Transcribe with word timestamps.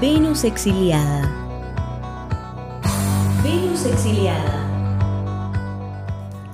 Venus 0.00 0.44
exiliada. 0.44 1.22
Venus 3.42 3.86
exiliada. 3.86 4.68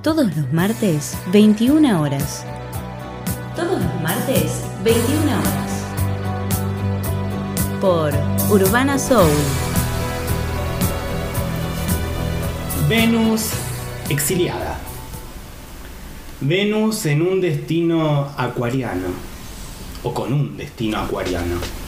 Todos 0.01 0.37
los 0.37 0.53
martes, 0.53 1.19
21 1.33 2.01
horas. 2.01 2.47
Todos 3.57 3.83
los 3.83 4.01
martes, 4.01 4.63
21 4.85 5.41
horas. 5.41 5.73
Por 7.81 8.15
Urbana 8.49 8.97
Soul. 8.97 9.29
Venus 12.89 13.51
exiliada. 14.09 14.79
Venus 16.41 17.07
en 17.07 17.23
un 17.23 17.41
destino 17.41 18.29
acuariano. 18.37 19.09
O 20.05 20.15
con 20.15 20.33
un 20.33 20.57
destino 20.57 20.99
acuariano. 20.99 21.82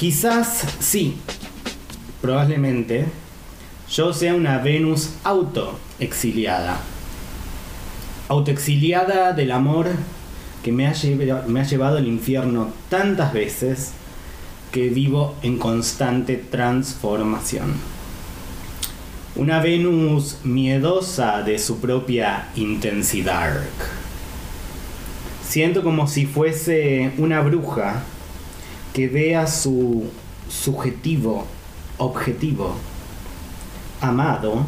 Quizás 0.00 0.64
sí, 0.80 1.18
probablemente, 2.22 3.04
yo 3.90 4.14
sea 4.14 4.34
una 4.34 4.56
Venus 4.56 5.10
autoexiliada. 5.24 6.78
Autoexiliada 8.28 9.34
del 9.34 9.50
amor 9.52 9.88
que 10.64 10.72
me 10.72 10.86
ha, 10.86 10.94
lleva- 10.94 11.44
me 11.46 11.60
ha 11.60 11.64
llevado 11.64 11.98
al 11.98 12.06
infierno 12.06 12.70
tantas 12.88 13.34
veces 13.34 13.90
que 14.72 14.88
vivo 14.88 15.34
en 15.42 15.58
constante 15.58 16.36
transformación. 16.36 17.74
Una 19.36 19.60
Venus 19.60 20.38
miedosa 20.44 21.42
de 21.42 21.58
su 21.58 21.78
propia 21.78 22.48
intensidad. 22.56 23.60
Siento 25.46 25.82
como 25.82 26.08
si 26.08 26.24
fuese 26.24 27.12
una 27.18 27.42
bruja 27.42 28.02
que 28.92 29.08
vea 29.08 29.46
su 29.46 30.10
subjetivo, 30.48 31.46
objetivo, 31.98 32.74
amado, 34.00 34.64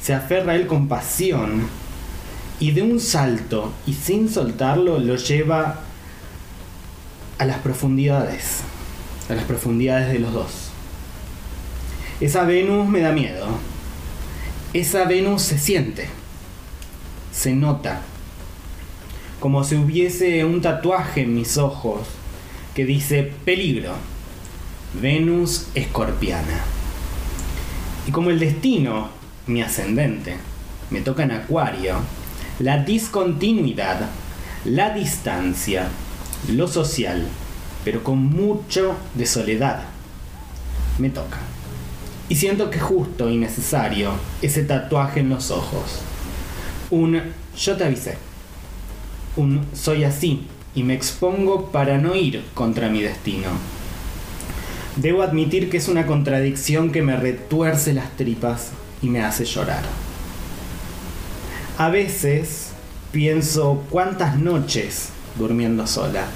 se 0.00 0.14
aferra 0.14 0.52
a 0.52 0.56
él 0.56 0.66
con 0.66 0.88
pasión 0.88 1.66
y 2.58 2.70
de 2.70 2.82
un 2.82 3.00
salto 3.00 3.72
y 3.86 3.94
sin 3.94 4.30
soltarlo 4.30 4.98
lo 4.98 5.16
lleva 5.16 5.80
a 7.38 7.44
las 7.44 7.58
profundidades, 7.58 8.60
a 9.28 9.34
las 9.34 9.44
profundidades 9.44 10.12
de 10.12 10.18
los 10.18 10.32
dos. 10.32 10.52
Esa 12.20 12.44
Venus 12.44 12.88
me 12.88 13.00
da 13.00 13.12
miedo. 13.12 13.46
Esa 14.72 15.04
Venus 15.04 15.42
se 15.42 15.58
siente, 15.58 16.08
se 17.32 17.52
nota, 17.52 18.00
como 19.40 19.64
si 19.64 19.74
hubiese 19.74 20.44
un 20.44 20.62
tatuaje 20.62 21.22
en 21.22 21.34
mis 21.34 21.58
ojos 21.58 22.06
que 22.74 22.84
dice 22.84 23.32
peligro, 23.44 23.94
Venus 25.00 25.68
escorpiana. 25.74 26.60
Y 28.06 28.10
como 28.10 28.30
el 28.30 28.38
destino, 28.38 29.10
mi 29.46 29.62
ascendente, 29.62 30.36
me 30.90 31.00
toca 31.00 31.22
en 31.22 31.32
acuario, 31.32 31.96
la 32.58 32.78
discontinuidad, 32.78 34.10
la 34.64 34.90
distancia, 34.90 35.88
lo 36.48 36.68
social, 36.68 37.26
pero 37.84 38.02
con 38.02 38.24
mucho 38.24 38.96
de 39.14 39.26
soledad, 39.26 39.84
me 40.98 41.10
toca. 41.10 41.38
Y 42.28 42.36
siento 42.36 42.70
que 42.70 42.80
justo 42.80 43.28
y 43.28 43.36
necesario 43.36 44.12
ese 44.40 44.62
tatuaje 44.62 45.20
en 45.20 45.28
los 45.28 45.50
ojos. 45.50 46.00
Un 46.90 47.20
yo 47.56 47.76
te 47.76 47.84
avisé. 47.84 48.16
Un 49.36 49.66
soy 49.74 50.04
así 50.04 50.46
y 50.74 50.82
me 50.82 50.94
expongo 50.94 51.70
para 51.70 51.98
no 51.98 52.14
ir 52.14 52.44
contra 52.54 52.88
mi 52.88 53.02
destino. 53.02 53.48
Debo 54.96 55.22
admitir 55.22 55.70
que 55.70 55.78
es 55.78 55.88
una 55.88 56.06
contradicción 56.06 56.92
que 56.92 57.02
me 57.02 57.16
retuerce 57.16 57.94
las 57.94 58.10
tripas 58.16 58.70
y 59.00 59.08
me 59.08 59.22
hace 59.22 59.44
llorar. 59.44 59.82
A 61.78 61.88
veces 61.88 62.70
pienso 63.10 63.84
cuántas 63.90 64.38
noches 64.38 65.08
durmiendo 65.38 65.86
sola 65.86 66.26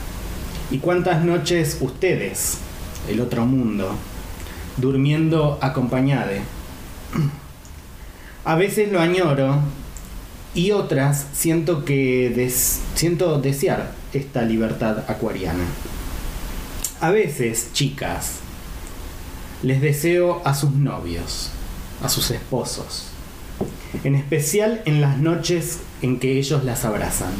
y 0.70 0.78
cuántas 0.78 1.24
noches 1.24 1.78
ustedes, 1.80 2.58
el 3.08 3.20
otro 3.20 3.46
mundo, 3.46 3.94
durmiendo 4.76 5.58
acompañade. 5.60 6.40
A 8.44 8.54
veces 8.54 8.90
lo 8.90 9.00
añoro 9.00 9.60
y 10.56 10.72
otras 10.72 11.26
siento 11.34 11.84
que 11.84 12.32
des- 12.34 12.80
siento 12.96 13.38
desear 13.40 13.92
esta 14.12 14.42
libertad 14.42 15.04
acuariana. 15.08 15.62
A 17.00 17.10
veces, 17.10 17.68
chicas, 17.72 18.36
les 19.62 19.80
deseo 19.80 20.40
a 20.44 20.54
sus 20.54 20.72
novios, 20.72 21.50
a 22.02 22.08
sus 22.08 22.30
esposos, 22.30 23.04
en 24.02 24.14
especial 24.14 24.82
en 24.86 25.00
las 25.00 25.18
noches 25.18 25.80
en 26.02 26.18
que 26.18 26.38
ellos 26.38 26.64
las 26.64 26.84
abrazan. 26.84 27.32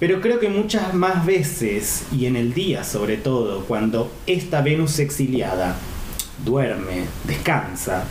Pero 0.00 0.20
creo 0.20 0.38
que 0.40 0.48
muchas 0.48 0.94
más 0.94 1.26
veces, 1.26 2.04
y 2.12 2.26
en 2.26 2.36
el 2.36 2.54
día 2.54 2.84
sobre 2.84 3.16
todo, 3.18 3.64
cuando 3.64 4.10
esta 4.26 4.62
Venus 4.62 4.98
exiliada 5.00 5.76
duerme, 6.44 7.04
descansa, 7.24 8.04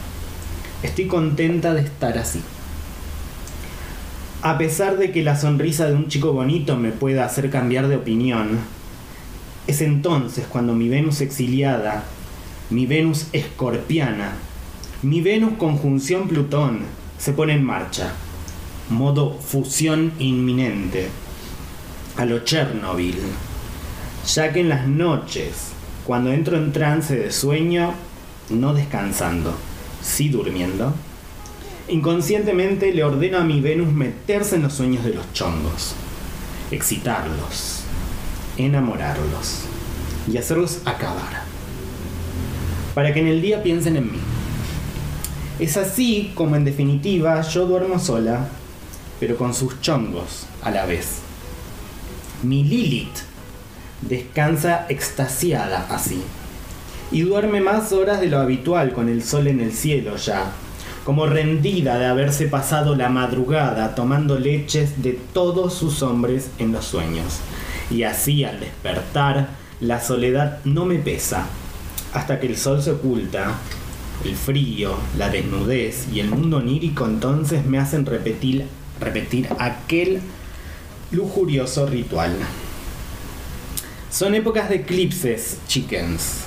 estoy 0.83 1.07
contenta 1.07 1.73
de 1.73 1.81
estar 1.81 2.17
así. 2.17 2.41
A 4.43 4.59
pesar 4.59 4.97
de 4.97 5.11
que 5.11 5.23
la 5.23 5.35
sonrisa 5.35 5.87
de 5.87 5.95
un 5.95 6.09
chico 6.09 6.31
bonito 6.31 6.77
me 6.77 6.91
pueda 6.91 7.25
hacer 7.25 7.49
cambiar 7.49 7.87
de 7.87 7.95
opinión, 7.95 8.59
es 9.65 9.81
entonces 9.81 10.45
cuando 10.47 10.75
mi 10.75 10.89
Venus 10.89 11.21
exiliada, 11.21 12.03
mi 12.69 12.85
Venus 12.85 13.27
escorpiana, 13.33 14.33
mi 15.01 15.21
Venus 15.21 15.53
conjunción 15.57 16.27
Plutón 16.27 16.81
se 17.17 17.33
pone 17.33 17.53
en 17.53 17.63
marcha, 17.63 18.13
modo 18.89 19.33
fusión 19.39 20.13
inminente, 20.19 21.07
a 22.15 22.25
lo 22.25 22.39
Chernobyl, 22.39 23.17
ya 24.27 24.53
que 24.53 24.59
en 24.59 24.69
las 24.69 24.87
noches, 24.87 25.71
cuando 26.05 26.31
entro 26.31 26.57
en 26.57 26.71
trance 26.71 27.15
de 27.15 27.31
sueño, 27.31 27.93
no 28.51 28.75
descansando, 28.75 29.55
sí 30.01 30.29
durmiendo, 30.29 30.93
inconscientemente 31.87 32.93
le 32.93 33.03
ordeno 33.03 33.37
a 33.37 33.43
mi 33.43 33.61
Venus 33.61 33.93
meterse 33.93 34.55
en 34.55 34.63
los 34.63 34.73
sueños 34.73 35.03
de 35.03 35.13
los 35.13 35.31
chongos, 35.33 35.93
excitarlos, 36.71 37.83
enamorarlos 38.57 39.61
y 40.31 40.37
hacerlos 40.37 40.79
acabar, 40.85 41.43
para 42.93 43.13
que 43.13 43.19
en 43.19 43.27
el 43.27 43.41
día 43.41 43.63
piensen 43.63 43.97
en 43.97 44.11
mí. 44.11 44.19
Es 45.59 45.77
así 45.77 46.31
como 46.35 46.55
en 46.55 46.65
definitiva 46.65 47.41
yo 47.41 47.65
duermo 47.65 47.99
sola, 47.99 48.47
pero 49.19 49.37
con 49.37 49.53
sus 49.53 49.81
chongos 49.81 50.45
a 50.61 50.71
la 50.71 50.85
vez. 50.85 51.19
Mi 52.43 52.63
Lilith 52.63 53.17
descansa 54.01 54.85
extasiada 54.89 55.87
así. 55.89 56.21
Y 57.11 57.21
duerme 57.21 57.61
más 57.61 57.93
horas 57.93 58.19
de 58.19 58.27
lo 58.27 58.39
habitual 58.39 58.93
con 58.93 59.09
el 59.09 59.23
sol 59.23 59.47
en 59.47 59.61
el 59.61 59.71
cielo 59.71 60.17
ya, 60.17 60.51
como 61.07 61.25
rendida 61.25 61.97
de 61.97 62.05
haberse 62.05 62.47
pasado 62.47 62.93
la 62.93 63.07
madrugada 63.07 63.95
tomando 63.95 64.37
leches 64.37 65.01
de 65.01 65.13
todos 65.13 65.73
sus 65.73 66.03
hombres 66.03 66.49
en 66.59 66.73
los 66.73 66.83
sueños. 66.83 67.39
Y 67.89 68.03
así 68.03 68.43
al 68.43 68.59
despertar, 68.59 69.51
la 69.79 70.01
soledad 70.01 70.59
no 70.65 70.83
me 70.83 70.95
pesa, 70.95 71.45
hasta 72.11 72.41
que 72.41 72.47
el 72.47 72.57
sol 72.57 72.83
se 72.83 72.91
oculta, 72.91 73.55
el 74.25 74.35
frío, 74.35 74.97
la 75.17 75.29
desnudez 75.29 76.09
y 76.11 76.19
el 76.19 76.27
mundo 76.27 76.57
onírico 76.57 77.05
entonces 77.05 77.65
me 77.65 77.79
hacen 77.79 78.05
repetir, 78.05 78.65
repetir 78.99 79.47
aquel 79.59 80.19
lujurioso 81.11 81.85
ritual. 81.85 82.35
Son 84.11 84.35
épocas 84.35 84.67
de 84.67 84.75
eclipses, 84.75 85.59
chickens, 85.69 86.41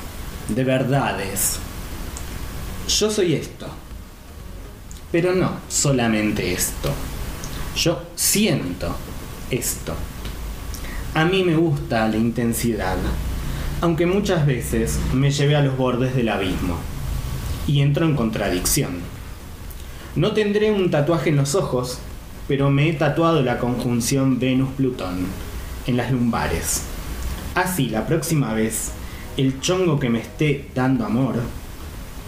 de 0.51 0.65
verdades. 0.65 1.57
Yo 2.89 3.11
soy 3.11 3.37
esto, 3.37 3.67
pero 5.13 5.35
no 5.35 5.53
solamente 5.69 6.53
esto. 6.53 6.91
Yo 7.77 8.03
siento 8.15 8.95
esto. 9.51 9.95
A 11.15 11.25
mí 11.25 11.43
me 11.43 11.57
gusta 11.57 12.09
la 12.09 12.17
intensidad, 12.17 12.97
aunque 13.81 14.07
muchas 14.07 14.47
veces 14.47 14.99
me 15.13 15.31
lleve 15.31 15.57
a 15.57 15.63
los 15.63 15.77
bordes 15.77 16.15
del 16.15 16.29
abismo 16.29 16.77
y 17.67 17.81
entro 17.81 18.07
en 18.07 18.15
contradicción. 18.15 18.99
No 20.17 20.33
tendré 20.33 20.71
un 20.71 20.91
tatuaje 20.91 21.31
en 21.31 21.37
los 21.37 21.55
ojos, 21.55 21.99
pero 22.49 22.71
me 22.71 22.89
he 22.89 22.93
tatuado 22.93 23.43
la 23.43 23.59
conjunción 23.59 24.39
Venus-Plutón 24.39 25.27
en 25.87 25.97
las 25.97 26.11
lumbares. 26.11 26.83
Así 27.55 27.89
la 27.89 28.07
próxima 28.07 28.53
vez 28.55 28.93
el 29.37 29.61
chongo 29.61 29.99
que 29.99 30.11
me 30.11 30.21
esté 30.21 30.69
dando 30.75 31.05
amor 31.05 31.37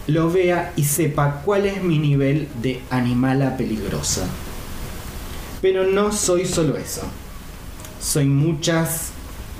lo 0.07 0.29
vea 0.31 0.73
y 0.75 0.83
sepa 0.83 1.41
cuál 1.45 1.65
es 1.65 1.81
mi 1.83 1.97
nivel 1.97 2.47
de 2.61 2.81
animala 2.89 3.57
peligrosa. 3.57 4.25
Pero 5.61 5.85
no 5.85 6.11
soy 6.11 6.45
solo 6.45 6.77
eso. 6.77 7.03
Soy 8.01 8.25
muchas 8.25 9.11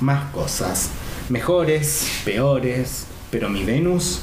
más 0.01 0.31
cosas. 0.31 0.89
Mejores, 1.29 2.07
peores, 2.25 3.05
pero 3.31 3.49
mi 3.49 3.63
Venus, 3.63 4.19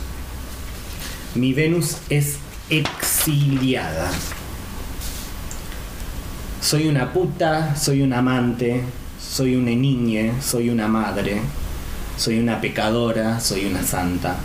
mi 1.35 1.55
Venus 1.55 1.97
es 2.11 2.37
exiliada. 2.69 4.11
Soy 6.61 6.89
una 6.89 7.13
puta, 7.13 7.75
soy 7.77 8.03
un 8.03 8.13
amante, 8.13 8.83
soy 9.19 9.57
una 9.57 9.71
niña, 9.71 10.35
soy 10.43 10.69
una 10.69 10.87
madre, 10.87 11.41
soy 12.19 12.39
una 12.39 12.61
pecadora, 12.61 13.41
soy 13.41 13.65
una 13.65 13.83
santa. 13.83 14.37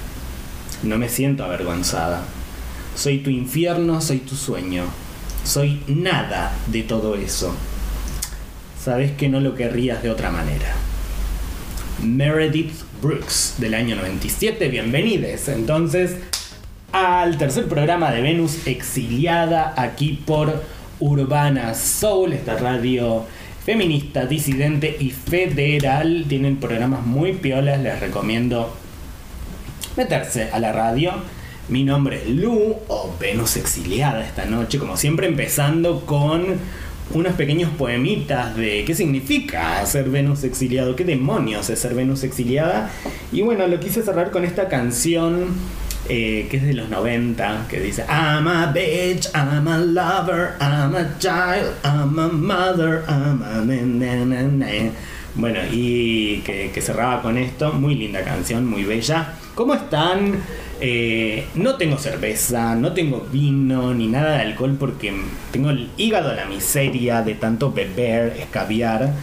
No 0.85 0.99
me 0.99 1.09
siento 1.09 1.43
avergonzada. 1.43 2.23
Soy 2.95 3.17
tu 3.17 3.31
infierno, 3.31 4.01
soy 4.01 4.19
tu 4.19 4.35
sueño. 4.35 4.83
Soy 5.43 5.81
nada 5.87 6.53
de 6.67 6.83
todo 6.83 7.15
eso. 7.15 7.55
Sabes 8.79 9.11
que 9.13 9.27
no 9.27 9.39
lo 9.39 9.55
querrías 9.55 10.03
de 10.03 10.11
otra 10.11 10.29
manera. 10.29 10.75
Meredith 12.03 12.71
Brooks 13.01 13.55
del 13.57 13.73
año 13.73 13.95
97, 13.95 14.67
bienvenides 14.67 15.47
entonces 15.47 16.17
al 16.91 17.37
tercer 17.39 17.67
programa 17.67 18.11
de 18.11 18.21
Venus 18.21 18.67
exiliada 18.67 19.73
aquí 19.75 20.21
por 20.23 20.61
Urbana 20.99 21.73
Soul, 21.73 22.33
esta 22.33 22.57
radio 22.57 23.25
feminista, 23.65 24.27
disidente 24.27 24.95
y 24.99 25.09
federal. 25.09 26.25
Tienen 26.29 26.57
programas 26.57 27.03
muy 27.05 27.33
piolas, 27.33 27.81
les 27.81 27.99
recomiendo 27.99 28.84
meterse 29.97 30.49
a 30.51 30.59
la 30.59 30.71
radio. 30.71 31.13
Mi 31.67 31.83
nombre 31.83 32.21
es 32.21 32.29
Lu 32.29 32.75
o 32.87 33.15
Venus 33.19 33.57
exiliada 33.57 34.23
esta 34.23 34.45
noche, 34.45 34.77
como 34.77 34.97
siempre 34.97 35.27
empezando 35.27 36.05
con 36.05 36.43
unos 37.11 37.33
pequeños 37.33 37.71
poemitas 37.71 38.55
de 38.55 38.83
qué 38.85 38.95
significa 38.95 39.85
ser 39.85 40.09
Venus 40.09 40.43
exiliado, 40.43 40.95
qué 40.95 41.05
demonios 41.05 41.69
es 41.69 41.79
ser 41.79 41.93
Venus 41.95 42.23
exiliada. 42.23 42.91
Y 43.31 43.41
bueno, 43.41 43.67
lo 43.67 43.79
quise 43.79 44.03
cerrar 44.03 44.31
con 44.31 44.45
esta 44.45 44.67
canción 44.67 45.55
eh, 46.07 46.47
que 46.51 46.57
es 46.57 46.63
de 46.63 46.73
los 46.73 46.89
90, 46.89 47.65
que 47.67 47.79
dice 47.79 48.05
I'm 48.07 48.47
a 48.47 48.71
bitch, 48.71 49.27
I'm 49.33 49.67
a 49.67 49.79
lover, 49.79 50.53
I'm 50.59 50.95
a 50.95 51.17
child, 51.17 51.73
I'm 51.83 52.19
a 52.19 52.27
mother, 52.27 53.03
I'm 53.07 53.41
a... 53.41 54.91
Bueno, 55.33 55.59
y 55.71 56.41
que 56.45 56.81
cerraba 56.81 57.21
con 57.21 57.37
esto, 57.37 57.73
muy 57.73 57.95
linda 57.95 58.23
canción, 58.23 58.65
muy 58.67 58.83
bella. 58.83 59.33
¿Cómo 59.55 59.73
están? 59.73 60.33
Eh, 60.81 61.45
no 61.55 61.75
tengo 61.75 61.97
cerveza, 61.97 62.75
no 62.75 62.91
tengo 62.91 63.25
vino 63.31 63.93
ni 63.93 64.07
nada 64.07 64.35
de 64.35 64.41
alcohol 64.41 64.75
porque 64.77 65.13
tengo 65.51 65.69
el 65.69 65.89
hígado 65.95 66.29
a 66.31 66.33
la 66.33 66.45
miseria 66.45 67.21
de 67.21 67.35
tanto 67.35 67.71
beber, 67.71 68.35
escabiar. 68.37 69.13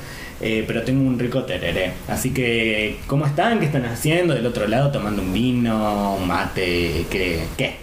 Eh, 0.40 0.64
pero 0.66 0.82
tengo 0.82 1.06
un 1.06 1.18
rico 1.18 1.44
tereré. 1.44 1.92
Así 2.08 2.30
que, 2.30 2.98
¿cómo 3.06 3.26
están? 3.26 3.60
¿Qué 3.60 3.66
están 3.66 3.84
haciendo? 3.84 4.32
Del 4.32 4.46
otro 4.46 4.66
lado, 4.66 4.90
tomando 4.90 5.20
un 5.20 5.34
vino, 5.34 6.16
un 6.16 6.26
mate, 6.26 7.06
¿qué? 7.10 7.44
¿Qué? 7.56 7.76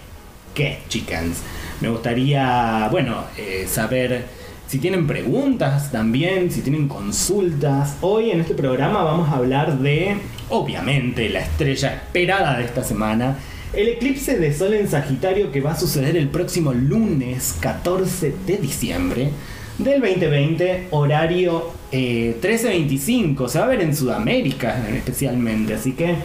¿Qué, 0.52 0.80
chickens? 0.88 1.38
Me 1.80 1.88
gustaría, 1.88 2.88
bueno, 2.90 3.24
eh, 3.38 3.66
saber 3.68 4.26
si 4.66 4.78
tienen 4.78 5.06
preguntas 5.06 5.90
también, 5.92 6.50
si 6.50 6.62
tienen 6.62 6.88
consultas. 6.88 7.96
Hoy 8.00 8.32
en 8.32 8.40
este 8.40 8.54
programa 8.54 9.04
vamos 9.04 9.28
a 9.30 9.36
hablar 9.36 9.78
de, 9.78 10.16
obviamente, 10.50 11.28
la 11.28 11.40
estrella 11.40 11.94
esperada 11.94 12.58
de 12.58 12.64
esta 12.64 12.84
semana, 12.84 13.38
el 13.72 13.88
eclipse 13.88 14.36
de 14.38 14.52
Sol 14.52 14.74
en 14.74 14.88
Sagitario 14.88 15.52
que 15.52 15.60
va 15.60 15.72
a 15.72 15.78
suceder 15.78 16.16
el 16.16 16.28
próximo 16.28 16.72
lunes 16.72 17.56
14 17.60 18.34
de 18.46 18.56
diciembre 18.56 19.30
del 19.78 20.00
2020, 20.00 20.88
horario 20.90 21.72
13.25. 21.92 23.46
Eh, 23.46 23.48
Se 23.48 23.58
va 23.58 23.64
a 23.64 23.68
ver 23.68 23.80
en 23.80 23.96
Sudamérica 23.96 24.86
especialmente, 24.92 25.74
así 25.74 25.92
que 25.92 26.16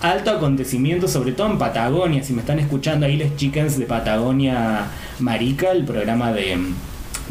alto 0.00 0.30
acontecimiento, 0.30 1.08
sobre 1.08 1.32
todo 1.32 1.50
en 1.50 1.58
Patagonia. 1.58 2.22
Si 2.22 2.32
me 2.32 2.40
están 2.40 2.58
escuchando 2.58 3.06
ahí 3.06 3.16
les 3.16 3.36
chickens 3.36 3.78
de 3.78 3.86
Patagonia 3.86 4.86
Marica, 5.18 5.72
el 5.72 5.84
programa 5.84 6.32
de, 6.32 6.58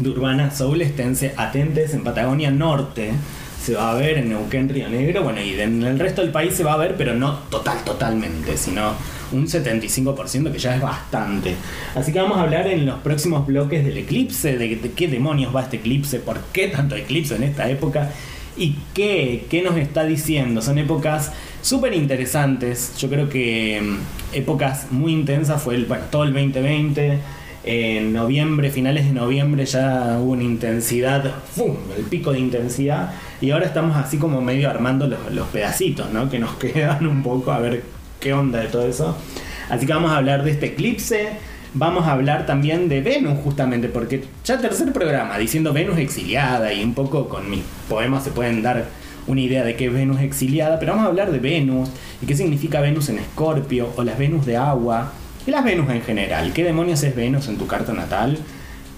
Urbana 0.04 0.50
Soul, 0.50 0.82
esténse 0.82 1.34
atentes 1.36 1.92
en 1.94 2.02
Patagonia 2.02 2.50
Norte 2.50 3.12
se 3.60 3.74
va 3.74 3.92
a 3.92 3.94
ver 3.94 4.18
en 4.18 4.30
Neuquén, 4.30 4.68
Río 4.68 4.88
Negro, 4.88 5.22
bueno, 5.22 5.40
y 5.42 5.60
en 5.60 5.82
el 5.82 5.98
resto 5.98 6.22
del 6.22 6.30
país 6.30 6.54
se 6.54 6.64
va 6.64 6.72
a 6.72 6.76
ver, 6.78 6.94
pero 6.96 7.14
no 7.14 7.40
total, 7.50 7.84
totalmente, 7.84 8.56
sino 8.56 8.94
un 9.32 9.46
75% 9.46 10.50
que 10.50 10.58
ya 10.58 10.76
es 10.76 10.82
bastante. 10.82 11.54
Así 11.94 12.12
que 12.12 12.20
vamos 12.20 12.38
a 12.38 12.42
hablar 12.42 12.66
en 12.66 12.86
los 12.86 12.98
próximos 13.00 13.46
bloques 13.46 13.84
del 13.84 13.98
eclipse, 13.98 14.56
de, 14.56 14.80
qué 14.96 15.08
demonios 15.08 15.54
va 15.54 15.62
este 15.62 15.76
eclipse, 15.76 16.20
por 16.20 16.40
qué 16.52 16.68
tanto 16.68 16.96
eclipse 16.96 17.36
en 17.36 17.42
esta 17.42 17.68
época 17.68 18.10
y 18.56 18.76
qué, 18.94 19.46
qué 19.50 19.62
nos 19.62 19.76
está 19.76 20.04
diciendo. 20.04 20.62
Son 20.62 20.78
épocas 20.78 21.32
súper 21.60 21.92
interesantes, 21.92 22.96
yo 22.98 23.10
creo 23.10 23.28
que 23.28 23.80
mm, 23.82 24.36
épocas 24.36 24.90
muy 24.90 25.12
intensas 25.12 25.62
fue 25.62 25.74
el, 25.74 25.84
bueno, 25.84 26.04
todo 26.10 26.24
el 26.24 26.32
2020 26.32 27.18
en 27.62 28.12
noviembre, 28.12 28.70
finales 28.70 29.06
de 29.06 29.12
noviembre 29.12 29.66
ya 29.66 30.18
hubo 30.18 30.32
una 30.32 30.44
intensidad, 30.44 31.30
¡fum! 31.54 31.76
el 31.96 32.04
pico 32.04 32.32
de 32.32 32.38
intensidad, 32.38 33.12
y 33.40 33.50
ahora 33.50 33.66
estamos 33.66 33.96
así 33.96 34.16
como 34.16 34.40
medio 34.40 34.70
armando 34.70 35.06
los, 35.06 35.18
los, 35.32 35.46
pedacitos, 35.48 36.10
¿no? 36.10 36.30
Que 36.30 36.38
nos 36.38 36.54
quedan 36.56 37.06
un 37.06 37.22
poco 37.22 37.52
a 37.52 37.58
ver 37.58 37.82
qué 38.18 38.32
onda 38.32 38.60
de 38.60 38.68
todo 38.68 38.86
eso. 38.86 39.16
Así 39.68 39.86
que 39.86 39.92
vamos 39.92 40.10
a 40.10 40.16
hablar 40.16 40.42
de 40.42 40.52
este 40.52 40.66
eclipse, 40.66 41.28
vamos 41.74 42.06
a 42.06 42.12
hablar 42.12 42.46
también 42.46 42.88
de 42.88 43.02
Venus 43.02 43.38
justamente, 43.44 43.88
porque 43.88 44.24
ya 44.44 44.58
tercer 44.58 44.92
programa 44.92 45.38
diciendo 45.38 45.72
Venus 45.72 45.98
exiliada 45.98 46.72
y 46.72 46.82
un 46.82 46.94
poco 46.94 47.28
con 47.28 47.48
mis 47.50 47.62
poemas 47.88 48.24
se 48.24 48.30
pueden 48.30 48.62
dar 48.62 48.86
una 49.26 49.40
idea 49.40 49.64
de 49.64 49.76
qué 49.76 49.86
es 49.86 49.92
Venus 49.92 50.20
exiliada, 50.20 50.78
pero 50.78 50.92
vamos 50.92 51.06
a 51.06 51.08
hablar 51.08 51.30
de 51.30 51.38
Venus 51.38 51.90
y 52.22 52.26
qué 52.26 52.34
significa 52.34 52.80
Venus 52.80 53.10
en 53.10 53.18
Escorpio 53.18 53.90
o 53.96 54.02
las 54.02 54.18
Venus 54.18 54.46
de 54.46 54.56
agua 54.56 55.12
las 55.50 55.64
Venus 55.64 55.90
en 55.90 56.02
general. 56.02 56.52
¿Qué 56.52 56.64
demonios 56.64 57.02
es 57.02 57.14
Venus 57.14 57.48
en 57.48 57.58
tu 57.58 57.66
carta 57.66 57.92
natal? 57.92 58.38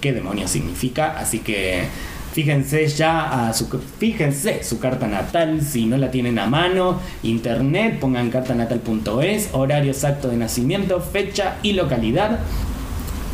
¿Qué 0.00 0.12
demonios 0.12 0.50
significa? 0.50 1.18
Así 1.18 1.40
que 1.40 1.84
fíjense 2.32 2.86
ya 2.88 3.48
a 3.48 3.52
su 3.52 3.68
fíjense 3.98 4.64
su 4.64 4.78
carta 4.78 5.06
natal 5.06 5.60
si 5.62 5.84
no 5.84 5.98
la 5.98 6.10
tienen 6.10 6.38
a 6.38 6.46
mano, 6.46 6.98
internet, 7.22 7.98
pongan 8.00 8.30
cartanatal.es, 8.30 9.50
horario 9.52 9.92
exacto 9.92 10.28
de 10.28 10.36
nacimiento, 10.36 11.00
fecha 11.00 11.56
y 11.62 11.72
localidad. 11.72 12.40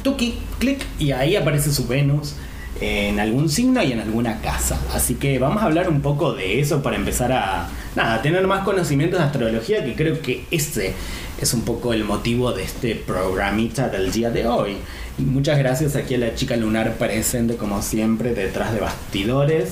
Tuki, 0.02 0.38
clic 0.58 0.84
y 0.98 1.12
ahí 1.12 1.36
aparece 1.36 1.72
su 1.72 1.86
Venus 1.86 2.34
en 2.80 3.18
algún 3.18 3.48
signo 3.48 3.82
y 3.82 3.92
en 3.92 4.00
alguna 4.00 4.40
casa. 4.40 4.80
Así 4.94 5.14
que 5.14 5.38
vamos 5.38 5.62
a 5.62 5.66
hablar 5.66 5.88
un 5.88 6.00
poco 6.00 6.34
de 6.34 6.60
eso 6.60 6.82
para 6.82 6.96
empezar 6.96 7.32
a 7.32 7.68
nada, 7.96 8.22
tener 8.22 8.46
más 8.46 8.64
conocimientos 8.64 9.18
de 9.18 9.26
astrología, 9.26 9.84
que 9.84 9.94
creo 9.94 10.20
que 10.22 10.44
ese 10.50 10.94
es 11.40 11.54
un 11.54 11.62
poco 11.62 11.92
el 11.92 12.04
motivo 12.04 12.52
de 12.52 12.64
este 12.64 12.94
programita 12.94 13.88
del 13.88 14.10
día 14.10 14.30
de 14.30 14.46
hoy. 14.46 14.76
Muchas 15.18 15.58
gracias 15.58 15.96
aquí 15.96 16.14
a 16.14 16.18
la 16.18 16.34
chica 16.34 16.56
lunar 16.56 16.94
presente 16.94 17.56
como 17.56 17.82
siempre 17.82 18.34
detrás 18.34 18.72
de 18.72 18.80
bastidores. 18.80 19.70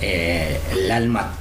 Eh, 0.00 0.58
el 0.72 0.90
alma 0.90 1.32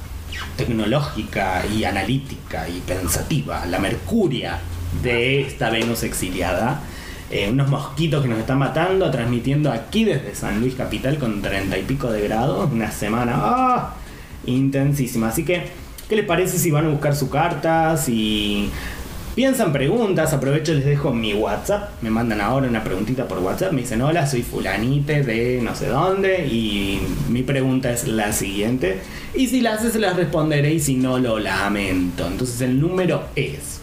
tecnológica 0.58 1.63
y 1.65 1.84
analítica 1.84 2.68
y 2.70 2.80
pensativa, 2.82 3.65
la 3.65 3.80
mercuria 3.80 4.60
de 5.01 5.42
esta 5.42 5.70
Venus 5.70 6.03
exiliada. 6.03 6.82
Eh, 7.32 7.50
unos 7.50 7.68
mosquitos 7.68 8.22
que 8.22 8.27
nos 8.27 8.38
están 8.38 8.60
matando, 8.60 9.10
transmitiendo 9.10 9.72
aquí 9.72 10.03
desde 10.03 10.36
San 10.36 10.60
Luis 10.60 10.75
Capital 10.75 11.18
con 11.18 11.42
treinta 11.42 11.77
y 11.80 11.82
pico 11.82 12.12
de 12.12 12.22
grados, 12.22 12.72
una 12.72 12.92
semana 12.92 13.34
¡ah! 13.36 13.96
intensísima. 14.46 15.30
Así 15.30 15.44
que, 15.44 15.63
¿qué 16.08 16.15
les 16.15 16.25
parece 16.25 16.60
si 16.60 16.70
van 16.70 16.86
a 16.86 16.89
buscar 16.89 17.15
su 17.15 17.32
carta? 17.32 17.98
Si 17.98 18.70
piensan 19.35 19.73
preguntas, 19.73 20.33
aprovecho 20.33 20.73
les 20.73 20.85
dejo 20.85 21.13
mi 21.13 21.33
WhatsApp, 21.33 22.01
me 22.01 22.09
mandan 22.09 22.41
ahora 22.41 22.67
una 22.67 22.83
preguntita 22.83 23.27
por 23.27 23.39
WhatsApp, 23.39 23.71
me 23.71 23.81
dicen 23.81 24.01
hola, 24.01 24.27
soy 24.27 24.43
fulanite 24.43 25.23
de 25.23 25.61
no 25.61 25.75
sé 25.75 25.87
dónde 25.87 26.47
y 26.47 27.01
mi 27.29 27.43
pregunta 27.43 27.91
es 27.91 28.07
la 28.07 28.33
siguiente. 28.33 29.01
Y 29.33 29.47
si 29.47 29.61
la 29.61 29.73
haces 29.73 29.95
las 29.95 30.15
responderé 30.15 30.73
y 30.73 30.79
si 30.79 30.95
no 30.95 31.17
lo 31.17 31.39
lamento. 31.39 32.27
Entonces 32.27 32.61
el 32.61 32.79
número 32.79 33.23
es 33.35 33.81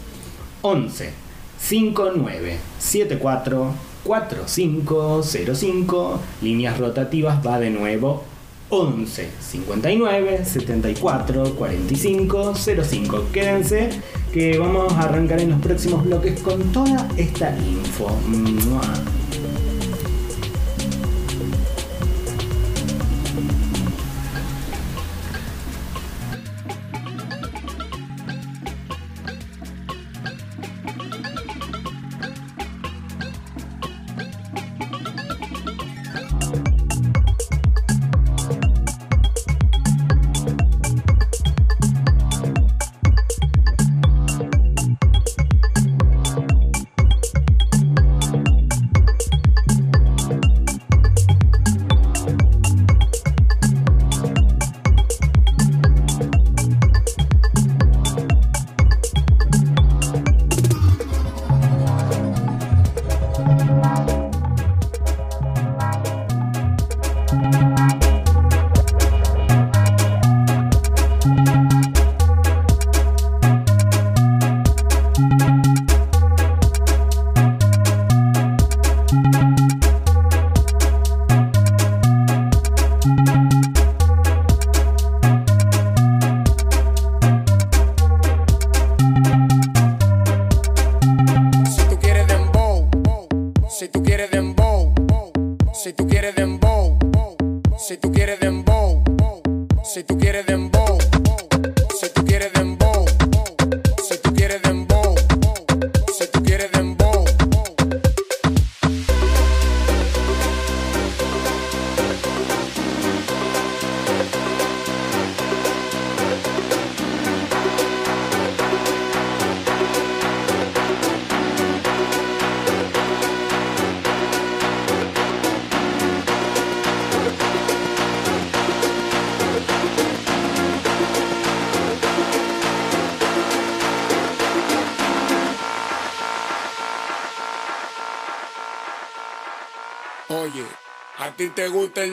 11 0.61 1.11
59 1.59 2.57
74 2.79 3.73
4505 4.03 6.19
líneas 6.41 6.79
rotativas 6.79 7.45
va 7.45 7.59
de 7.59 7.69
nuevo 7.69 8.23
11 8.71 9.29
59 9.39 10.45
74 10.45 11.55
45 11.55 12.55
05. 12.55 13.25
Quédense 13.31 13.89
que 14.33 14.57
vamos 14.57 14.91
a 14.93 15.01
arrancar 15.01 15.41
en 15.41 15.51
los 15.51 15.61
próximos 15.61 16.03
bloques 16.03 16.39
con 16.41 16.71
toda 16.71 17.07
esta 17.17 17.55
info. 17.59 18.07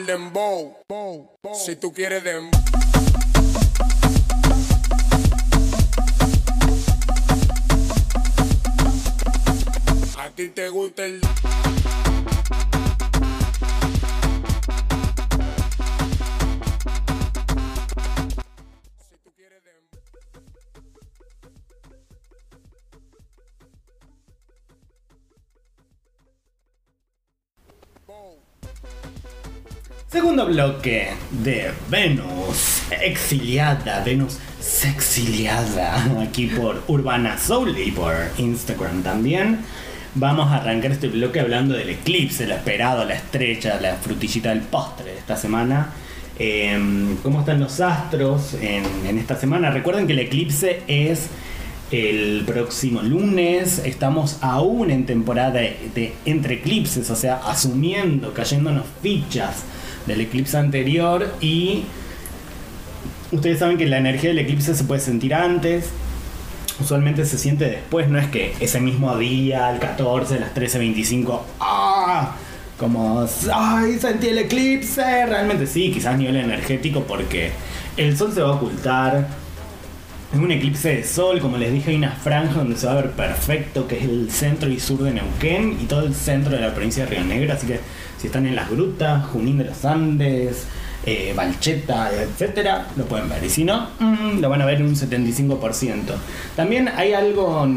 Dembow, 0.09 0.75
si 1.53 1.75
tú 1.75 1.93
quieres 1.93 2.23
dembow. 2.23 2.58
Segundo 30.11 30.47
bloque 30.47 31.09
de 31.29 31.69
Venus 31.87 32.81
exiliada, 32.89 34.03
Venus 34.03 34.39
sexiliada, 34.59 36.03
aquí 36.27 36.47
por 36.47 36.81
Urbana 36.87 37.37
Soul 37.37 37.77
y 37.77 37.91
por 37.91 38.15
Instagram 38.39 39.03
también. 39.03 39.59
Vamos 40.15 40.51
a 40.51 40.55
arrancar 40.55 40.93
este 40.93 41.09
bloque 41.09 41.39
hablando 41.39 41.75
del 41.75 41.91
eclipse, 41.91 42.47
lo 42.47 42.55
esperado, 42.55 43.05
la 43.05 43.13
estrella, 43.13 43.79
la 43.79 43.97
frutillita 43.97 44.49
del 44.49 44.61
postre 44.61 45.11
de 45.11 45.19
esta 45.19 45.37
semana. 45.37 45.93
Em, 46.39 47.17
¿Cómo 47.17 47.41
están 47.41 47.59
los 47.59 47.79
astros 47.79 48.55
en, 48.55 49.15
esta 49.15 49.35
semana? 49.35 49.69
Recuerden 49.69 50.07
que 50.07 50.13
el 50.13 50.19
eclipse 50.19 50.81
es 50.87 51.27
el 51.91 52.45
próximo 52.47 53.03
lunes. 53.03 53.77
Estamos 53.85 54.39
aún 54.41 54.89
en 54.89 55.05
temporada 55.05 55.59
de 55.59 56.13
entre 56.25 56.55
eclipses, 56.55 57.11
o 57.11 57.15
sea, 57.15 57.41
asumiendo, 57.45 58.33
cayéndonos 58.33 58.85
fichas 59.03 59.65
del 60.09 60.21
eclipse 60.21 60.57
anterior 60.57 61.33
y 61.39 61.85
ustedes 63.31 63.59
saben 63.59 63.77
que 63.77 63.85
la 63.85 63.97
energía 63.97 64.29
del 64.29 64.39
eclipse 64.39 64.75
se 64.75 64.83
puede 64.83 64.99
sentir 64.99 65.33
antes, 65.33 65.89
usualmente 66.79 67.25
se 67.25 67.37
siente 67.37 67.65
después, 67.65 68.09
no 68.09 68.19
es 68.19 68.27
que 68.27 68.53
ese 68.59 68.79
mismo 68.79 69.17
día, 69.17 69.67
al 69.67 69.79
14, 69.79 70.35
a 70.35 70.39
las 70.39 70.55
13.25, 70.55 71.41
¡ah! 71.59 72.35
Como, 72.77 73.25
¡ay! 73.53 73.99
Sentí 73.99 74.27
el 74.27 74.37
eclipse. 74.37 75.25
Realmente 75.25 75.67
sí, 75.67 75.91
quizás 75.91 76.13
a 76.13 76.17
nivel 76.17 76.37
energético, 76.37 77.03
porque 77.03 77.51
el 77.97 78.17
sol 78.17 78.31
se 78.33 78.41
va 78.41 78.49
a 78.49 78.53
ocultar. 78.53 79.27
Es 80.31 80.39
un 80.39 80.51
eclipse 80.51 80.95
de 80.95 81.03
sol, 81.03 81.41
como 81.41 81.57
les 81.57 81.73
dije, 81.73 81.89
hay 81.89 81.97
una 81.97 82.11
franja 82.11 82.59
donde 82.59 82.77
se 82.77 82.85
va 82.85 82.93
a 82.93 82.95
ver 82.95 83.11
perfecto, 83.11 83.87
que 83.87 83.97
es 83.97 84.03
el 84.03 84.31
centro 84.31 84.69
y 84.69 84.79
sur 84.79 85.01
de 85.03 85.11
Neuquén 85.11 85.77
y 85.81 85.85
todo 85.85 86.05
el 86.05 86.13
centro 86.13 86.51
de 86.51 86.61
la 86.61 86.73
provincia 86.73 87.03
de 87.05 87.09
Río 87.09 87.25
Negro. 87.25 87.53
Así 87.53 87.67
que 87.67 87.79
si 88.19 88.27
están 88.27 88.45
en 88.45 88.55
las 88.55 88.69
grutas, 88.69 89.25
Junín 89.27 89.57
de 89.57 89.65
los 89.65 89.85
Andes, 89.85 90.65
eh, 91.05 91.33
Valcheta, 91.35 92.11
etcétera, 92.13 92.87
lo 92.97 93.05
pueden 93.05 93.29
ver. 93.29 93.43
Y 93.43 93.49
si 93.49 93.63
no, 93.63 93.89
mm, 93.99 94.39
lo 94.39 94.49
van 94.49 94.61
a 94.61 94.65
ver 94.65 94.77
en 94.77 94.87
un 94.87 94.95
75%. 94.95 96.15
También 96.55 96.89
hay 96.89 97.13
algo 97.13 97.67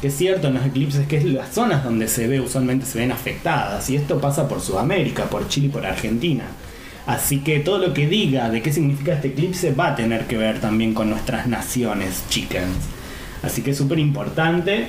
que 0.00 0.08
es 0.08 0.16
cierto 0.16 0.48
en 0.48 0.54
los 0.54 0.66
eclipses, 0.66 1.06
que 1.06 1.16
es 1.16 1.24
las 1.24 1.54
zonas 1.54 1.84
donde 1.84 2.08
se 2.08 2.26
ve, 2.26 2.40
usualmente 2.40 2.84
se 2.84 2.98
ven 2.98 3.12
afectadas. 3.12 3.88
Y 3.88 3.96
esto 3.96 4.20
pasa 4.20 4.48
por 4.48 4.60
Sudamérica, 4.60 5.24
por 5.24 5.48
Chile 5.48 5.68
y 5.68 5.70
por 5.70 5.86
Argentina. 5.86 6.44
Así 7.06 7.40
que 7.40 7.60
todo 7.60 7.78
lo 7.78 7.94
que 7.94 8.06
diga 8.06 8.50
de 8.50 8.62
qué 8.62 8.72
significa 8.72 9.14
este 9.14 9.28
eclipse 9.28 9.72
va 9.72 9.88
a 9.88 9.96
tener 9.96 10.26
que 10.26 10.36
ver 10.36 10.60
también 10.60 10.94
con 10.94 11.10
nuestras 11.10 11.46
naciones, 11.46 12.24
chickens. 12.30 12.76
Así 13.42 13.62
que 13.62 13.70
es 13.70 13.76
súper 13.76 13.98
importante. 13.98 14.88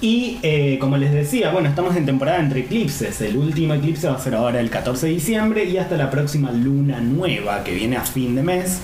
Y 0.00 0.38
eh, 0.42 0.76
como 0.80 0.96
les 0.96 1.12
decía, 1.12 1.50
bueno, 1.50 1.68
estamos 1.68 1.96
en 1.96 2.04
temporada 2.04 2.38
entre 2.38 2.60
eclipses. 2.60 3.20
El 3.20 3.36
último 3.36 3.74
eclipse 3.74 4.06
va 4.06 4.14
a 4.14 4.18
ser 4.18 4.34
ahora 4.34 4.60
el 4.60 4.68
14 4.68 5.06
de 5.06 5.12
diciembre 5.12 5.64
y 5.64 5.78
hasta 5.78 5.96
la 5.96 6.10
próxima 6.10 6.52
luna 6.52 7.00
nueva 7.00 7.64
que 7.64 7.74
viene 7.74 7.96
a 7.96 8.02
fin 8.02 8.34
de 8.34 8.42
mes, 8.42 8.80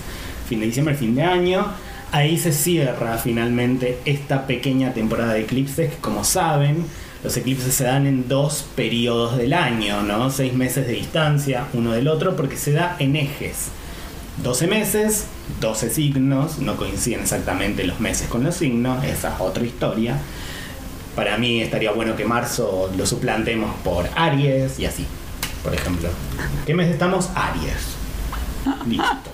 fin 0.49 0.59
de 0.59 0.65
diciembre, 0.65 0.95
fin 0.95 1.13
de 1.13 1.23
año. 1.23 1.65
Ahí 2.11 2.37
se 2.37 2.51
cierra 2.51 3.17
finalmente 3.17 3.99
esta 4.05 4.47
pequeña 4.47 4.93
temporada 4.93 5.33
de 5.33 5.41
eclipses 5.41 5.91
que 5.91 5.97
como 5.97 6.23
saben, 6.23 6.85
los 7.23 7.37
eclipses 7.37 7.75
se 7.75 7.83
dan 7.83 8.07
en 8.07 8.27
dos 8.27 8.65
periodos 8.75 9.37
del 9.37 9.53
año, 9.53 10.01
¿no? 10.01 10.31
Seis 10.31 10.53
meses 10.53 10.87
de 10.87 10.93
distancia 10.93 11.67
uno 11.73 11.91
del 11.91 12.07
otro 12.07 12.35
porque 12.35 12.57
se 12.57 12.71
da 12.71 12.95
en 12.97 13.15
ejes. 13.15 13.67
12 14.43 14.67
meses, 14.67 15.27
12 15.59 15.89
signos, 15.91 16.57
no 16.57 16.77
coinciden 16.77 17.21
exactamente 17.21 17.83
los 17.83 17.99
meses 17.99 18.27
con 18.27 18.43
los 18.43 18.55
signos, 18.55 19.03
esa 19.03 19.35
es 19.35 19.39
otra 19.39 19.63
historia. 19.63 20.17
Para 21.15 21.37
mí 21.37 21.61
estaría 21.61 21.91
bueno 21.91 22.15
que 22.15 22.25
marzo 22.25 22.91
lo 22.97 23.05
suplantemos 23.05 23.75
por 23.83 24.07
Aries 24.15 24.79
y 24.79 24.85
así, 24.85 25.05
por 25.63 25.73
ejemplo. 25.73 26.09
¿Qué 26.65 26.73
mes 26.73 26.89
estamos? 26.89 27.29
Aries. 27.35 27.95
Listo. 28.87 29.31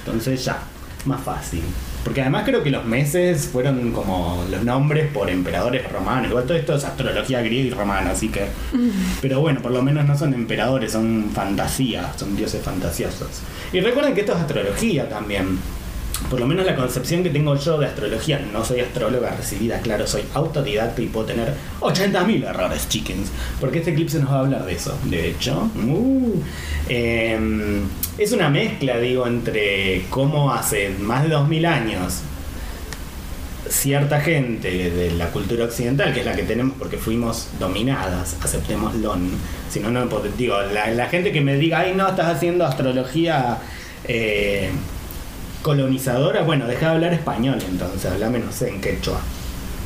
Entonces 0.00 0.44
ya, 0.44 0.58
más 1.06 1.22
fácil. 1.22 1.62
Porque 2.04 2.20
además 2.20 2.42
creo 2.44 2.62
que 2.62 2.70
los 2.70 2.84
meses 2.84 3.48
fueron 3.50 3.92
como 3.92 4.44
los 4.50 4.62
nombres 4.62 5.10
por 5.10 5.30
emperadores 5.30 5.90
romanos. 5.90 6.28
Igual 6.28 6.44
todo 6.44 6.58
esto 6.58 6.74
es 6.74 6.84
astrología 6.84 7.40
griega 7.40 7.68
y 7.68 7.70
romana, 7.70 8.10
así 8.10 8.28
que... 8.28 8.46
Pero 9.22 9.40
bueno, 9.40 9.62
por 9.62 9.72
lo 9.72 9.80
menos 9.82 10.04
no 10.04 10.16
son 10.16 10.34
emperadores, 10.34 10.92
son 10.92 11.30
fantasías, 11.32 12.20
son 12.20 12.36
dioses 12.36 12.62
fantasiosos. 12.62 13.40
Y 13.72 13.80
recuerden 13.80 14.12
que 14.12 14.20
esto 14.20 14.34
es 14.34 14.40
astrología 14.40 15.08
también. 15.08 15.58
Por 16.30 16.40
lo 16.40 16.46
menos 16.46 16.64
la 16.64 16.76
concepción 16.76 17.22
que 17.22 17.30
tengo 17.30 17.56
yo 17.56 17.78
de 17.78 17.86
astrología, 17.86 18.38
no 18.52 18.64
soy 18.64 18.80
astróloga 18.80 19.30
recibida, 19.36 19.80
claro, 19.80 20.06
soy 20.06 20.22
autodidacta 20.32 21.02
y 21.02 21.06
puedo 21.06 21.26
tener 21.26 21.52
80.000 21.80 22.48
errores, 22.48 22.88
chickens. 22.88 23.30
Porque 23.60 23.78
este 23.78 23.90
eclipse 23.90 24.18
nos 24.20 24.30
va 24.30 24.36
a 24.36 24.40
hablar 24.40 24.64
de 24.64 24.72
eso, 24.74 24.96
de 25.04 25.28
hecho. 25.28 25.70
Uh, 25.76 26.40
eh, 26.88 27.82
es 28.16 28.32
una 28.32 28.48
mezcla, 28.48 28.98
digo, 28.98 29.26
entre 29.26 30.06
cómo 30.08 30.52
hace 30.52 30.90
más 31.00 31.24
de 31.24 31.30
2000 31.30 31.66
años 31.66 32.22
cierta 33.68 34.20
gente 34.20 34.90
de 34.90 35.10
la 35.12 35.30
cultura 35.30 35.64
occidental, 35.64 36.12
que 36.12 36.20
es 36.20 36.26
la 36.26 36.36
que 36.36 36.42
tenemos 36.44 36.76
porque 36.78 36.96
fuimos 36.96 37.48
dominadas, 37.58 38.36
aceptémoslo. 38.42 39.16
Si 39.68 39.80
no, 39.80 39.90
no, 39.90 40.06
digo, 40.38 40.60
la, 40.72 40.90
la 40.90 41.06
gente 41.06 41.32
que 41.32 41.40
me 41.40 41.56
diga, 41.56 41.80
ay, 41.80 41.94
no, 41.94 42.08
estás 42.08 42.36
haciendo 42.36 42.64
astrología 42.64 43.58
eh, 44.06 44.70
colonizadora, 45.64 46.42
bueno, 46.42 46.66
deja 46.66 46.88
de 46.88 46.92
hablar 46.92 47.14
español 47.14 47.58
entonces, 47.66 48.12
hablame, 48.12 48.38
no 48.38 48.52
sé, 48.52 48.68
en 48.68 48.82
quechua. 48.82 49.18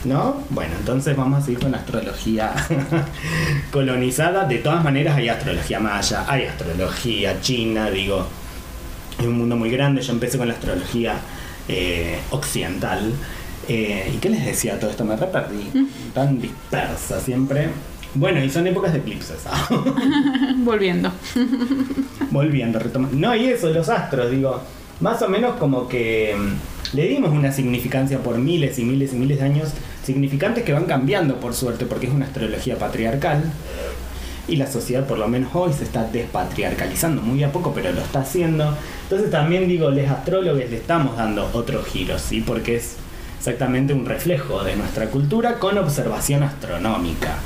¿No? 0.04 0.42
Bueno, 0.50 0.74
entonces 0.78 1.16
vamos 1.16 1.40
a 1.40 1.44
seguir 1.44 1.60
con 1.60 1.72
la 1.72 1.78
astrología 1.78 2.52
colonizada. 3.70 4.44
De 4.44 4.58
todas 4.58 4.82
maneras 4.82 5.16
hay 5.16 5.28
astrología 5.28 5.80
maya, 5.80 6.24
hay 6.28 6.44
astrología 6.44 7.40
china, 7.40 7.90
digo, 7.90 8.26
es 9.18 9.26
un 9.26 9.38
mundo 9.38 9.56
muy 9.56 9.70
grande. 9.70 10.02
Yo 10.02 10.12
empecé 10.12 10.36
con 10.36 10.48
la 10.48 10.54
astrología 10.54 11.14
eh, 11.68 12.18
occidental. 12.30 13.12
Eh, 13.68 14.12
¿Y 14.14 14.18
qué 14.18 14.30
les 14.30 14.44
decía 14.44 14.78
todo 14.80 14.90
esto? 14.90 15.04
Me 15.04 15.16
re 15.16 15.26
perdí. 15.26 15.90
Tan 16.12 16.40
dispersa 16.40 17.20
siempre. 17.20 17.68
Bueno, 18.14 18.42
y 18.42 18.50
son 18.50 18.66
épocas 18.66 18.92
de 18.92 18.98
eclipses. 18.98 19.44
Volviendo. 20.58 21.12
Volviendo, 22.30 22.78
retomando. 22.78 23.16
No, 23.16 23.34
y 23.34 23.46
eso, 23.46 23.68
los 23.70 23.88
astros, 23.88 24.30
digo, 24.30 24.62
más 25.00 25.22
o 25.22 25.28
menos 25.28 25.56
como 25.56 25.88
que 25.88 26.36
mm, 26.36 26.96
le 26.96 27.08
dimos 27.08 27.30
una 27.30 27.52
significancia 27.52 28.18
por 28.18 28.38
miles 28.38 28.78
y 28.78 28.84
miles 28.84 29.12
y 29.12 29.16
miles 29.16 29.38
de 29.38 29.44
años, 29.44 29.70
significantes 30.02 30.64
que 30.64 30.72
van 30.72 30.84
cambiando 30.84 31.38
por 31.38 31.54
suerte, 31.54 31.86
porque 31.86 32.06
es 32.06 32.12
una 32.12 32.26
astrología 32.26 32.78
patriarcal. 32.78 33.44
Y 34.48 34.56
la 34.56 34.66
sociedad, 34.66 35.06
por 35.06 35.18
lo 35.18 35.28
menos 35.28 35.54
hoy, 35.54 35.74
se 35.74 35.84
está 35.84 36.04
despatriarcalizando 36.04 37.20
muy 37.20 37.44
a 37.44 37.52
poco, 37.52 37.72
pero 37.74 37.92
lo 37.92 38.00
está 38.00 38.20
haciendo. 38.20 38.74
Entonces 39.02 39.30
también 39.30 39.68
digo, 39.68 39.90
les 39.90 40.10
astrólogos 40.10 40.58
le 40.58 40.76
estamos 40.76 41.18
dando 41.18 41.50
otro 41.52 41.82
giro, 41.82 42.18
¿sí? 42.18 42.40
Porque 42.40 42.76
es 42.76 42.96
exactamente 43.38 43.92
un 43.92 44.06
reflejo 44.06 44.64
de 44.64 44.74
nuestra 44.76 45.10
cultura 45.10 45.58
con 45.58 45.76
observación 45.76 46.42
astronómica. 46.42 47.36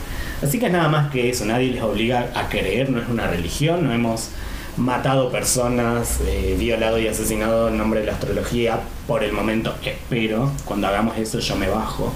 Así 0.43 0.59
que 0.59 0.67
es 0.67 0.73
nada 0.73 0.89
más 0.89 1.11
que 1.11 1.29
eso, 1.31 1.45
nadie 1.45 1.73
les 1.73 1.83
obliga 1.83 2.31
a 2.35 2.49
creer, 2.49 2.91
no 2.91 3.01
es 3.01 3.09
una 3.09 3.27
religión, 3.27 3.85
no 3.85 3.93
hemos 3.93 4.31
matado 4.77 5.31
personas, 5.31 6.21
eh, 6.27 6.57
violado 6.59 6.99
y 6.99 7.07
asesinado 7.07 7.69
en 7.69 7.79
nombre 7.79 8.01
de 8.01 8.07
la 8.07 8.13
astrología. 8.13 8.81
Por 9.07 9.25
el 9.25 9.33
momento 9.33 9.75
espero, 9.85 10.51
cuando 10.65 10.87
hagamos 10.89 11.19
eso 11.19 11.39
yo 11.39 11.57
me 11.57 11.69
bajo 11.69 12.13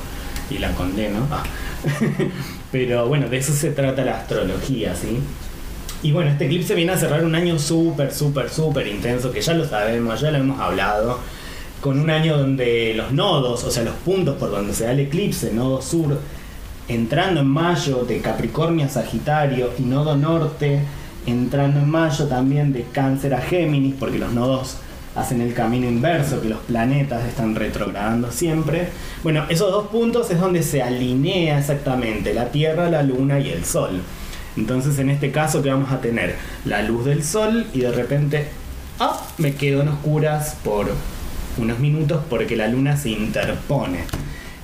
y 0.51 0.59
la 0.59 0.73
condeno. 0.73 1.27
Ah. 1.31 1.43
Pero 2.73 3.07
bueno, 3.07 3.29
de 3.29 3.39
eso 3.39 3.53
se 3.53 3.71
trata 3.71 4.05
la 4.05 4.19
astrología, 4.19 4.95
¿sí? 4.95 5.21
Y 6.03 6.13
bueno, 6.13 6.31
este 6.31 6.47
eclipse 6.47 6.75
viene 6.75 6.93
a 6.93 6.99
cerrar 6.99 7.25
un 7.25 7.35
año 7.35 7.59
súper, 7.59 8.13
súper, 8.13 8.51
súper 8.51 8.87
intenso, 8.87 9.33
que 9.33 9.41
ya 9.41 9.55
lo 9.55 9.67
sabemos, 9.67 10.21
ya 10.21 10.31
lo 10.31 10.39
hemos 10.39 10.61
hablado, 10.61 11.19
con 11.81 11.99
un 11.99 12.11
año 12.11 12.37
donde 12.37 12.95
los 12.95 13.13
nodos, 13.13 13.65
o 13.65 13.71
sea, 13.71 13.83
los 13.83 13.95
puntos 13.97 14.37
por 14.37 14.51
donde 14.51 14.75
se 14.75 14.85
da 14.85 14.93
el 14.93 15.01
eclipse, 15.01 15.53
nodo 15.53 15.81
sur, 15.81 16.19
entrando 16.89 17.41
en 17.41 17.47
mayo 17.47 18.05
de 18.05 18.21
Capricornio 18.21 18.87
a 18.87 18.89
Sagitario 18.89 19.71
y 19.79 19.83
nodo 19.83 20.17
norte, 20.17 20.81
entrando 21.27 21.81
en 21.81 21.91
mayo 21.91 22.27
también 22.27 22.73
de 22.73 22.85
Cáncer 22.93 23.35
a 23.35 23.41
Géminis, 23.41 23.95
porque 23.99 24.19
los 24.19 24.33
nodos 24.33 24.79
hacen 25.17 25.41
el 25.41 25.55
camino 25.55 25.89
inverso, 25.89 26.41
que 26.41 26.49
los 26.49 26.61
planetas 26.61 27.27
están 27.27 27.55
retrogradando 27.55 28.31
siempre. 28.31 28.89
Bueno, 29.23 29.45
esos 29.49 29.73
dos 29.73 29.89
puntos 29.89 30.31
es 30.31 30.39
donde 30.39 30.63
se 30.63 30.83
alinea 30.83 31.59
exactamente 31.59 32.35
la 32.35 32.51
Tierra, 32.51 32.91
la 32.91 33.03
Luna 33.03 33.41
y 33.41 33.51
el 33.51 33.65
Sol. 33.65 34.03
Entonces 34.57 34.99
en 34.99 35.11
este 35.11 35.31
caso 35.31 35.63
que 35.63 35.71
vamos 35.71 35.91
a 35.91 36.01
tener 36.01 36.37
la 36.65 36.83
luz 36.83 37.05
del 37.07 37.25
Sol 37.25 37.67
y 37.73 37.81
de 37.81 37.93
repente, 37.93 38.49
ah, 39.01 39.27
me 39.39 39.55
quedo 39.55 39.83
en 39.83 39.89
oscuras 39.89 40.57
por 40.63 40.87
unos 41.59 41.79
minutos 41.79 42.23
porque 42.29 42.57
la 42.57 42.69
Luna 42.69 42.97
se 42.97 43.11
interpone. 43.11 44.01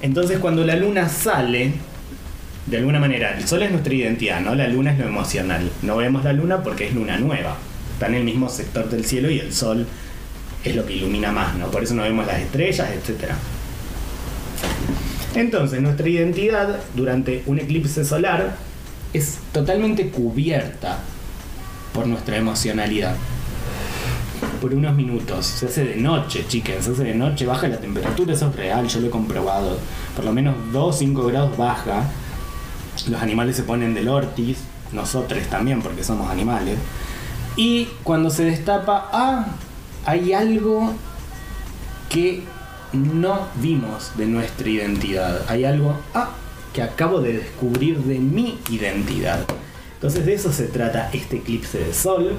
Entonces 0.00 0.38
cuando 0.38 0.64
la 0.64 0.76
Luna 0.76 1.08
sale, 1.08 1.72
de 2.66 2.76
alguna 2.76 3.00
manera, 3.00 3.36
el 3.36 3.46
Sol 3.46 3.62
es 3.62 3.70
nuestra 3.70 3.92
identidad, 3.92 4.40
¿no? 4.40 4.54
La 4.54 4.68
Luna 4.68 4.92
es 4.92 4.98
lo 4.98 5.06
emocional. 5.06 5.70
No 5.82 5.96
vemos 5.96 6.24
la 6.24 6.32
Luna 6.32 6.62
porque 6.62 6.86
es 6.86 6.94
luna 6.94 7.18
nueva. 7.18 7.56
Está 7.94 8.06
en 8.06 8.14
el 8.14 8.24
mismo 8.24 8.48
sector 8.48 8.88
del 8.88 9.04
cielo 9.04 9.30
y 9.30 9.40
el 9.40 9.52
Sol 9.52 9.86
es 10.64 10.76
lo 10.76 10.86
que 10.86 10.94
ilumina 10.94 11.32
más, 11.32 11.56
¿no? 11.56 11.66
Por 11.70 11.82
eso 11.82 11.94
no 11.94 12.02
vemos 12.02 12.26
las 12.26 12.40
estrellas, 12.40 12.88
etc. 12.90 13.32
Entonces, 15.34 15.80
nuestra 15.80 16.08
identidad 16.08 16.80
durante 16.94 17.42
un 17.46 17.58
eclipse 17.58 18.04
solar 18.04 18.56
es 19.12 19.38
totalmente 19.52 20.10
cubierta 20.10 20.98
por 21.92 22.06
nuestra 22.06 22.36
emocionalidad. 22.36 23.16
Por 24.60 24.74
unos 24.74 24.94
minutos. 24.94 25.46
Se 25.46 25.66
hace 25.66 25.84
de 25.84 25.96
noche, 25.96 26.44
chicas. 26.46 26.84
Se 26.84 26.92
hace 26.92 27.04
de 27.04 27.14
noche, 27.14 27.44
baja 27.44 27.66
la 27.66 27.78
temperatura, 27.78 28.34
eso 28.34 28.48
es 28.48 28.56
real, 28.56 28.86
yo 28.86 29.00
lo 29.00 29.08
he 29.08 29.10
comprobado. 29.10 29.78
Por 30.14 30.24
lo 30.24 30.32
menos 30.32 30.54
2 30.72 30.98
5 30.98 31.26
grados 31.26 31.56
baja. 31.56 32.08
Los 33.08 33.22
animales 33.22 33.56
se 33.56 33.62
ponen 33.62 33.94
del 33.94 34.08
ortiz, 34.08 34.58
nosotros 34.92 35.42
también, 35.48 35.82
porque 35.82 36.04
somos 36.04 36.30
animales. 36.30 36.78
Y 37.56 37.88
cuando 38.02 38.30
se 38.30 38.44
destapa, 38.44 39.08
ah, 39.12 39.46
hay 40.04 40.32
algo 40.32 40.92
que 42.08 42.42
no 42.92 43.46
vimos 43.56 44.12
de 44.16 44.26
nuestra 44.26 44.68
identidad. 44.68 45.42
Hay 45.48 45.64
algo 45.64 45.96
ah, 46.14 46.30
que 46.72 46.82
acabo 46.82 47.20
de 47.20 47.34
descubrir 47.34 47.98
de 47.98 48.18
mi 48.18 48.58
identidad. 48.70 49.44
Entonces 49.94 50.26
de 50.26 50.34
eso 50.34 50.52
se 50.52 50.64
trata 50.64 51.10
este 51.12 51.36
eclipse 51.36 51.78
de 51.78 51.94
sol. 51.94 52.34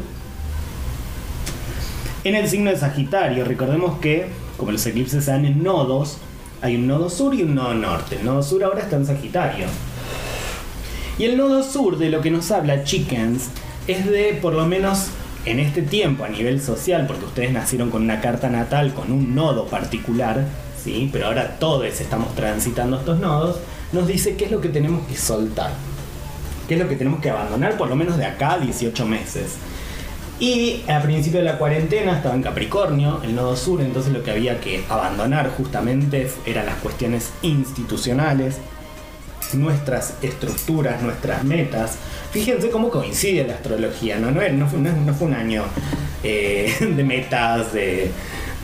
En 2.24 2.36
el 2.36 2.48
signo 2.48 2.70
de 2.70 2.78
Sagitario, 2.78 3.46
recordemos 3.46 4.00
que 4.00 4.28
como 4.58 4.72
los 4.72 4.86
eclipses 4.86 5.26
se 5.26 5.32
dan 5.32 5.46
en 5.46 5.64
nodos, 5.64 6.18
hay 6.62 6.76
un 6.76 6.88
nodo 6.88 7.10
sur 7.10 7.34
y 7.34 7.44
un 7.44 7.56
nodo 7.56 7.74
norte. 7.74 8.18
El 8.18 8.26
nodo 8.26 8.42
sur 8.44 8.64
ahora 8.64 8.82
está 8.82 8.96
en 8.96 9.06
Sagitario. 9.06 9.66
Y 11.18 11.26
el 11.26 11.38
nodo 11.38 11.64
sur 11.64 11.98
de 11.98 12.10
lo 12.10 12.22
que 12.22 12.32
nos 12.32 12.50
habla 12.52 12.84
Chickens 12.84 13.50
es 13.88 14.10
de 14.10 14.38
por 14.42 14.54
lo 14.54 14.66
menos 14.66 15.10
en 15.46 15.60
este 15.60 15.82
tiempo 15.82 16.24
a 16.24 16.30
nivel 16.30 16.62
social, 16.62 17.06
porque 17.08 17.26
ustedes 17.26 17.52
nacieron 17.52 17.92
con 17.92 18.04
una 18.04 18.22
carta 18.22 18.50
natal 18.50 18.94
con 18.94 19.12
un 19.12 19.36
nodo 19.36 19.68
particular, 19.68 20.46
¿sí? 20.82 21.10
pero 21.12 21.28
ahora 21.28 21.60
todos 21.60 21.86
estamos 21.86 22.34
transitando 22.34 22.98
estos 22.98 23.20
nodos, 23.20 23.58
nos 23.92 24.08
dice 24.08 24.36
qué 24.36 24.46
es 24.46 24.52
lo 24.52 24.62
que 24.62 24.70
tenemos 24.70 25.06
que 25.08 25.16
soltar, 25.16 25.72
qué 26.68 26.76
es 26.76 26.80
lo 26.80 26.88
que 26.88 26.96
tenemos 26.96 27.20
que 27.20 27.30
abandonar 27.30 27.78
por 27.78 27.90
lo 27.90 27.96
menos 27.96 28.18
de 28.18 28.26
acá 28.26 28.54
a 28.54 28.60
18 28.60 29.06
meses. 29.06 29.58
Y 30.40 30.82
al 30.88 31.04
principio 31.04 31.40
de 31.40 31.46
la 31.46 31.58
cuarentena 31.58 32.18
estaba 32.18 32.34
en 32.34 32.42
Capricornio, 32.42 33.22
el 33.24 33.36
nodo 33.36 33.56
sur, 33.56 33.82
entonces 33.82 34.12
lo 34.12 34.24
que 34.24 34.32
había 34.32 34.60
que 34.60 34.84
abandonar 34.90 35.52
justamente 35.56 36.30
eran 36.46 36.66
las 36.66 36.76
cuestiones 36.78 37.32
institucionales, 37.44 38.58
nuestras 39.56 40.16
estructuras, 40.22 41.02
nuestras 41.02 41.44
metas. 41.44 41.98
Fíjense 42.32 42.70
cómo 42.70 42.90
coincide 42.90 43.46
la 43.46 43.56
astrología, 43.56 44.20
¿no? 44.20 44.32
No, 44.32 44.42
no, 44.50 44.68
fue, 44.68 44.80
no 44.80 45.14
fue, 45.14 45.28
un 45.28 45.34
año 45.34 45.64
eh, 46.24 46.74
de 46.96 47.04
metas, 47.04 47.74
de, 47.74 48.12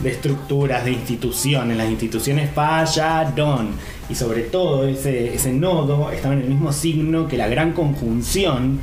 estructuras, 0.04 0.86
de 0.86 0.92
instituciones. 0.92 1.78
Las 1.78 1.90
instituciones 1.90 2.50
fallaron. 2.54 3.72
Y 4.10 4.16
sobre 4.16 4.42
todo 4.42 4.88
ese, 4.88 5.36
ese 5.36 5.54
nodo 5.54 6.12
estaba 6.12 6.34
en 6.34 6.42
el 6.42 6.48
mismo 6.48 6.74
signo 6.74 7.28
que 7.28 7.38
la 7.38 7.48
gran 7.48 7.74
conjunción 7.74 8.80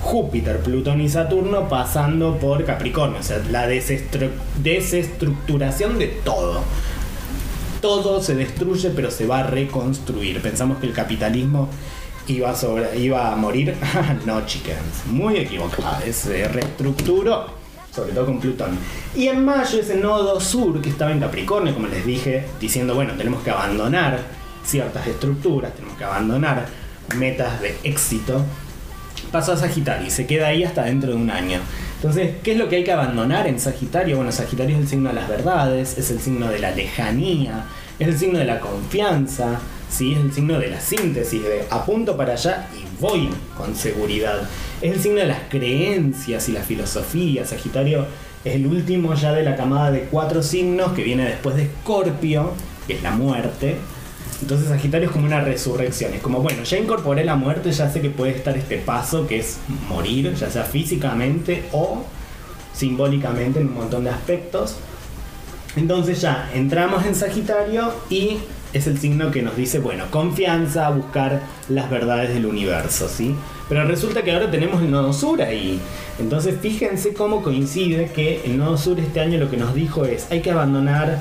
Júpiter, 0.00 0.60
Plutón 0.60 1.00
y 1.00 1.08
Saturno 1.08 1.68
pasando 1.68 2.38
por 2.38 2.64
Capricornio. 2.64 3.18
O 3.20 3.22
sea, 3.22 3.40
la 3.50 3.66
desestructuración 3.66 5.98
de 5.98 6.06
todo 6.06 6.62
todo 7.80 8.22
se 8.22 8.34
destruye 8.34 8.90
pero 8.90 9.10
se 9.10 9.26
va 9.26 9.40
a 9.40 9.42
reconstruir. 9.44 10.40
Pensamos 10.40 10.78
que 10.78 10.86
el 10.86 10.92
capitalismo 10.92 11.68
iba 12.26 13.32
a, 13.32 13.36
morir. 13.36 13.74
no, 14.26 14.46
chickens, 14.46 15.06
muy 15.06 15.36
equivocado. 15.36 16.00
Se 16.12 16.46
reestructuró, 16.48 17.46
sobre 17.94 18.12
todo 18.12 18.26
con 18.26 18.40
Plutón. 18.40 18.78
Y 19.14 19.28
en 19.28 19.44
mayo 19.44 19.80
ese 19.80 19.96
nodo 19.96 20.40
sur 20.40 20.80
que 20.80 20.90
estaba 20.90 21.12
en 21.12 21.20
Capricornio, 21.20 21.74
como 21.74 21.88
les 21.88 22.04
dije, 22.04 22.46
diciendo, 22.60 22.94
bueno, 22.94 23.14
tenemos 23.16 23.42
que 23.42 23.50
abandonar 23.50 24.20
ciertas 24.64 25.06
estructuras, 25.06 25.74
tenemos 25.74 25.96
que 25.96 26.04
abandonar 26.04 26.66
metas 27.16 27.60
de 27.60 27.76
éxito, 27.82 28.44
pasó 29.32 29.52
a 29.52 29.56
Sagitario 29.56 30.06
y 30.06 30.10
se 30.10 30.26
queda 30.26 30.48
ahí 30.48 30.62
hasta 30.62 30.84
dentro 30.84 31.10
de 31.10 31.16
un 31.16 31.30
año. 31.30 31.60
Entonces, 32.00 32.36
¿qué 32.42 32.52
es 32.52 32.56
lo 32.56 32.70
que 32.70 32.76
hay 32.76 32.84
que 32.84 32.92
abandonar 32.92 33.46
en 33.46 33.60
Sagitario? 33.60 34.16
Bueno, 34.16 34.32
Sagitario 34.32 34.74
es 34.76 34.82
el 34.84 34.88
signo 34.88 35.10
de 35.10 35.16
las 35.16 35.28
verdades, 35.28 35.98
es 35.98 36.10
el 36.10 36.18
signo 36.18 36.48
de 36.48 36.58
la 36.58 36.70
lejanía, 36.70 37.66
es 37.98 38.08
el 38.08 38.18
signo 38.18 38.38
de 38.38 38.46
la 38.46 38.58
confianza, 38.58 39.60
¿sí? 39.90 40.14
es 40.14 40.20
el 40.20 40.32
signo 40.32 40.58
de 40.58 40.68
la 40.68 40.80
síntesis, 40.80 41.42
de 41.42 41.66
apunto 41.68 42.16
para 42.16 42.32
allá 42.32 42.68
y 42.74 43.02
voy 43.02 43.28
con 43.54 43.76
seguridad. 43.76 44.48
Es 44.80 44.94
el 44.94 45.00
signo 45.02 45.18
de 45.18 45.26
las 45.26 45.40
creencias 45.50 46.48
y 46.48 46.52
la 46.52 46.62
filosofía. 46.62 47.44
Sagitario 47.44 48.06
es 48.46 48.54
el 48.54 48.66
último 48.66 49.12
ya 49.12 49.34
de 49.34 49.42
la 49.42 49.54
camada 49.54 49.90
de 49.90 50.04
cuatro 50.04 50.42
signos 50.42 50.92
que 50.92 51.04
viene 51.04 51.26
después 51.26 51.54
de 51.54 51.64
Escorpio, 51.64 52.54
que 52.86 52.94
es 52.94 53.02
la 53.02 53.10
muerte. 53.10 53.76
Entonces 54.42 54.68
Sagitario 54.68 55.08
es 55.08 55.12
como 55.12 55.26
una 55.26 55.40
resurrección, 55.40 56.14
es 56.14 56.22
como, 56.22 56.40
bueno, 56.40 56.62
ya 56.62 56.78
incorporé 56.78 57.24
la 57.24 57.36
muerte, 57.36 57.72
ya 57.72 57.90
sé 57.90 58.00
que 58.00 58.10
puede 58.10 58.32
estar 58.36 58.56
este 58.56 58.78
paso 58.78 59.26
que 59.26 59.38
es 59.38 59.58
morir, 59.88 60.34
ya 60.34 60.50
sea 60.50 60.64
físicamente 60.64 61.64
o 61.72 62.04
simbólicamente 62.72 63.60
en 63.60 63.68
un 63.68 63.74
montón 63.74 64.04
de 64.04 64.10
aspectos. 64.10 64.76
Entonces 65.76 66.20
ya 66.20 66.50
entramos 66.54 67.04
en 67.04 67.14
Sagitario 67.14 67.92
y 68.08 68.38
es 68.72 68.86
el 68.86 68.98
signo 68.98 69.30
que 69.30 69.42
nos 69.42 69.56
dice, 69.56 69.78
bueno, 69.78 70.04
confianza, 70.10 70.88
buscar 70.90 71.42
las 71.68 71.90
verdades 71.90 72.32
del 72.32 72.46
universo, 72.46 73.08
¿sí? 73.08 73.34
Pero 73.68 73.84
resulta 73.84 74.22
que 74.22 74.32
ahora 74.32 74.50
tenemos 74.50 74.82
el 74.82 74.90
nodo 74.90 75.12
sur 75.12 75.42
ahí. 75.42 75.80
Entonces 76.18 76.56
fíjense 76.60 77.12
cómo 77.14 77.42
coincide 77.42 78.10
que 78.12 78.42
el 78.44 78.58
nodo 78.58 78.76
sur 78.76 78.98
este 78.98 79.20
año 79.20 79.38
lo 79.38 79.50
que 79.50 79.56
nos 79.56 79.74
dijo 79.74 80.04
es, 80.04 80.26
hay 80.30 80.40
que 80.40 80.50
abandonar 80.50 81.20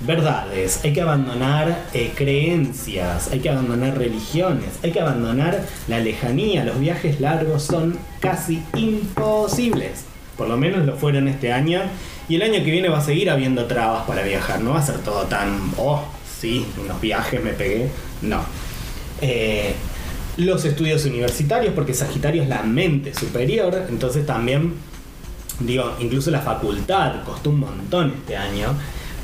verdades, 0.00 0.80
hay 0.82 0.92
que 0.92 1.02
abandonar 1.02 1.84
eh, 1.92 2.12
creencias, 2.14 3.28
hay 3.30 3.40
que 3.40 3.50
abandonar 3.50 3.98
religiones, 3.98 4.70
hay 4.82 4.92
que 4.92 5.00
abandonar 5.00 5.62
la 5.88 5.98
lejanía, 5.98 6.64
los 6.64 6.80
viajes 6.80 7.20
largos 7.20 7.64
son 7.64 7.98
casi 8.20 8.62
imposibles, 8.74 10.04
por 10.36 10.48
lo 10.48 10.56
menos 10.56 10.86
lo 10.86 10.96
fueron 10.96 11.28
este 11.28 11.52
año, 11.52 11.82
y 12.28 12.36
el 12.36 12.42
año 12.42 12.64
que 12.64 12.70
viene 12.70 12.88
va 12.88 12.98
a 12.98 13.04
seguir 13.04 13.28
habiendo 13.28 13.66
trabas 13.66 14.06
para 14.06 14.22
viajar, 14.22 14.60
no 14.60 14.72
va 14.72 14.80
a 14.80 14.86
ser 14.86 14.98
todo 14.98 15.24
tan, 15.24 15.58
oh, 15.76 16.02
sí, 16.40 16.66
unos 16.82 17.00
viajes 17.00 17.42
me 17.42 17.52
pegué, 17.52 17.90
no. 18.22 18.40
Eh, 19.20 19.74
los 20.38 20.64
estudios 20.64 21.04
universitarios, 21.04 21.74
porque 21.74 21.92
Sagitario 21.92 22.42
es 22.42 22.48
la 22.48 22.62
mente 22.62 23.12
superior, 23.14 23.86
entonces 23.90 24.24
también, 24.24 24.74
digo, 25.58 25.94
incluso 26.00 26.30
la 26.30 26.40
facultad 26.40 27.22
costó 27.24 27.50
un 27.50 27.60
montón 27.60 28.14
este 28.16 28.36
año. 28.36 28.68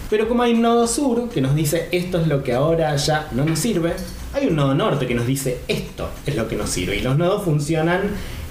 Pero 0.08 0.28
como 0.28 0.42
hay 0.42 0.52
un 0.52 0.62
nodo 0.62 0.86
sur 0.86 1.28
que 1.28 1.40
nos 1.40 1.54
dice 1.54 1.88
esto 1.90 2.20
es 2.20 2.28
lo 2.28 2.44
que 2.44 2.52
ahora 2.52 2.94
ya 2.96 3.28
no 3.32 3.44
nos 3.44 3.58
sirve, 3.58 3.94
hay 4.32 4.46
un 4.46 4.56
nodo 4.56 4.74
norte 4.74 5.06
que 5.06 5.14
nos 5.14 5.26
dice 5.26 5.58
esto 5.66 6.10
es 6.26 6.36
lo 6.36 6.48
que 6.48 6.56
nos 6.56 6.70
sirve. 6.70 6.96
Y 6.96 7.00
los 7.00 7.18
nodos 7.18 7.44
funcionan 7.44 8.02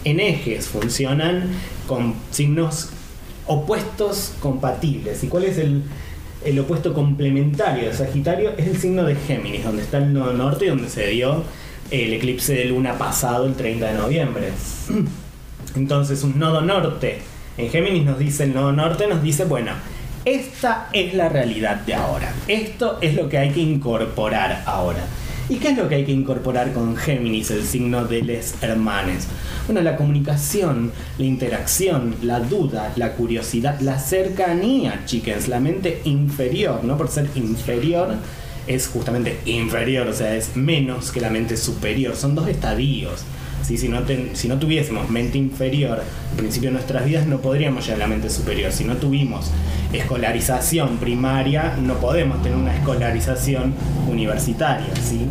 en 0.04 0.20
ejes, 0.20 0.68
funcionan 0.68 1.50
con 1.88 2.16
signos 2.32 2.90
opuestos 3.48 4.34
compatibles. 4.40 5.24
¿Y 5.24 5.28
cuál 5.28 5.46
es 5.46 5.58
el, 5.58 5.84
el 6.44 6.60
opuesto 6.60 6.94
complementario 6.94 7.88
de 7.88 7.94
Sagitario? 7.94 8.52
Es 8.58 8.68
el 8.68 8.78
signo 8.78 9.04
de 9.04 9.16
Géminis, 9.16 9.64
donde 9.64 9.84
está 9.84 10.00
el 10.00 10.14
nodo 10.14 10.34
norte 10.34 10.66
y 10.66 10.70
donde 10.70 10.90
se 10.90 11.08
dio 11.08 11.44
el 11.92 12.14
eclipse 12.14 12.54
de 12.54 12.66
luna 12.66 12.98
pasado 12.98 13.46
el 13.46 13.54
30 13.54 13.92
de 13.92 13.98
noviembre. 13.98 14.52
Entonces 15.76 16.24
un 16.24 16.40
nodo 16.40 16.62
norte 16.62 17.20
En 17.58 17.70
Géminis 17.70 18.06
nos 18.06 18.18
dice 18.18 18.44
el 18.44 18.54
nodo 18.54 18.72
norte, 18.72 19.08
nos 19.08 19.22
dice, 19.22 19.46
bueno, 19.46 19.72
esta 20.26 20.90
es 20.92 21.14
la 21.14 21.30
realidad 21.30 21.78
de 21.78 21.94
ahora. 21.94 22.34
Esto 22.48 22.98
es 23.02 23.14
lo 23.14 23.30
que 23.30 23.38
hay 23.38 23.52
que 23.52 23.62
incorporar 23.62 24.64
ahora. 24.66 25.06
¿Y 25.48 25.58
qué 25.58 25.70
es 25.70 25.78
lo 25.78 25.88
que 25.88 25.96
hay 25.96 26.06
que 26.06 26.12
incorporar 26.12 26.74
con 26.74 26.96
Géminis, 26.98 27.52
el 27.52 27.64
signo 27.64 28.06
de 28.06 28.24
les 28.24 28.56
hermanes? 28.64 29.28
Bueno, 29.68 29.82
la 29.82 29.96
comunicación, 29.96 30.92
la 31.20 31.26
interacción, 31.26 32.16
la 32.24 32.40
duda, 32.40 32.92
la 32.96 33.14
curiosidad, 33.14 33.80
la 33.82 34.00
cercanía, 34.00 35.04
chickens, 35.06 35.48
la 35.48 35.60
mente 35.60 36.02
inferior, 36.06 36.84
no 36.84 36.98
por 36.98 37.10
ser 37.10 37.30
inferior 37.36 38.16
es 38.68 38.88
justamente 38.88 39.40
inferior, 39.46 40.08
o 40.08 40.14
sea, 40.14 40.36
es 40.36 40.56
menos 40.56 41.12
que 41.12 41.22
la 41.22 41.30
mente 41.30 41.56
superior, 41.58 42.16
son 42.16 42.36
dos 42.36 42.48
estadios. 42.48 43.24
Si, 43.66 43.90
no 43.90 44.02
si 44.34 44.48
no 44.48 44.60
tuviésemos 44.60 45.10
mente 45.10 45.40
inferior 45.40 46.00
al 46.00 46.38
principio 46.38 46.70
de 46.70 46.74
nuestras 46.74 47.04
vidas, 47.04 47.26
no 47.26 47.40
podríamos 47.40 47.84
llegar 47.86 48.02
a 48.02 48.04
la 48.04 48.08
mente 48.08 48.30
superior. 48.30 48.72
Si 48.72 48.84
no 48.84 48.98
tuvimos 48.98 49.50
escolarización 49.92 50.98
primaria, 50.98 51.76
no 51.82 51.96
podemos 51.96 52.44
tener 52.44 52.58
una 52.58 52.76
escolarización 52.76 53.74
universitaria. 54.08 54.94
¿sí? 55.02 55.28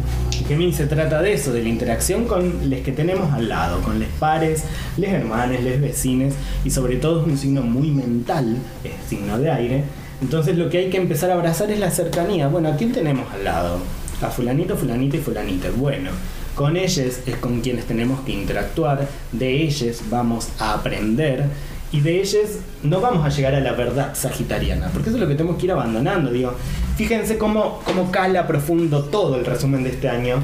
Gemini 0.49 0.73
se 0.73 0.87
trata 0.87 1.23
de 1.23 1.33
eso, 1.33 1.53
de 1.53 1.62
la 1.62 1.68
interacción 1.68 2.27
con 2.27 2.68
los 2.68 2.81
que 2.81 2.92
tenemos 2.92 3.33
al 3.33 3.49
lado, 3.49 3.81
con 3.83 4.01
los 4.01 4.09
pares, 4.18 4.64
les 4.97 5.12
hermanos, 5.12 5.62
les 5.62 5.81
vecines, 5.81 6.35
y 6.64 6.70
sobre 6.70 6.97
todo 6.97 7.20
es 7.20 7.27
un 7.27 7.38
signo 7.38 7.62
muy 7.62 7.90
mental, 7.90 8.57
es 8.83 8.92
signo 9.09 9.38
de 9.38 9.51
aire. 9.51 9.85
Entonces 10.20 10.57
lo 10.57 10.68
que 10.70 10.79
hay 10.79 10.90
que 10.90 10.97
empezar 10.97 11.31
a 11.31 11.35
abrazar 11.35 11.70
es 11.70 11.79
la 11.79 11.90
cercanía. 11.90 12.49
Bueno, 12.49 12.68
¿a 12.68 12.77
quién 12.77 12.92
tenemos 12.92 13.33
al 13.33 13.44
lado? 13.44 13.79
A 14.23 14.31
fulanito, 14.31 14.77
fulanita 14.77 15.16
y 15.16 15.20
fulanita. 15.20 15.68
Bueno, 15.77 16.11
con 16.55 16.77
ellos 16.77 17.19
es 17.27 17.37
con 17.40 17.61
quienes 17.61 17.87
tenemos 17.87 18.21
que 18.21 18.33
interactuar, 18.33 19.09
de 19.33 19.62
ellos 19.62 20.03
vamos 20.09 20.49
a 20.59 20.75
aprender 20.75 21.49
y 21.95 22.01
de 22.01 22.21
ellos 22.21 22.59
no 22.83 23.01
vamos 23.01 23.25
a 23.25 23.29
llegar 23.29 23.55
a 23.55 23.61
la 23.61 23.71
verdad 23.73 24.14
sagitariana, 24.14 24.90
porque 24.93 25.11
eso 25.11 25.17
es 25.17 25.23
lo 25.23 25.29
que 25.29 25.37
tenemos 25.37 25.59
que 25.59 25.67
ir 25.67 25.73
abandonando. 25.73 26.33
Digo, 26.33 26.53
fíjense 26.97 27.38
cómo, 27.38 27.81
cómo 27.85 28.11
cala 28.11 28.49
profundo 28.49 29.05
todo 29.05 29.37
el 29.37 29.45
resumen 29.45 29.85
de 29.85 29.90
este 29.90 30.09
año, 30.09 30.43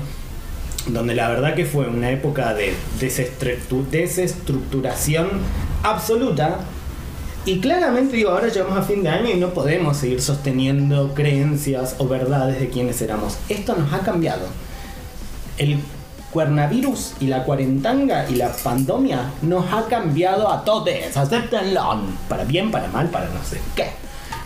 donde 0.87 1.17
la 1.17 1.29
verdad 1.29 1.55
que 1.55 1.65
fue 1.65 1.89
una 1.89 2.11
época 2.11 2.55
de 2.55 2.75
desestructuración 3.01 5.29
absoluta. 5.83 6.61
Y 7.47 7.59
claramente 7.59 8.17
digo, 8.17 8.31
ahora 8.31 8.49
llegamos 8.49 8.79
a 8.79 8.83
fin 8.83 9.03
de 9.03 9.09
año 9.09 9.31
y 9.31 9.35
no 9.35 9.51
podemos 9.51 9.97
seguir 9.97 10.23
sosteniendo 10.23 11.15
creencias 11.15 11.97
o 11.99 12.07
verdades 12.07 12.61
de 12.61 12.69
quienes 12.69 13.03
éramos. 13.03 13.39
Esto 13.49 13.75
nos 13.75 13.93
ha 13.93 13.99
cambiado. 14.01 14.47
Cuernavirus 16.31 17.15
y 17.21 17.27
la 17.27 17.45
cuarentanga 17.45 18.29
y 18.29 18.37
la 18.37 18.53
pandemia 18.53 19.33
nos 19.43 19.73
ha 19.73 19.87
cambiado 19.87 20.51
a 20.51 20.65
todos, 20.65 20.89
acéptenlo, 21.15 22.03
para 22.29 22.45
bien, 22.45 22.71
para 22.71 22.89
mal, 22.89 23.09
para 23.09 23.27
no 23.27 23.43
sé 23.45 23.61
qué. 23.75 23.87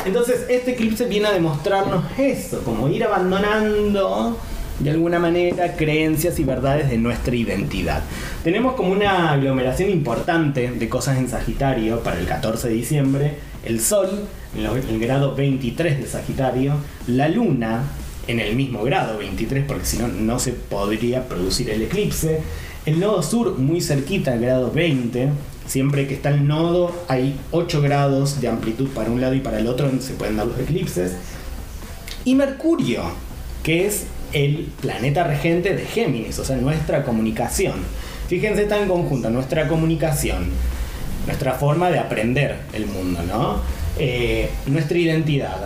Entonces 0.05 0.47
este 0.49 0.73
eclipse 0.73 1.07
viene 1.07 1.29
a 1.29 1.33
demostrarnos 1.33 2.05
eso, 2.18 2.62
como 2.64 2.88
ir 2.88 3.05
abandonando 3.05 4.38
de 4.79 4.90
alguna 4.90 5.18
manera 5.18 5.77
creencias 5.77 6.38
y 6.38 6.44
verdades 6.44 6.90
de 6.90 6.99
nuestra 6.99 7.35
identidad. 7.35 8.03
Tenemos 8.42 8.75
como 8.75 8.92
una 8.92 9.33
aglomeración 9.33 9.90
importante 9.90 10.70
de 10.70 10.88
cosas 10.88 11.18
en 11.18 11.29
Sagitario 11.29 12.01
para 12.01 12.18
el 12.18 12.27
14 12.27 12.68
de 12.68 12.75
diciembre, 12.75 13.38
el 13.64 13.81
Sol 13.81 14.27
en 14.57 14.66
el 14.66 15.01
grado 15.01 15.35
23 15.35 16.01
de 16.01 16.07
Sagitario, 16.07 16.75
la 17.07 17.29
Luna 17.29 17.85
en 18.26 18.40
el 18.40 18.56
mismo 18.56 18.82
grado, 18.82 19.18
23, 19.18 19.64
porque 19.66 19.84
si 19.84 19.98
no, 19.98 20.08
no 20.08 20.38
se 20.38 20.52
podría 20.52 21.28
producir 21.28 21.70
el 21.70 21.82
eclipse. 21.82 22.40
El 22.87 23.00
nodo 23.00 23.22
sur 23.22 23.58
muy 23.58 23.80
cerquita, 23.80 24.37
grado 24.37 24.70
20. 24.70 25.30
Siempre 25.66 26.06
que 26.06 26.14
está 26.14 26.28
el 26.28 26.46
nodo 26.46 26.94
hay 27.08 27.38
8 27.50 27.80
grados 27.80 28.40
de 28.40 28.48
amplitud 28.48 28.88
para 28.88 29.10
un 29.10 29.20
lado 29.20 29.34
y 29.34 29.40
para 29.40 29.58
el 29.58 29.66
otro 29.66 29.87
donde 29.87 30.02
se 30.02 30.14
pueden 30.14 30.37
dar 30.37 30.46
los 30.46 30.58
eclipses. 30.58 31.12
Y 32.24 32.34
Mercurio, 32.34 33.02
que 33.62 33.87
es 33.87 34.04
el 34.32 34.68
planeta 34.80 35.24
regente 35.24 35.74
de 35.74 35.84
Géminis, 35.87 36.38
o 36.38 36.44
sea, 36.44 36.56
nuestra 36.56 37.04
comunicación. 37.04 37.74
Fíjense, 38.28 38.62
está 38.62 38.82
en 38.82 38.88
conjunto 38.88 39.30
nuestra 39.30 39.68
comunicación, 39.68 40.48
nuestra 41.26 41.52
forma 41.52 41.90
de 41.90 41.98
aprender 41.98 42.58
el 42.72 42.87
mundo, 42.87 43.22
¿no? 43.26 43.60
Eh, 43.98 44.50
nuestra 44.66 44.98
identidad, 44.98 45.56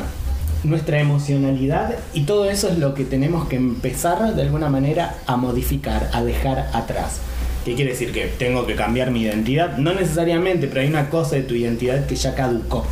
nuestra 0.65 1.01
emocionalidad 1.01 1.95
y 2.15 2.23
todo 2.23 2.51
eso 2.51 2.69
es 2.69 2.79
lo 2.79 2.95
que 2.95 3.05
tenemos 3.05 3.49
que 3.49 3.57
empezar 3.57 4.35
de 4.35 4.43
alguna 4.43 4.69
manera 4.69 5.19
a 5.27 5.37
modificar, 5.37 6.11
a 6.13 6.23
dejar 6.23 6.71
atrás. 6.73 7.21
¿Qué 7.65 7.75
quiere 7.75 7.91
decir? 7.91 8.13
Que 8.13 8.27
tengo 8.27 8.67
que 8.67 8.75
cambiar 8.75 9.11
mi 9.11 9.23
identidad. 9.23 9.77
No 9.77 9.93
necesariamente, 9.93 10.69
pero 10.69 10.81
hay 10.81 10.89
una 10.89 11.11
cosa 11.11 11.37
de 11.37 11.43
tu 11.43 11.55
identidad 11.55 12.07
que 12.07 12.17
ya 12.17 12.35
caducó. 12.35 12.87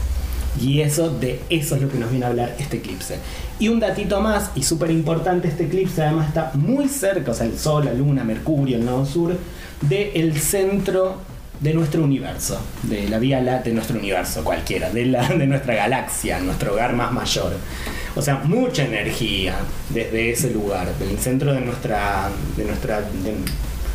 Y 0.60 0.80
eso, 0.80 1.10
de 1.10 1.40
eso 1.50 1.76
es 1.76 1.82
lo 1.82 1.88
que 1.88 1.98
nos 1.98 2.10
viene 2.10 2.26
a 2.26 2.28
hablar 2.28 2.54
este 2.58 2.78
eclipse. 2.78 3.18
Y 3.58 3.68
un 3.68 3.80
datito 3.80 4.20
más, 4.20 4.50
y 4.54 4.62
súper 4.62 4.90
importante, 4.90 5.48
este 5.48 5.64
eclipse 5.64 6.02
además 6.02 6.28
está 6.28 6.50
muy 6.54 6.88
cerca, 6.88 7.30
o 7.32 7.34
sea, 7.34 7.46
el 7.46 7.58
Sol, 7.58 7.84
la 7.84 7.94
Luna, 7.94 8.24
Mercurio, 8.24 8.76
el 8.76 8.84
Nodo 8.84 9.06
Sur, 9.06 9.36
del 9.82 10.38
centro 10.38 11.16
de 11.60 11.74
nuestro 11.74 12.02
universo, 12.02 12.60
de 12.82 13.08
la 13.08 13.18
vía 13.18 13.40
láctea 13.40 13.70
de 13.70 13.72
nuestro 13.72 13.98
universo, 13.98 14.44
cualquiera, 14.44 14.90
de, 14.90 15.06
la, 15.06 15.28
de 15.28 15.46
nuestra 15.46 15.74
galaxia, 15.74 16.38
nuestro 16.40 16.72
hogar 16.72 16.94
más 16.94 17.12
mayor. 17.12 17.52
O 18.14 18.22
sea, 18.22 18.36
mucha 18.44 18.84
energía 18.84 19.56
desde 19.90 20.30
ese 20.30 20.50
lugar, 20.50 20.88
del 20.98 21.18
centro 21.18 21.52
de 21.52 21.60
nuestra, 21.60 22.30
de 22.56 22.64
nuestra, 22.64 23.00
de 23.00 23.34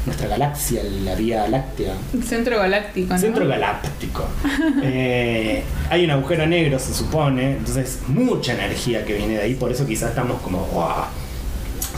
nuestra 0.06 0.28
galaxia, 0.28 0.84
la 0.84 1.16
vía 1.16 1.48
láctea. 1.48 1.94
El 2.14 2.24
centro 2.24 2.58
galáctico, 2.58 3.14
¿no? 3.14 3.20
Centro 3.20 3.48
galáctico. 3.48 4.28
Eh, 4.84 5.64
hay 5.90 6.06
un 6.06 6.12
agujero 6.12 6.46
negro, 6.46 6.80
se 6.80 6.94
supone, 6.94 7.58
entonces 7.58 8.00
mucha 8.08 8.54
energía 8.54 9.06
que 9.06 9.14
viene 9.14 9.36
de 9.36 9.42
ahí, 9.42 9.54
por 9.56 9.72
eso 9.72 9.86
quizás 9.86 10.10
estamos 10.10 10.42
como, 10.42 10.66
wow, 10.68 11.06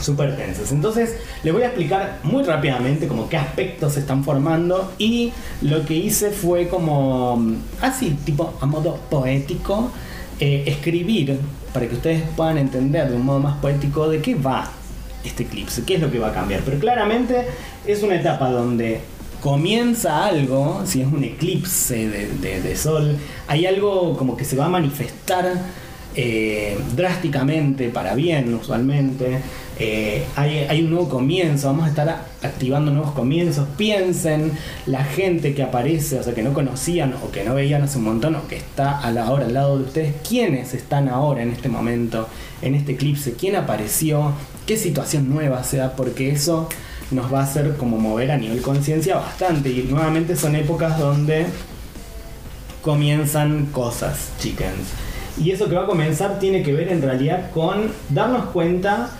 súper 0.00 0.36
tensas. 0.36 0.72
Entonces, 0.72 1.16
les 1.42 1.52
voy 1.52 1.62
a 1.62 1.66
explicar 1.66 2.18
muy 2.22 2.42
rápidamente 2.42 3.06
como 3.06 3.28
qué 3.28 3.36
aspectos 3.36 3.94
se 3.94 4.00
están 4.00 4.24
formando 4.24 4.92
y 4.98 5.32
lo 5.62 5.84
que 5.84 5.94
hice 5.94 6.30
fue 6.30 6.68
como, 6.68 7.40
así, 7.80 8.16
tipo 8.24 8.54
a 8.60 8.66
modo 8.66 8.98
poético, 9.10 9.90
eh, 10.40 10.64
escribir 10.66 11.38
para 11.72 11.88
que 11.88 11.94
ustedes 11.94 12.22
puedan 12.36 12.58
entender 12.58 13.08
de 13.08 13.16
un 13.16 13.24
modo 13.24 13.40
más 13.40 13.56
poético 13.58 14.08
de 14.08 14.20
qué 14.20 14.34
va 14.34 14.70
este 15.24 15.44
eclipse, 15.44 15.84
qué 15.84 15.94
es 15.94 16.00
lo 16.00 16.10
que 16.10 16.18
va 16.18 16.28
a 16.28 16.32
cambiar. 16.32 16.60
Pero 16.64 16.78
claramente 16.78 17.46
es 17.86 18.02
una 18.02 18.16
etapa 18.16 18.50
donde 18.50 19.00
comienza 19.40 20.26
algo, 20.26 20.82
si 20.86 21.02
es 21.02 21.06
un 21.06 21.22
eclipse 21.22 22.08
de, 22.08 22.60
de 22.62 22.76
sol, 22.76 23.16
hay 23.46 23.66
algo 23.66 24.16
como 24.16 24.36
que 24.36 24.44
se 24.44 24.56
va 24.56 24.66
a 24.66 24.68
manifestar 24.70 25.52
eh, 26.16 26.78
drásticamente 26.94 27.88
para 27.88 28.14
bien 28.14 28.54
usualmente. 28.54 29.40
Eh, 29.78 30.24
hay, 30.36 30.82
un 30.82 30.90
nuevo 30.90 31.08
comienzo, 31.08 31.66
vamos 31.66 31.86
a 31.86 31.88
estar 31.88 32.26
activando 32.42 32.92
nuevos 32.92 33.12
comienzos. 33.12 33.66
Piensen 33.76 34.52
la 34.86 35.04
gente 35.04 35.54
que 35.54 35.62
aparece, 35.62 36.20
o 36.20 36.22
sea, 36.22 36.34
que 36.34 36.42
no 36.42 36.52
conocían 36.52 37.14
o 37.14 37.30
que 37.30 37.44
no 37.44 37.54
veían 37.54 37.82
hace 37.82 37.98
un 37.98 38.04
montón 38.04 38.36
o 38.36 38.46
que 38.46 38.56
está 38.56 38.98
a 39.00 39.10
la 39.10 39.30
hora 39.30 39.46
al 39.46 39.54
lado 39.54 39.78
de 39.78 39.84
ustedes. 39.84 40.14
¿Quiénes 40.26 40.74
están 40.74 41.08
ahora 41.08 41.42
en 41.42 41.50
este 41.50 41.68
momento, 41.68 42.28
en 42.62 42.74
este 42.74 42.92
eclipse? 42.92 43.32
¿Quién 43.32 43.56
apareció? 43.56 44.32
¿Qué 44.66 44.76
situación 44.76 45.28
nueva 45.28 45.64
se 45.64 45.78
da? 45.78 45.96
Porque 45.96 46.30
eso 46.30 46.68
nos 47.10 47.32
va 47.32 47.40
a 47.40 47.44
hacer 47.44 47.76
como 47.76 47.98
mover 47.98 48.30
a 48.30 48.36
nivel 48.36 48.62
conciencia 48.62 49.16
bastante. 49.16 49.70
Y 49.70 49.86
nuevamente 49.90 50.36
son 50.36 50.54
épocas 50.54 50.98
donde 50.98 51.46
comienzan 52.80 53.66
cosas, 53.66 54.30
chickens. 54.38 54.88
Y 55.42 55.50
eso 55.50 55.68
que 55.68 55.74
va 55.74 55.82
a 55.82 55.86
comenzar 55.86 56.38
tiene 56.38 56.62
que 56.62 56.72
ver 56.72 56.88
en 56.88 57.02
realidad 57.02 57.50
con 57.50 57.90
darnos 58.10 58.46
cuenta 58.46 59.10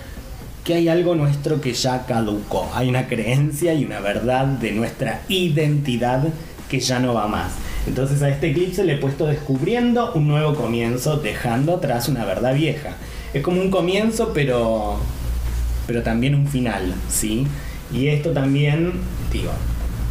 que 0.65 0.75
hay 0.75 0.89
algo 0.89 1.15
nuestro 1.15 1.61
que 1.61 1.75
ya 1.75 2.07
caducó. 2.07 2.71
Hay 2.75 2.89
una 2.89 3.07
creencia 3.07 3.75
y 3.75 3.85
una 3.85 4.01
verdad 4.01 4.47
de 4.47 4.73
nuestra 4.73 5.21
identidad 5.29 6.25
que 6.69 6.81
ya 6.81 6.99
no 6.99 7.13
va 7.15 7.29
más. 7.29 7.53
Entonces 7.87 8.23
a 8.23 8.31
este 8.31 8.51
eclipse 8.51 8.83
le 8.83 8.95
he 8.95 8.97
puesto 8.97 9.27
descubriendo 9.27 10.13
un 10.15 10.27
nuevo 10.27 10.55
comienzo, 10.55 11.19
dejando 11.19 11.77
atrás 11.77 12.09
una 12.09 12.25
verdad 12.25 12.55
vieja. 12.55 12.97
Es 13.35 13.43
como 13.43 13.61
un 13.61 13.71
comienzo, 13.71 14.33
pero, 14.33 14.99
pero 15.87 16.03
también 16.03 16.35
un 16.35 16.47
final, 16.47 16.95
¿sí? 17.11 17.47
Y 17.93 18.09
esto 18.09 18.31
también, 18.31 18.93
digo, 19.31 19.51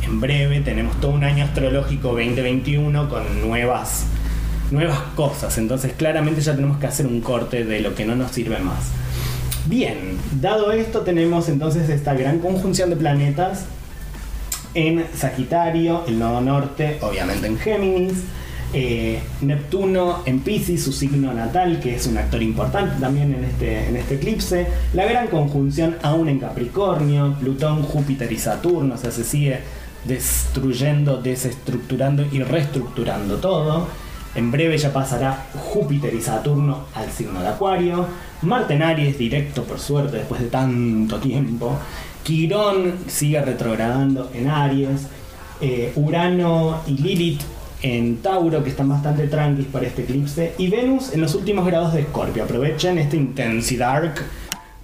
en 0.04 0.22
breve 0.22 0.60
tenemos 0.60 1.00
todo 1.00 1.12
un 1.12 1.24
año 1.24 1.46
astrológico 1.46 2.10
2021 2.10 3.10
con 3.10 3.42
nuevas 3.42 4.06
nuevas 4.72 5.00
cosas. 5.16 5.58
Entonces 5.58 5.94
claramente 5.94 6.42
ya 6.42 6.56
tenemos 6.56 6.78
que 6.78 6.88
hacer 6.88 7.08
un 7.08 7.22
corte 7.22 7.64
de 7.64 7.80
lo 7.80 7.96
que 7.96 8.06
no 8.06 8.16
nos 8.16 8.32
sirve 8.32 8.60
más. 8.60 9.03
Bien, 9.66 10.18
dado 10.42 10.74
esto 10.74 11.02
tenemos 11.02 11.48
entonces 11.48 11.90
esta 11.90 12.14
gran 12.14 12.40
conjunción 12.40 12.90
de 12.90 12.98
planetas 12.98 13.66
en 14.74 15.06
Sagitario, 15.16 16.04
el 16.06 16.20
nodo 16.20 16.42
norte, 16.42 16.98
obviamente 17.02 17.48
en 17.48 17.58
Géminis, 17.58 18.24
eh, 18.74 19.22
Neptuno 19.40 20.24
en 20.26 20.42
Pisces, 20.42 20.84
su 20.84 20.92
signo 20.92 21.34
natal, 21.34 21.80
que 21.80 21.96
es 21.96 22.08
un 22.08 22.18
actor 22.18 22.42
importante 22.42 23.00
también 23.00 23.34
en 23.34 23.46
este, 23.46 23.88
en 23.88 23.96
este 23.96 24.16
eclipse, 24.16 24.68
la 24.94 25.06
gran 25.06 25.28
conjunción 25.28 25.96
aún 26.02 26.28
en 26.28 26.40
Capricornio, 26.40 27.36
Plutón, 27.40 27.84
Júpiter 27.84 28.32
y 28.34 28.40
Saturno, 28.40 28.96
o 28.96 28.98
sea, 28.98 29.12
se 29.12 29.24
sigue 29.24 29.60
destruyendo, 30.04 31.22
desestructurando 31.22 32.26
y 32.32 32.42
reestructurando 32.42 33.38
todo. 33.38 33.88
En 34.36 34.52
breve 34.52 34.78
ya 34.78 34.92
pasará 34.92 35.46
Júpiter 35.54 36.14
y 36.14 36.22
Saturno 36.22 36.86
al 36.96 37.12
signo 37.12 37.42
de 37.42 37.48
Acuario. 37.48 38.08
Marte 38.44 38.74
en 38.74 38.84
Aries 38.84 39.18
directo, 39.18 39.64
por 39.64 39.80
suerte, 39.80 40.18
después 40.18 40.42
de 40.42 40.48
tanto 40.48 41.20
tiempo. 41.20 41.78
Quirón 42.24 42.96
sigue 43.08 43.42
retrogradando 43.42 44.30
en 44.34 44.50
Aries. 44.50 45.08
Eh, 45.62 45.94
Urano 45.96 46.82
y 46.88 46.98
Lilith 46.98 47.42
en 47.82 48.18
Tauro, 48.18 48.64
que 48.64 48.70
están 48.70 48.90
bastante 48.90 49.28
tranquis 49.28 49.66
para 49.68 49.88
este 49.88 50.04
eclipse. 50.04 50.54
Y 50.58 50.68
Venus 50.70 51.14
en 51.14 51.22
los 51.22 51.36
últimos 51.36 51.66
grados 51.66 51.94
de 51.94 52.02
Escorpio. 52.02 52.44
Aprovechen 52.44 52.98
esta 52.98 53.16
intensidad 53.16 54.14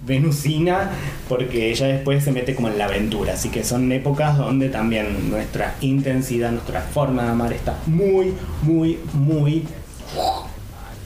venusina 0.06 0.90
porque 1.28 1.70
ella 1.70 1.86
después 1.86 2.24
se 2.24 2.32
mete 2.32 2.54
como 2.54 2.68
en 2.68 2.78
la 2.78 2.86
aventura. 2.86 3.34
Así 3.34 3.48
que 3.48 3.64
son 3.64 3.90
épocas 3.92 4.36
donde 4.36 4.68
también 4.68 5.30
nuestra 5.30 5.74
intensidad, 5.80 6.52
nuestra 6.52 6.80
forma 6.82 7.24
de 7.24 7.28
amar 7.30 7.52
está 7.52 7.76
muy, 7.86 8.34
muy, 8.62 8.98
muy 9.12 9.64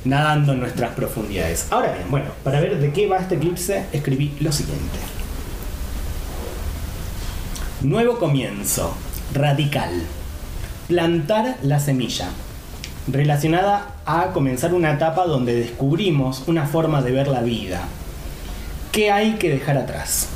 nadando 0.05 0.53
en 0.53 0.61
nuestras 0.61 0.93
profundidades. 0.93 1.69
Ahora 1.71 1.93
bien, 1.93 2.11
bueno, 2.11 2.27
para 2.43 2.61
ver 2.61 2.79
de 2.79 2.93
qué 2.93 3.07
va 3.09 3.19
este 3.19 3.37
eclipse, 3.37 3.87
escribí 3.93 4.37
lo 4.41 4.53
siguiente. 4.53 4.99
Nuevo 7.83 8.19
comienzo, 8.19 8.95
radical. 9.33 9.91
Plantar 10.89 11.57
la 11.63 11.81
semilla, 11.81 12.29
relacionada 13.07 13.97
a 14.07 14.33
comenzar 14.33 14.75
una 14.75 14.93
etapa 14.93 15.27
donde 15.27 15.55
descubrimos 15.55 16.45
una 16.47 16.67
forma 16.67 17.03
de 17.03 17.13
ver 17.13 17.29
la 17.29 17.41
vida. 17.41 17.83
¿Qué 18.93 19.11
hay 19.11 19.35
que 19.35 19.51
dejar 19.51 19.77
atrás? 19.77 20.29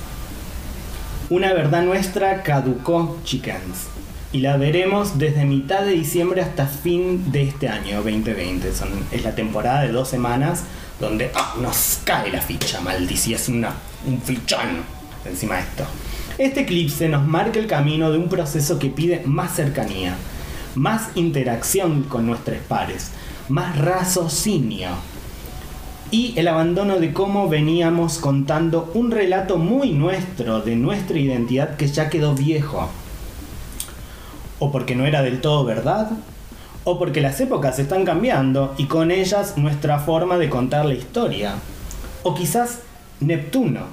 Una 1.30 1.52
verdad 1.52 1.82
nuestra 1.82 2.42
caducó, 2.42 3.18
chickens, 3.24 3.88
y 4.32 4.40
la 4.40 4.56
veremos 4.56 5.18
desde 5.18 5.44
mitad 5.44 5.80
de 5.80 5.92
diciembre 5.92 6.42
hasta 6.42 6.66
fin 6.66 7.32
de 7.32 7.44
este 7.44 7.68
año 7.68 8.02
2020. 8.02 8.74
Son, 8.74 8.88
es 9.10 9.24
la 9.24 9.34
temporada 9.34 9.82
de 9.82 9.92
dos 9.92 10.08
semanas 10.08 10.64
donde 11.00 11.30
ah, 11.34 11.54
nos 11.60 12.00
cae 12.04 12.30
la 12.30 12.42
ficha, 12.42 12.80
maldición, 12.80 13.40
es 13.40 13.48
una, 13.48 13.74
un 14.06 14.20
fichón 14.20 14.82
encima 15.24 15.56
de 15.56 15.60
esto. 15.62 15.84
Este 16.36 16.60
eclipse 16.60 17.08
nos 17.08 17.26
marca 17.26 17.58
el 17.58 17.66
camino 17.66 18.10
de 18.10 18.18
un 18.18 18.28
proceso 18.28 18.78
que 18.78 18.90
pide 18.90 19.22
más 19.24 19.56
cercanía, 19.56 20.16
más 20.74 21.08
interacción 21.14 22.02
con 22.02 22.26
nuestros 22.26 22.58
pares, 22.58 23.10
más 23.48 23.78
raciocinio 23.78 24.90
y 26.10 26.32
el 26.36 26.48
abandono 26.48 26.98
de 26.98 27.12
cómo 27.12 27.48
veníamos 27.48 28.18
contando 28.18 28.90
un 28.94 29.10
relato 29.10 29.58
muy 29.58 29.92
nuestro 29.92 30.60
de 30.60 30.76
nuestra 30.76 31.18
identidad 31.18 31.76
que 31.76 31.86
ya 31.88 32.08
quedó 32.08 32.34
viejo. 32.34 32.88
O 34.58 34.72
porque 34.72 34.94
no 34.94 35.06
era 35.06 35.22
del 35.22 35.40
todo 35.40 35.64
verdad, 35.64 36.10
o 36.84 36.98
porque 36.98 37.20
las 37.20 37.40
épocas 37.40 37.78
están 37.78 38.04
cambiando 38.04 38.74
y 38.78 38.86
con 38.86 39.10
ellas 39.10 39.56
nuestra 39.56 39.98
forma 39.98 40.38
de 40.38 40.48
contar 40.48 40.86
la 40.86 40.94
historia. 40.94 41.56
O 42.22 42.34
quizás 42.34 42.80
Neptuno, 43.20 43.86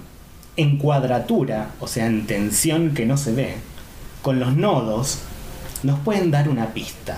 en 0.55 0.77
cuadratura, 0.77 1.71
o 1.79 1.87
sea, 1.87 2.05
en 2.05 2.25
tensión 2.25 2.93
que 2.93 3.05
no 3.05 3.17
se 3.17 3.33
ve, 3.33 3.55
con 4.21 4.39
los 4.39 4.55
nodos, 4.55 5.19
nos 5.83 5.99
pueden 5.99 6.31
dar 6.31 6.47
una 6.47 6.73
pista. 6.73 7.17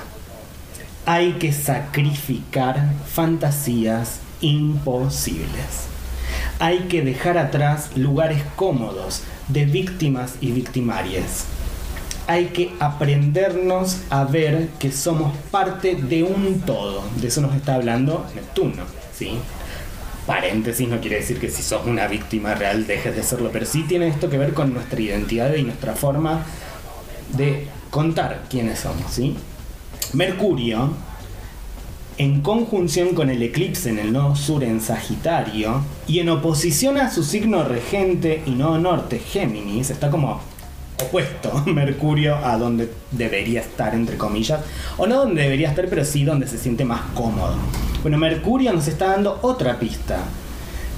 Hay 1.06 1.34
que 1.34 1.54
sacrificar 1.54 2.92
fantasías 3.06 4.20
imposibles. 4.42 5.88
Hay 6.60 6.80
que 6.90 7.02
dejar 7.02 7.38
atrás 7.38 7.92
lugares 7.96 8.42
cómodos 8.56 9.22
de 9.48 9.66
víctimas 9.66 10.36
y 10.42 10.52
victimarias. 10.52 11.46
Hay 12.28 12.48
que 12.48 12.74
aprendernos 12.80 14.02
a 14.10 14.26
ver 14.26 14.68
que 14.80 14.92
somos 14.92 15.36
parte 15.50 15.96
de 15.96 16.24
un 16.24 16.62
todo. 16.62 17.04
De 17.22 17.28
eso 17.28 17.42
nos 17.42 17.56
está 17.56 17.76
hablando 17.76 18.26
Neptuno. 18.36 18.84
Paréntesis 20.26 20.90
no 20.90 21.00
quiere 21.00 21.18
decir 21.18 21.40
que 21.40 21.50
si 21.50 21.64
sos 21.64 21.86
una 21.86 22.06
víctima 22.08 22.54
real 22.54 22.86
dejes 22.86 23.16
de 23.16 23.24
serlo, 23.24 23.50
pero 23.54 23.66
sí 23.66 23.84
tiene 23.88 24.10
esto 24.10 24.30
que 24.30 24.38
ver 24.38 24.54
con 24.54 24.74
nuestra 24.74 25.00
identidad 25.00 25.56
y 25.56 25.64
nuestra 25.64 25.94
forma 25.94 26.46
de 27.38 27.68
contar 27.90 28.44
quiénes 28.50 28.80
somos. 28.80 29.18
Mercurio, 30.12 30.92
en 32.18 32.42
conjunción 32.42 33.16
con 33.16 33.30
el 33.30 33.42
eclipse 33.42 33.90
en 33.90 34.00
el 34.00 34.12
nodo 34.12 34.36
sur 34.36 34.66
en 34.66 34.82
Sagitario, 34.82 35.82
y 36.08 36.20
en 36.20 36.30
oposición 36.30 36.98
a 36.98 37.10
su 37.10 37.24
signo 37.24 37.64
regente 37.64 38.42
y 38.46 38.52
nodo 38.52 38.80
norte, 38.80 39.20
Géminis, 39.20 39.92
está 39.92 40.10
como 40.10 40.42
opuesto 41.02 41.64
Mercurio 41.66 42.36
a 42.36 42.58
donde 42.58 42.92
debería 43.12 43.62
estar, 43.62 43.94
entre 43.94 44.18
comillas, 44.18 44.62
o 44.98 45.08
no 45.08 45.18
donde 45.18 45.44
debería 45.44 45.70
estar, 45.70 45.88
pero 45.90 46.04
sí 46.04 46.24
donde 46.24 46.48
se 46.48 46.58
siente 46.58 46.86
más 46.86 47.02
cómodo. 47.14 47.56
Bueno, 48.02 48.18
Mercurio 48.18 48.74
nos 48.74 48.88
está 48.88 49.08
dando 49.08 49.40
otra 49.42 49.80
pista. 49.80 50.20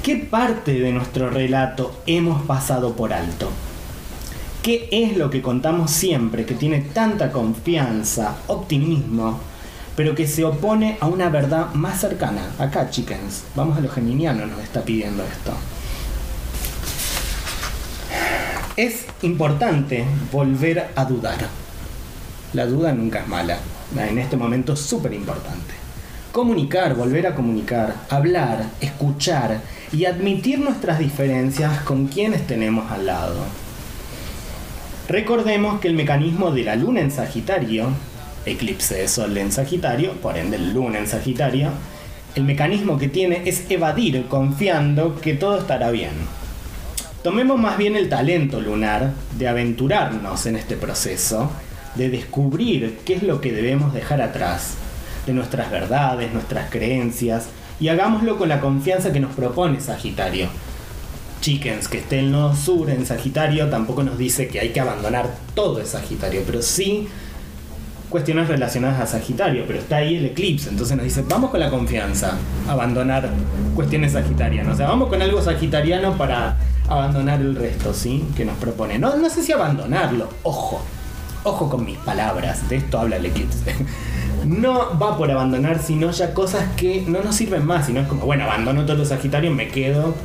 ¿Qué 0.03 0.15
parte 0.15 0.79
de 0.79 0.91
nuestro 0.91 1.29
relato 1.29 2.01
hemos 2.05 2.41
pasado 2.43 2.95
por 2.95 3.13
alto? 3.13 3.49
¿Qué 4.63 4.87
es 4.91 5.17
lo 5.17 5.29
que 5.29 5.41
contamos 5.41 5.91
siempre 5.91 6.45
que 6.45 6.55
tiene 6.55 6.81
tanta 6.81 7.31
confianza, 7.31 8.37
optimismo, 8.47 9.39
pero 9.95 10.15
que 10.15 10.27
se 10.27 10.43
opone 10.45 10.97
a 10.99 11.07
una 11.07 11.29
verdad 11.29 11.73
más 11.73 11.99
cercana? 11.99 12.51
Acá, 12.59 12.89
chickens, 12.89 13.43
vamos 13.55 13.77
a 13.77 13.81
lo 13.81 13.89
geminiano, 13.89 14.45
nos 14.45 14.59
está 14.61 14.81
pidiendo 14.81 15.23
esto. 15.23 15.53
Es 18.79 19.05
importante 19.23 20.05
volver 20.31 20.87
a 20.95 21.03
dudar. 21.03 21.35
La 22.53 22.65
duda 22.65 22.93
nunca 22.93 23.19
es 23.19 23.27
mala. 23.27 23.57
En 23.93 24.17
este 24.17 24.37
momento 24.37 24.71
es 24.71 24.79
súper 24.79 25.13
importante. 25.13 25.73
Comunicar, 26.31 26.95
volver 26.95 27.27
a 27.27 27.35
comunicar, 27.35 27.93
hablar, 28.09 28.63
escuchar 28.79 29.59
y 29.91 30.05
admitir 30.05 30.59
nuestras 30.59 30.97
diferencias 30.97 31.81
con 31.81 32.07
quienes 32.07 32.47
tenemos 32.47 32.89
al 32.89 33.07
lado. 33.07 33.43
Recordemos 35.09 35.81
que 35.81 35.89
el 35.89 35.95
mecanismo 35.95 36.51
de 36.51 36.63
la 36.63 36.77
luna 36.77 37.01
en 37.01 37.11
Sagitario, 37.11 37.89
eclipse 38.45 38.95
de 38.95 39.09
sol 39.09 39.37
en 39.37 39.51
Sagitario, 39.51 40.13
por 40.21 40.37
ende 40.37 40.57
luna 40.57 40.99
en 40.99 41.07
Sagitario, 41.07 41.71
el 42.33 42.45
mecanismo 42.45 42.97
que 42.97 43.09
tiene 43.09 43.41
es 43.43 43.69
evadir 43.69 44.25
confiando 44.29 45.19
que 45.19 45.33
todo 45.33 45.57
estará 45.57 45.91
bien. 45.91 46.13
Tomemos 47.23 47.59
más 47.59 47.77
bien 47.77 47.97
el 47.97 48.07
talento 48.07 48.61
lunar 48.61 49.11
de 49.37 49.49
aventurarnos 49.49 50.45
en 50.45 50.55
este 50.55 50.77
proceso, 50.77 51.51
de 51.95 52.09
descubrir 52.09 52.99
qué 53.03 53.15
es 53.15 53.23
lo 53.23 53.41
que 53.41 53.51
debemos 53.51 53.93
dejar 53.93 54.21
atrás, 54.21 54.75
de 55.25 55.33
nuestras 55.33 55.69
verdades, 55.69 56.31
nuestras 56.31 56.69
creencias, 56.69 57.47
y 57.81 57.89
hagámoslo 57.89 58.37
con 58.37 58.47
la 58.47 58.61
confianza 58.61 59.11
que 59.11 59.19
nos 59.19 59.33
propone 59.33 59.81
Sagitario, 59.81 60.47
Chickens, 61.41 61.89
que 61.89 61.97
esté 61.97 62.19
el 62.19 62.31
nodo 62.31 62.55
sur 62.55 62.89
en 62.89 63.05
Sagitario, 63.05 63.69
tampoco 63.69 64.01
nos 64.03 64.17
dice 64.17 64.47
que 64.47 64.61
hay 64.61 64.69
que 64.69 64.79
abandonar 64.79 65.29
todo 65.55 65.81
el 65.81 65.85
Sagitario, 65.85 66.43
pero 66.45 66.61
sí 66.61 67.09
cuestiones 68.09 68.47
relacionadas 68.47 69.01
a 69.01 69.05
Sagitario, 69.05 69.65
pero 69.67 69.79
está 69.79 69.97
ahí 69.97 70.15
el 70.15 70.25
eclipse, 70.27 70.69
entonces 70.69 70.95
nos 70.95 71.03
dice, 71.03 71.25
vamos 71.27 71.51
con 71.51 71.59
la 71.59 71.69
confianza, 71.69 72.37
abandonar 72.67 73.29
cuestiones 73.75 74.13
sagitarianas, 74.13 74.73
o 74.73 74.77
sea, 74.77 74.87
vamos 74.87 75.09
con 75.09 75.21
algo 75.21 75.41
sagitariano 75.41 76.17
para 76.17 76.57
abandonar 76.89 77.41
el 77.41 77.55
resto, 77.55 77.93
¿sí? 77.93 78.25
Que 78.35 78.45
nos 78.45 78.57
propone. 78.57 78.99
No, 78.99 79.15
no 79.15 79.29
sé 79.29 79.43
si 79.43 79.51
abandonarlo, 79.51 80.29
ojo, 80.43 80.81
ojo 81.43 81.69
con 81.69 81.85
mis 81.85 81.97
palabras, 81.97 82.67
de 82.69 82.77
esto 82.77 82.99
habla 82.99 83.17
el 83.17 83.25
eclipse. 83.27 83.75
No 84.45 84.97
va 84.99 85.17
por 85.17 85.29
abandonar, 85.29 85.81
sino 85.81 86.11
ya 86.11 86.33
cosas 86.33 86.65
que 86.75 87.03
no 87.07 87.21
nos 87.21 87.35
sirven 87.35 87.65
más, 87.65 87.85
sino 87.87 88.01
es 88.01 88.07
como, 88.07 88.25
bueno, 88.25 88.45
abandono 88.45 88.85
todos 88.85 88.99
los 88.99 89.09
Sagitarios, 89.09 89.53
me 89.53 89.67
quedo 89.67 90.15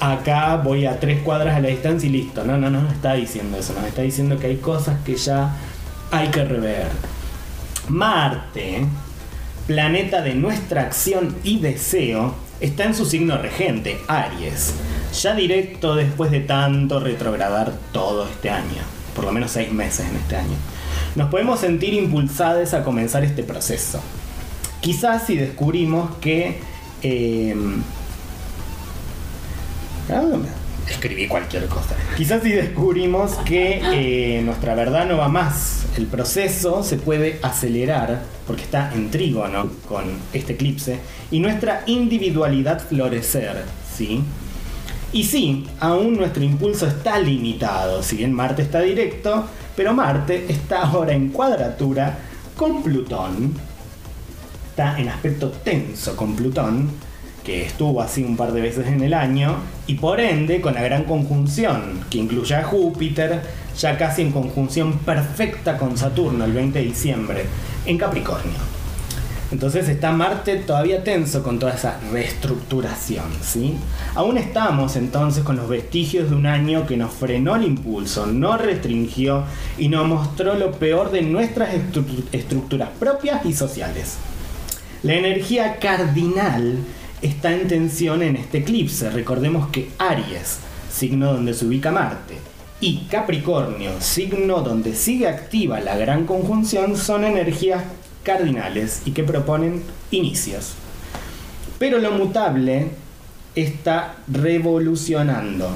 acá 0.00 0.56
voy 0.56 0.86
a 0.86 0.98
tres 1.00 1.22
cuadras 1.22 1.56
a 1.56 1.60
la 1.60 1.68
distancia 1.68 2.08
y 2.08 2.12
listo. 2.12 2.44
No, 2.44 2.56
no, 2.56 2.70
no, 2.70 2.82
no 2.82 2.90
está 2.90 3.14
diciendo 3.14 3.58
eso. 3.58 3.72
Nos 3.74 3.84
está 3.84 4.02
diciendo 4.02 4.38
que 4.38 4.48
hay 4.48 4.56
cosas 4.56 5.00
que 5.04 5.16
ya 5.16 5.56
hay 6.10 6.28
que 6.28 6.44
rever. 6.44 6.88
Marte, 7.88 8.86
planeta 9.66 10.22
de 10.22 10.34
nuestra 10.34 10.82
acción 10.82 11.36
y 11.42 11.60
deseo, 11.60 12.34
está 12.60 12.84
en 12.84 12.94
su 12.94 13.04
signo 13.04 13.38
regente, 13.38 13.98
Aries. 14.08 14.74
Ya 15.20 15.34
directo 15.34 15.94
después 15.94 16.30
de 16.30 16.40
tanto 16.40 17.00
retrogradar 17.00 17.72
todo 17.92 18.26
este 18.26 18.50
año. 18.50 18.82
Por 19.14 19.24
lo 19.24 19.32
menos 19.32 19.52
seis 19.52 19.72
meses 19.72 20.06
en 20.08 20.16
este 20.16 20.36
año. 20.36 20.56
Nos 21.14 21.30
podemos 21.30 21.60
sentir 21.60 21.94
impulsados 21.94 22.74
a 22.74 22.82
comenzar 22.82 23.24
este 23.24 23.42
proceso. 23.42 24.00
Quizás 24.80 25.26
si 25.26 25.36
descubrimos 25.36 26.16
que... 26.16 26.60
Eh, 27.02 27.54
escribí 30.90 31.26
cualquier 31.28 31.66
cosa. 31.66 31.94
Quizás 32.16 32.42
si 32.42 32.50
descubrimos 32.50 33.34
que 33.44 33.80
eh, 33.92 34.42
nuestra 34.42 34.74
verdad 34.74 35.06
no 35.06 35.16
va 35.16 35.28
más, 35.28 35.86
el 35.96 36.06
proceso 36.06 36.82
se 36.82 36.96
puede 36.96 37.38
acelerar 37.42 38.22
porque 38.46 38.62
está 38.62 38.92
en 38.92 39.10
trígono 39.10 39.70
con 39.88 40.04
este 40.32 40.54
eclipse 40.54 40.98
y 41.30 41.40
nuestra 41.40 41.82
individualidad 41.86 42.80
florecer, 42.86 43.64
¿sí? 43.96 44.22
Y 45.14 45.22
sí, 45.22 45.64
aún 45.78 46.16
nuestro 46.16 46.42
impulso 46.42 46.88
está 46.88 47.20
limitado, 47.20 48.02
si 48.02 48.16
bien 48.16 48.32
Marte 48.32 48.62
está 48.62 48.80
directo, 48.80 49.44
pero 49.76 49.94
Marte 49.94 50.46
está 50.48 50.82
ahora 50.82 51.12
en 51.12 51.28
cuadratura 51.28 52.18
con 52.56 52.82
Plutón. 52.82 53.54
Está 54.70 54.98
en 54.98 55.08
aspecto 55.08 55.50
tenso 55.50 56.16
con 56.16 56.34
Plutón, 56.34 56.90
que 57.44 57.64
estuvo 57.64 58.02
así 58.02 58.24
un 58.24 58.36
par 58.36 58.50
de 58.50 58.60
veces 58.60 58.88
en 58.88 59.04
el 59.04 59.14
año, 59.14 59.58
y 59.86 59.94
por 59.94 60.18
ende 60.18 60.60
con 60.60 60.74
la 60.74 60.82
gran 60.82 61.04
conjunción, 61.04 62.00
que 62.10 62.18
incluye 62.18 62.56
a 62.56 62.64
Júpiter, 62.64 63.40
ya 63.78 63.96
casi 63.96 64.22
en 64.22 64.32
conjunción 64.32 64.98
perfecta 64.98 65.78
con 65.78 65.96
Saturno 65.96 66.44
el 66.44 66.52
20 66.52 66.76
de 66.76 66.84
diciembre, 66.86 67.44
en 67.86 67.98
Capricornio. 67.98 68.73
Entonces 69.52 69.88
está 69.88 70.10
Marte 70.10 70.56
todavía 70.56 71.04
tenso 71.04 71.42
con 71.42 71.58
toda 71.58 71.74
esa 71.74 72.00
reestructuración, 72.10 73.26
¿sí? 73.42 73.76
Aún 74.14 74.38
estamos 74.38 74.96
entonces 74.96 75.44
con 75.44 75.56
los 75.56 75.68
vestigios 75.68 76.30
de 76.30 76.36
un 76.36 76.46
año 76.46 76.86
que 76.86 76.96
nos 76.96 77.12
frenó 77.12 77.54
el 77.54 77.64
impulso, 77.64 78.26
nos 78.26 78.60
restringió 78.60 79.44
y 79.78 79.88
nos 79.88 80.08
mostró 80.08 80.54
lo 80.54 80.72
peor 80.72 81.10
de 81.12 81.22
nuestras 81.22 81.70
estructuras 82.32 82.88
propias 82.98 83.44
y 83.44 83.52
sociales. 83.52 84.16
La 85.02 85.14
energía 85.14 85.78
cardinal 85.78 86.78
está 87.20 87.52
en 87.52 87.68
tensión 87.68 88.22
en 88.22 88.36
este 88.36 88.58
eclipse. 88.58 89.10
Recordemos 89.10 89.68
que 89.68 89.90
Aries, 89.98 90.58
signo 90.90 91.32
donde 91.32 91.54
se 91.54 91.66
ubica 91.66 91.92
Marte, 91.92 92.38
y 92.80 93.06
Capricornio, 93.10 93.92
signo 94.00 94.62
donde 94.62 94.94
sigue 94.94 95.28
activa 95.28 95.80
la 95.80 95.96
gran 95.96 96.26
conjunción, 96.26 96.96
son 96.96 97.24
energías 97.24 97.82
cardinales 98.24 99.02
y 99.04 99.12
que 99.12 99.22
proponen 99.22 99.84
inicios. 100.10 100.72
Pero 101.78 101.98
lo 101.98 102.10
mutable 102.10 102.88
está 103.54 104.16
revolucionando 104.26 105.70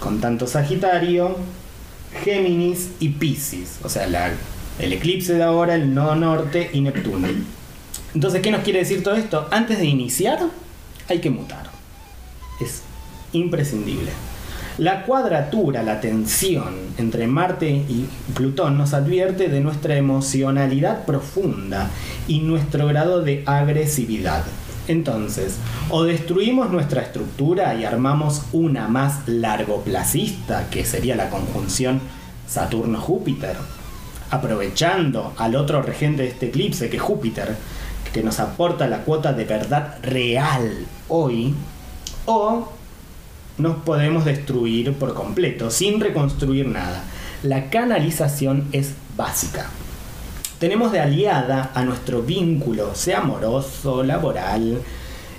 con 0.00 0.20
tanto 0.20 0.46
Sagitario, 0.46 1.36
Géminis 2.24 2.90
y 3.00 3.10
Pisces, 3.10 3.78
o 3.82 3.88
sea, 3.88 4.06
el 4.78 4.92
eclipse 4.92 5.34
de 5.34 5.42
ahora, 5.42 5.74
el 5.74 5.94
nodo 5.94 6.14
norte 6.16 6.70
y 6.72 6.80
Neptuno. 6.82 7.28
Entonces, 8.14 8.42
¿qué 8.42 8.50
nos 8.50 8.62
quiere 8.62 8.80
decir 8.80 9.02
todo 9.02 9.14
esto? 9.14 9.48
Antes 9.50 9.78
de 9.78 9.86
iniciar, 9.86 10.40
hay 11.08 11.20
que 11.20 11.30
mutar. 11.30 11.70
Es 12.60 12.82
imprescindible. 13.32 14.10
La 14.78 15.04
cuadratura, 15.04 15.82
la 15.82 16.02
tensión 16.02 16.74
entre 16.98 17.26
Marte 17.26 17.70
y 17.70 18.06
Plutón 18.34 18.76
nos 18.76 18.92
advierte 18.92 19.48
de 19.48 19.60
nuestra 19.62 19.96
emocionalidad 19.96 21.06
profunda 21.06 21.88
y 22.28 22.40
nuestro 22.40 22.86
grado 22.86 23.22
de 23.22 23.42
agresividad. 23.46 24.44
Entonces, 24.86 25.56
o 25.88 26.04
destruimos 26.04 26.70
nuestra 26.70 27.00
estructura 27.00 27.74
y 27.74 27.86
armamos 27.86 28.42
una 28.52 28.86
más 28.86 29.26
largoplacista, 29.26 30.68
que 30.68 30.84
sería 30.84 31.16
la 31.16 31.30
conjunción 31.30 32.02
Saturno-Júpiter, 32.46 33.56
aprovechando 34.30 35.32
al 35.38 35.56
otro 35.56 35.80
regente 35.80 36.24
de 36.24 36.28
este 36.28 36.46
eclipse, 36.48 36.90
que 36.90 36.98
es 36.98 37.02
Júpiter, 37.02 37.56
que 38.12 38.22
nos 38.22 38.40
aporta 38.40 38.86
la 38.86 38.98
cuota 38.98 39.32
de 39.32 39.46
verdad 39.46 39.98
real 40.02 40.86
hoy, 41.08 41.54
o 42.26 42.68
nos 43.58 43.76
podemos 43.78 44.24
destruir 44.24 44.92
por 44.94 45.14
completo, 45.14 45.70
sin 45.70 46.00
reconstruir 46.00 46.66
nada. 46.66 47.02
La 47.42 47.70
canalización 47.70 48.68
es 48.72 48.94
básica. 49.16 49.68
Tenemos 50.58 50.92
de 50.92 51.00
aliada 51.00 51.70
a 51.74 51.84
nuestro 51.84 52.22
vínculo, 52.22 52.94
sea 52.94 53.18
amoroso, 53.18 54.02
laboral, 54.02 54.80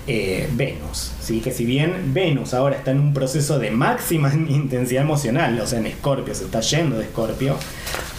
eh, 0.06 0.48
Venus. 0.54 1.12
¿sí? 1.20 1.40
Que 1.40 1.52
si 1.52 1.64
bien 1.64 2.12
Venus 2.14 2.54
ahora 2.54 2.76
está 2.76 2.92
en 2.92 3.00
un 3.00 3.12
proceso 3.12 3.58
de 3.58 3.70
máxima 3.70 4.32
intensidad 4.48 5.02
emocional, 5.02 5.60
o 5.60 5.66
sea, 5.66 5.80
en 5.80 5.86
Escorpio, 5.86 6.34
se 6.34 6.44
está 6.44 6.60
yendo 6.60 6.96
de 6.96 7.04
Escorpio, 7.04 7.56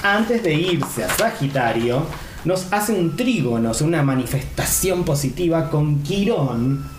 antes 0.04 0.44
de 0.44 0.54
irse 0.54 1.04
a 1.04 1.10
Sagitario, 1.10 2.04
nos 2.46 2.72
hace 2.72 2.94
un 2.94 3.16
trígono, 3.16 3.72
una 3.82 4.04
manifestación 4.04 5.04
positiva 5.04 5.70
con 5.70 6.04
Quirón 6.04 6.99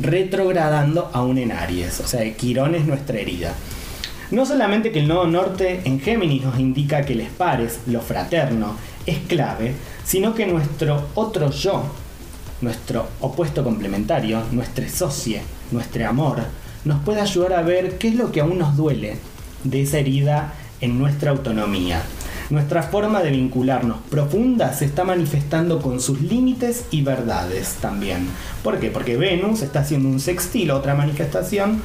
retrogradando 0.00 1.10
aún 1.12 1.38
en 1.38 1.52
Aries. 1.52 2.00
O 2.00 2.06
sea, 2.06 2.30
Quirón 2.34 2.74
es 2.74 2.84
nuestra 2.86 3.18
herida. 3.18 3.54
No 4.30 4.44
solamente 4.44 4.92
que 4.92 5.00
el 5.00 5.08
nodo 5.08 5.26
norte 5.26 5.80
en 5.84 6.00
Géminis 6.00 6.44
nos 6.44 6.58
indica 6.58 7.02
que 7.02 7.14
les 7.14 7.30
pares, 7.30 7.80
lo 7.86 8.00
fraterno, 8.00 8.76
es 9.06 9.18
clave, 9.20 9.74
sino 10.04 10.34
que 10.34 10.46
nuestro 10.46 11.08
otro 11.14 11.50
yo, 11.50 11.84
nuestro 12.60 13.08
opuesto 13.20 13.64
complementario, 13.64 14.42
nuestro 14.52 14.86
socio, 14.88 15.40
nuestro 15.70 16.06
amor, 16.06 16.42
nos 16.84 17.02
puede 17.02 17.20
ayudar 17.20 17.54
a 17.54 17.62
ver 17.62 17.96
qué 17.96 18.08
es 18.08 18.14
lo 18.16 18.30
que 18.30 18.40
aún 18.40 18.58
nos 18.58 18.76
duele 18.76 19.16
de 19.64 19.82
esa 19.82 19.98
herida 19.98 20.52
en 20.80 20.98
nuestra 20.98 21.30
autonomía, 21.30 22.02
nuestra 22.50 22.82
forma 22.82 23.22
de 23.22 23.30
vincularnos 23.30 23.98
profunda 24.10 24.72
se 24.72 24.86
está 24.86 25.04
manifestando 25.04 25.82
con 25.82 26.00
sus 26.00 26.22
límites 26.22 26.86
y 26.90 27.02
verdades 27.02 27.76
también. 27.80 28.26
¿Por 28.62 28.80
qué? 28.80 28.90
Porque 28.90 29.18
Venus 29.18 29.60
está 29.60 29.80
haciendo 29.80 30.08
un 30.08 30.18
sextil, 30.18 30.70
otra 30.70 30.94
manifestación, 30.94 31.82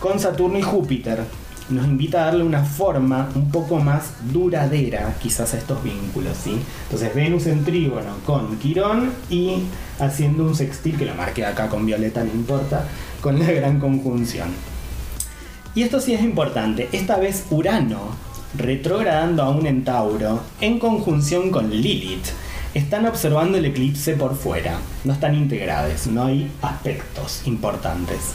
con 0.00 0.18
Saturno 0.18 0.58
y 0.58 0.62
Júpiter. 0.62 1.20
Nos 1.68 1.86
invita 1.86 2.22
a 2.22 2.24
darle 2.26 2.42
una 2.42 2.64
forma 2.64 3.28
un 3.36 3.52
poco 3.52 3.78
más 3.78 4.14
duradera 4.32 5.14
quizás 5.22 5.54
a 5.54 5.58
estos 5.58 5.80
vínculos, 5.84 6.36
¿sí? 6.42 6.58
Entonces 6.84 7.14
Venus 7.14 7.46
en 7.46 7.64
trígono 7.64 8.16
con 8.26 8.56
Quirón 8.58 9.12
y 9.30 9.62
haciendo 10.00 10.42
un 10.42 10.56
sextil, 10.56 10.96
que 10.96 11.04
lo 11.04 11.14
marqué 11.14 11.46
acá 11.46 11.68
con 11.68 11.86
Violeta, 11.86 12.24
no 12.24 12.32
importa, 12.32 12.84
con 13.20 13.38
la 13.38 13.48
gran 13.52 13.78
conjunción. 13.78 14.48
Y 15.76 15.84
esto 15.84 16.00
sí 16.00 16.14
es 16.14 16.22
importante, 16.22 16.88
esta 16.90 17.16
vez 17.16 17.44
Urano 17.50 18.29
retrogradando 18.56 19.42
aún 19.42 19.66
en 19.66 19.84
Tauro, 19.84 20.40
en 20.60 20.78
conjunción 20.78 21.50
con 21.50 21.70
Lilith, 21.70 22.26
están 22.74 23.06
observando 23.06 23.58
el 23.58 23.64
eclipse 23.64 24.14
por 24.14 24.36
fuera, 24.36 24.78
no 25.04 25.12
están 25.12 25.34
integrados, 25.34 26.06
no 26.06 26.24
hay 26.24 26.50
aspectos 26.62 27.42
importantes. 27.46 28.34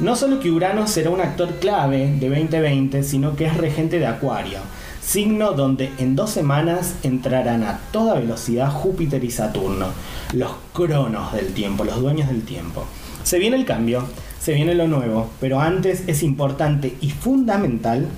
No 0.00 0.16
solo 0.16 0.40
que 0.40 0.50
Urano 0.50 0.86
será 0.86 1.10
un 1.10 1.20
actor 1.20 1.54
clave 1.60 2.10
de 2.18 2.28
2020, 2.28 3.02
sino 3.02 3.36
que 3.36 3.46
es 3.46 3.56
regente 3.56 3.98
de 3.98 4.06
Acuario, 4.06 4.58
signo 5.00 5.52
donde 5.52 5.90
en 5.98 6.16
dos 6.16 6.30
semanas 6.30 6.96
entrarán 7.02 7.62
a 7.62 7.78
toda 7.92 8.14
velocidad 8.14 8.70
Júpiter 8.70 9.22
y 9.22 9.30
Saturno, 9.30 9.86
los 10.32 10.50
cronos 10.72 11.32
del 11.32 11.54
tiempo, 11.54 11.84
los 11.84 12.00
dueños 12.00 12.28
del 12.28 12.42
tiempo. 12.42 12.84
Se 13.22 13.38
viene 13.38 13.56
el 13.56 13.64
cambio, 13.64 14.04
se 14.40 14.52
viene 14.52 14.74
lo 14.74 14.88
nuevo, 14.88 15.30
pero 15.40 15.60
antes 15.60 16.02
es 16.08 16.22
importante 16.22 16.96
y 17.00 17.10
fundamental 17.10 18.08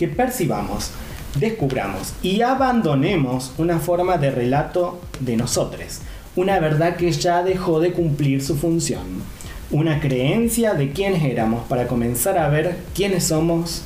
que 0.00 0.08
percibamos, 0.08 0.92
descubramos 1.38 2.14
y 2.22 2.40
abandonemos 2.40 3.52
una 3.58 3.78
forma 3.78 4.16
de 4.16 4.30
relato 4.30 4.98
de 5.20 5.36
nosotros, 5.36 5.98
una 6.36 6.58
verdad 6.58 6.96
que 6.96 7.12
ya 7.12 7.42
dejó 7.42 7.80
de 7.80 7.92
cumplir 7.92 8.42
su 8.42 8.56
función, 8.56 9.02
una 9.70 10.00
creencia 10.00 10.72
de 10.72 10.92
quiénes 10.92 11.22
éramos 11.22 11.66
para 11.68 11.86
comenzar 11.86 12.38
a 12.38 12.48
ver 12.48 12.78
quiénes 12.94 13.24
somos 13.24 13.82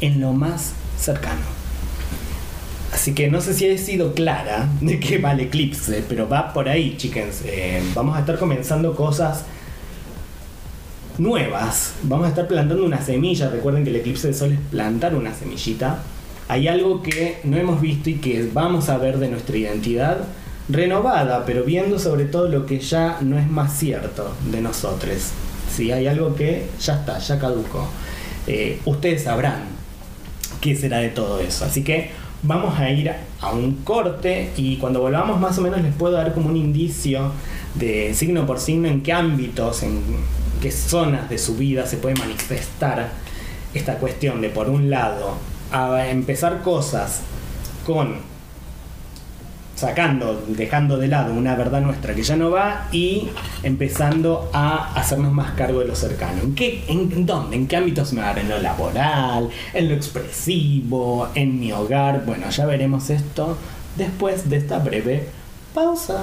en 0.00 0.22
lo 0.22 0.32
más 0.32 0.72
cercano. 0.98 1.42
Así 2.94 3.12
que 3.12 3.28
no 3.28 3.42
sé 3.42 3.52
si 3.52 3.66
he 3.66 3.76
sido 3.76 4.14
clara 4.14 4.70
de 4.80 4.98
qué 5.00 5.18
va 5.18 5.32
el 5.32 5.40
eclipse, 5.40 6.02
pero 6.08 6.30
va 6.30 6.54
por 6.54 6.66
ahí, 6.66 6.96
chickens. 6.96 7.42
Eh, 7.44 7.82
vamos 7.94 8.16
a 8.16 8.20
estar 8.20 8.38
comenzando 8.38 8.96
cosas 8.96 9.44
nuevas. 11.18 11.94
Vamos 12.02 12.26
a 12.26 12.28
estar 12.30 12.46
plantando 12.46 12.84
una 12.84 13.00
semilla. 13.00 13.50
Recuerden 13.50 13.84
que 13.84 13.90
el 13.90 13.96
eclipse 13.96 14.28
de 14.28 14.34
sol 14.34 14.52
es 14.52 14.58
plantar 14.70 15.14
una 15.14 15.34
semillita. 15.34 15.98
Hay 16.48 16.68
algo 16.68 17.02
que 17.02 17.38
no 17.44 17.56
hemos 17.56 17.80
visto 17.80 18.10
y 18.10 18.14
que 18.14 18.48
vamos 18.52 18.88
a 18.88 18.98
ver 18.98 19.18
de 19.18 19.28
nuestra 19.28 19.56
identidad 19.56 20.18
renovada, 20.68 21.44
pero 21.44 21.64
viendo 21.64 21.98
sobre 21.98 22.24
todo 22.24 22.48
lo 22.48 22.66
que 22.66 22.78
ya 22.78 23.18
no 23.20 23.38
es 23.38 23.48
más 23.50 23.76
cierto 23.76 24.32
de 24.50 24.60
nosotros. 24.60 25.30
Si 25.70 25.90
hay 25.90 26.06
algo 26.06 26.34
que 26.34 26.66
ya 26.80 26.94
está, 26.96 27.18
ya 27.18 27.38
caducó. 27.38 27.88
Eh, 28.46 28.80
ustedes 28.84 29.24
sabrán 29.24 29.64
qué 30.60 30.76
será 30.76 30.98
de 30.98 31.08
todo 31.08 31.40
eso. 31.40 31.64
Así 31.64 31.82
que 31.82 32.10
vamos 32.42 32.78
a 32.78 32.90
ir 32.90 33.12
a 33.40 33.52
un 33.52 33.76
corte 33.76 34.50
y 34.56 34.76
cuando 34.76 35.00
volvamos 35.00 35.40
más 35.40 35.56
o 35.58 35.62
menos 35.62 35.80
les 35.80 35.94
puedo 35.94 36.14
dar 36.14 36.34
como 36.34 36.48
un 36.48 36.56
indicio 36.56 37.32
de 37.74 38.14
signo 38.14 38.46
por 38.46 38.58
signo 38.58 38.88
en 38.88 39.02
qué 39.02 39.12
ámbitos, 39.12 39.82
qué 40.62 40.70
zonas 40.70 41.28
de 41.28 41.38
su 41.38 41.56
vida 41.56 41.86
se 41.86 41.96
puede 41.96 42.14
manifestar 42.14 43.10
esta 43.74 43.96
cuestión 43.96 44.40
de, 44.40 44.48
por 44.48 44.70
un 44.70 44.90
lado, 44.90 45.34
a 45.72 46.08
empezar 46.08 46.62
cosas 46.62 47.22
con 47.84 48.30
sacando, 49.74 50.44
dejando 50.46 50.96
de 50.96 51.08
lado 51.08 51.34
una 51.34 51.56
verdad 51.56 51.80
nuestra 51.80 52.14
que 52.14 52.22
ya 52.22 52.36
no 52.36 52.52
va 52.52 52.86
y 52.92 53.28
empezando 53.64 54.48
a 54.52 54.94
hacernos 54.94 55.32
más 55.32 55.52
cargo 55.52 55.80
de 55.80 55.86
lo 55.86 55.96
cercano. 55.96 56.40
¿En, 56.42 56.54
qué, 56.54 56.84
en 56.86 57.26
dónde? 57.26 57.56
¿En 57.56 57.66
qué 57.66 57.78
ámbitos 57.78 58.12
me 58.12 58.20
va 58.20 58.30
a 58.30 58.34
dar? 58.34 58.38
¿En 58.38 58.48
lo 58.48 58.58
laboral? 58.60 59.48
¿En 59.74 59.88
lo 59.88 59.96
expresivo? 59.96 61.28
¿En 61.34 61.58
mi 61.58 61.72
hogar? 61.72 62.24
Bueno, 62.24 62.48
ya 62.50 62.66
veremos 62.66 63.10
esto 63.10 63.58
después 63.96 64.48
de 64.48 64.58
esta 64.58 64.78
breve 64.78 65.26
pausa. 65.74 66.22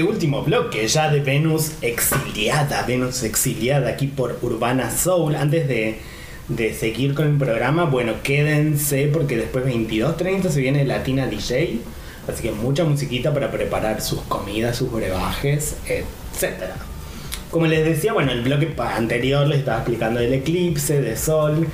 Creo 0.00 0.06
que 0.06 0.12
último 0.12 0.42
bloque 0.42 0.86
ya 0.88 1.10
de 1.10 1.20
Venus 1.20 1.72
exiliada, 1.82 2.84
Venus 2.86 3.22
exiliada 3.22 3.90
aquí 3.90 4.06
por 4.06 4.38
Urbana 4.40 4.90
Soul. 4.90 5.34
Antes 5.34 5.68
de, 5.68 5.98
de 6.48 6.72
seguir 6.74 7.14
con 7.14 7.26
el 7.26 7.36
programa, 7.36 7.84
bueno, 7.84 8.14
quédense 8.22 9.10
porque 9.12 9.36
después 9.36 9.64
22.30 9.66 10.48
se 10.48 10.60
viene 10.60 10.84
Latina 10.84 11.26
DJ. 11.26 11.80
Así 12.26 12.42
que 12.42 12.52
mucha 12.52 12.84
musiquita 12.84 13.34
para 13.34 13.50
preparar 13.50 14.00
sus 14.00 14.20
comidas, 14.22 14.76
sus 14.76 14.90
brebajes, 14.90 15.76
etcétera. 15.86 16.76
Como 17.50 17.66
les 17.66 17.84
decía, 17.84 18.12
bueno, 18.12 18.32
el 18.32 18.42
bloque 18.42 18.72
anterior 18.78 19.46
les 19.46 19.58
estaba 19.58 19.78
explicando 19.78 20.20
el 20.20 20.32
eclipse 20.32 21.00
de 21.02 21.16
sol. 21.16 21.66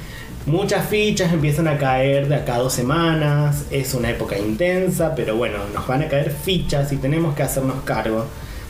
Muchas 0.47 0.89
fichas 0.89 1.33
empiezan 1.33 1.67
a 1.67 1.77
caer 1.77 2.29
de 2.29 2.37
acá 2.37 2.55
a 2.57 2.59
dos 2.59 2.73
semanas. 2.73 3.65
Es 3.71 3.95
una 3.95 4.11
época 4.11 4.39
intensa, 4.39 5.15
pero 5.15 5.37
bueno, 5.37 5.59
nos 5.75 5.87
van 5.89 6.03
a 6.03 6.09
caer 6.09 6.31
fichas 6.31 6.93
y 6.93 6.97
tenemos 6.99 7.35
que 7.35 7.43
hacernos 7.43 7.83
cargo 7.85 8.27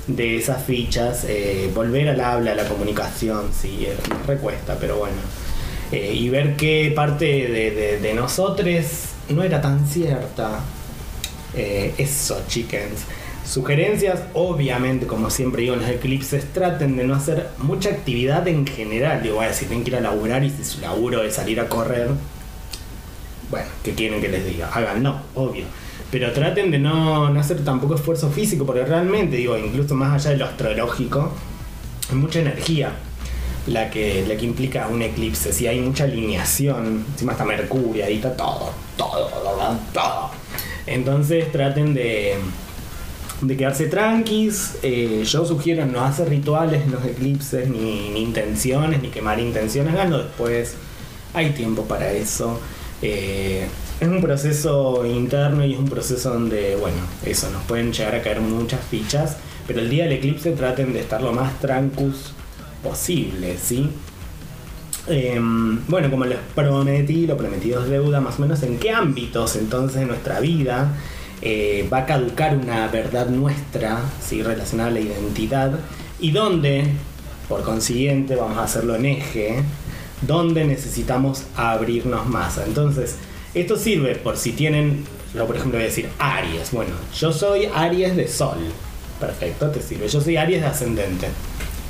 de 0.07 0.37
esas 0.39 0.64
fichas. 0.64 1.24
eh, 1.29 1.70
volver 1.74 2.09
al 2.09 2.20
habla, 2.20 2.53
a 2.53 2.55
la 2.55 2.64
comunicación, 2.66 3.51
sí, 3.53 3.87
nos 4.09 4.27
recuesta, 4.27 4.77
pero 4.81 4.97
bueno. 4.97 5.16
Eh, 5.93 6.14
y 6.14 6.29
ver 6.31 6.57
qué 6.57 6.93
parte 6.97 7.27
de, 7.27 7.70
de- 7.70 8.01
de 8.01 8.14
nosotros 8.14 8.66
no 9.29 9.43
era 9.43 9.61
tan 9.61 9.87
cierta. 9.87 10.61
Eh, 11.55 11.93
eso, 11.99 12.43
chickens. 12.49 13.03
Sugerencias, 13.47 14.24
obviamente, 14.34 15.07
como 15.07 15.30
siempre 15.30 15.62
digo 15.62 15.74
en 15.74 15.80
los 15.80 15.88
eclipses, 15.88 16.53
traten 16.53 16.97
de 16.97 17.05
no 17.05 17.14
hacer 17.14 17.49
mucha 17.59 17.90
actividad 17.90 18.47
en 18.49 18.66
general. 18.66 19.22
Digo, 19.22 19.36
vaya, 19.36 19.53
si 19.53 19.66
tienen 19.66 19.84
que 19.84 19.90
ir 19.90 19.97
a 19.97 20.01
laburar 20.01 20.42
y 20.42 20.51
si 20.51 20.64
su 20.64 20.80
laburo 20.80 21.22
es 21.22 21.34
salir 21.34 21.61
a 21.61 21.68
correr, 21.68 22.09
bueno, 23.49 23.68
¿qué 23.84 23.94
quieren 23.94 24.20
que 24.20 24.28
les 24.28 24.44
diga? 24.44 24.68
Háganlo, 24.72 25.20
obvio. 25.36 25.64
Pero 26.11 26.32
traten 26.32 26.72
de 26.72 26.80
no, 26.80 27.30
no 27.30 27.38
hacer 27.38 27.64
tampoco 27.64 27.94
esfuerzo 27.94 28.30
físico, 28.30 28.66
porque 28.66 28.84
realmente, 28.84 29.36
digo, 29.36 29.57
incluso 29.57 29.94
más 29.94 30.12
allá 30.14 30.30
de 30.32 30.38
lo 30.38 30.47
astrológico, 30.47 31.32
hay 32.11 32.16
mucha 32.16 32.40
energía 32.40 32.92
la 33.68 33.90
que, 33.90 34.24
la 34.26 34.36
que 34.36 34.44
implica 34.44 34.88
un 34.88 35.03
eclipse. 35.03 35.53
Si 35.53 35.68
hay 35.68 35.80
mucha 35.80 36.05
alineación, 36.05 37.05
encima 37.12 37.32
está 37.32 37.44
Mercurio, 37.44 38.05
ahí 38.05 38.16
está 38.16 38.36
todo, 38.36 38.72
todo, 38.97 39.28
todo, 39.28 39.78
todo. 39.92 40.30
Entonces 40.86 41.51
traten 41.51 41.94
de, 41.94 42.36
de 43.41 43.57
quedarse 43.57 43.87
tranquis. 43.87 44.76
Eh, 44.82 45.22
yo 45.24 45.45
sugiero 45.45 45.87
no 45.87 46.05
hacer 46.05 46.28
rituales 46.28 46.82
en 46.82 46.93
los 46.93 47.05
eclipses, 47.05 47.68
ni, 47.68 48.18
intenciones, 48.20 49.03
ni 49.03 49.09
quemar 49.09 49.39
intenciones. 49.39 49.95
Háganlo 49.95 50.18
después. 50.18 50.74
Hay 51.34 51.51
tiempo 51.51 51.84
para 51.84 52.12
eso. 52.12 52.59
Eh, 53.03 53.66
es 54.01 54.09
un 54.09 54.20
proceso 54.20 55.05
interno 55.07 55.64
y 55.64 55.74
es 55.74 55.78
un 55.78 55.89
proceso 55.89 56.32
donde, 56.32 56.76
bueno, 56.76 56.99
eso, 57.24 57.51
nos 57.51 57.62
pueden 57.64 57.93
llegar 57.93 58.14
a 58.14 58.22
caer 58.22 58.41
muchas 58.41 58.80
fichas. 58.84 59.37
Pero 59.66 59.80
el 59.80 59.91
día 59.91 60.05
del 60.05 60.12
eclipse 60.12 60.53
traten 60.53 60.93
de 60.93 61.01
estar 61.01 61.20
lo 61.20 61.32
más 61.32 61.59
trancus 61.61 62.32
posible, 62.82 63.57
¿sí? 63.59 63.91
Em, 65.09 65.84
bueno, 65.87 66.11
como 66.11 66.24
les 66.24 66.39
prometí, 66.55 67.26
lo 67.26 67.37
prometido 67.37 67.82
es 67.82 67.91
deuda, 67.91 68.20
más 68.20 68.39
o 68.39 68.43
menos 68.43 68.62
en 68.62 68.78
qué 68.78 68.91
ámbitos 68.91 69.57
entonces 69.57 70.01
de 70.01 70.07
nuestra 70.07 70.41
vida 70.41 70.93
eh, 71.43 71.89
va 71.93 71.99
a 71.99 72.07
caducar 72.07 72.57
una 72.57 72.89
verdad 72.89 73.28
nuestra, 73.28 74.01
¿sí? 74.20 74.43
relacionada 74.43 74.91
a 74.91 74.93
la 74.93 75.01
identidad, 75.01 75.78
y 76.18 76.30
dónde, 76.30 76.84
por 77.49 77.62
consiguiente, 77.62 78.37
vamos 78.37 78.59
a 78.59 78.64
hacerlo 78.64 78.97
en 78.97 79.07
eje, 79.07 79.62
dónde 80.22 80.64
necesitamos 80.64 81.45
abrirnos 81.57 82.26
más. 82.26 82.59
Entonces, 82.59 83.16
esto 83.55 83.76
sirve 83.76 84.14
por 84.16 84.37
si 84.37 84.53
tienen, 84.53 85.05
yo 85.34 85.47
por 85.47 85.57
ejemplo 85.57 85.78
voy 85.78 85.84
a 85.84 85.89
decir 85.89 86.09
Aries, 86.18 86.72
bueno, 86.72 86.93
yo 87.18 87.32
soy 87.32 87.68
Aries 87.74 88.16
de 88.16 88.28
Sol, 88.28 88.59
perfecto, 89.20 89.70
te 89.70 89.80
sirve, 89.80 90.09
yo 90.09 90.20
soy 90.20 90.37
Aries 90.37 90.61
de 90.62 90.66
Ascendente. 90.66 91.28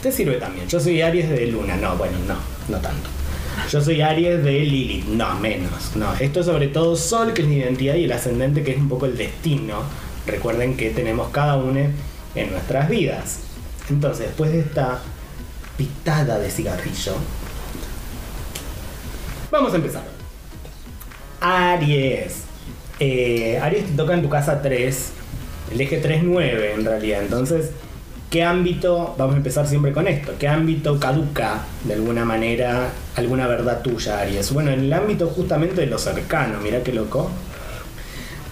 Te 0.02 0.12
sirve 0.12 0.36
también. 0.36 0.68
Yo 0.68 0.78
soy 0.78 1.00
Aries 1.00 1.28
de 1.28 1.46
Luna. 1.46 1.76
No, 1.76 1.96
bueno, 1.96 2.16
no, 2.28 2.36
no 2.68 2.80
tanto. 2.80 3.08
Yo 3.70 3.80
soy 3.80 4.00
Aries 4.00 4.44
de 4.44 4.60
Lilith. 4.60 5.06
No, 5.06 5.34
menos. 5.40 5.96
No, 5.96 6.14
esto 6.14 6.40
es 6.40 6.46
sobre 6.46 6.68
todo 6.68 6.94
Sol, 6.94 7.32
que 7.32 7.42
es 7.42 7.48
la 7.48 7.54
identidad, 7.54 7.94
y 7.96 8.04
el 8.04 8.12
ascendente, 8.12 8.62
que 8.62 8.72
es 8.72 8.78
un 8.78 8.88
poco 8.88 9.06
el 9.06 9.16
destino. 9.16 9.82
Recuerden 10.26 10.76
que 10.76 10.90
tenemos 10.90 11.30
cada 11.30 11.56
uno 11.56 11.80
en 12.34 12.50
nuestras 12.50 12.88
vidas. 12.88 13.40
Entonces, 13.90 14.26
después 14.26 14.52
de 14.52 14.60
esta 14.60 15.00
pitada 15.76 16.38
de 16.38 16.50
cigarrillo, 16.50 17.14
vamos 19.50 19.72
a 19.72 19.76
empezar. 19.76 20.04
Aries. 21.40 22.42
Eh, 23.00 23.58
Aries 23.60 23.86
te 23.86 23.92
toca 23.92 24.14
en 24.14 24.22
tu 24.22 24.28
casa 24.28 24.62
3. 24.62 25.12
El 25.72 25.80
eje 25.80 26.00
3-9 26.00 26.74
en 26.74 26.84
realidad. 26.84 27.22
Entonces, 27.22 27.70
¿qué 28.30 28.42
ámbito, 28.42 29.14
vamos 29.18 29.34
a 29.34 29.38
empezar 29.38 29.66
siempre 29.66 29.92
con 29.92 30.08
esto, 30.08 30.32
qué 30.38 30.48
ámbito 30.48 30.98
caduca 30.98 31.64
de 31.84 31.94
alguna 31.94 32.24
manera 32.24 32.90
alguna 33.14 33.46
verdad 33.46 33.82
tuya, 33.82 34.20
Aries? 34.20 34.52
Bueno, 34.52 34.70
en 34.70 34.80
el 34.80 34.92
ámbito 34.92 35.28
justamente 35.28 35.80
de 35.80 35.86
lo 35.86 35.98
cercano, 35.98 36.58
mira 36.62 36.82
qué 36.82 36.92
loco. 36.92 37.30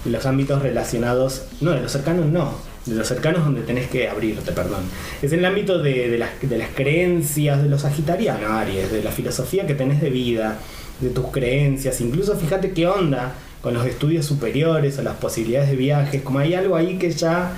Los 0.04 0.26
ámbitos 0.26 0.60
relacionados, 0.62 1.44
no, 1.60 1.70
de 1.70 1.80
los 1.80 1.90
cercanos 1.90 2.26
no, 2.26 2.52
de 2.84 2.94
los 2.94 3.08
cercanos 3.08 3.44
donde 3.44 3.62
tenés 3.62 3.88
que 3.88 4.08
abrirte, 4.08 4.52
perdón. 4.52 4.82
Es 5.22 5.32
en 5.32 5.38
el 5.38 5.44
ámbito 5.46 5.78
de, 5.78 6.10
de 6.10 6.18
las, 6.18 6.30
de 6.42 6.58
las 6.58 6.68
creencias 6.74 7.62
de 7.62 7.68
los 7.68 7.82
sagitarianos, 7.82 8.50
Aries, 8.50 8.92
de 8.92 9.02
la 9.02 9.10
filosofía 9.10 9.66
que 9.66 9.74
tenés 9.74 10.02
de 10.02 10.10
vida, 10.10 10.58
de 11.00 11.10
tus 11.10 11.26
creencias, 11.28 12.00
incluso 12.00 12.36
fíjate 12.36 12.72
qué 12.72 12.86
onda 12.86 13.34
con 13.62 13.74
los 13.74 13.86
estudios 13.86 14.26
superiores 14.26 14.98
o 14.98 15.02
las 15.02 15.16
posibilidades 15.16 15.70
de 15.70 15.76
viajes, 15.76 16.22
como 16.22 16.38
hay 16.38 16.54
algo 16.54 16.76
ahí 16.76 16.98
que 16.98 17.10
ya 17.10 17.52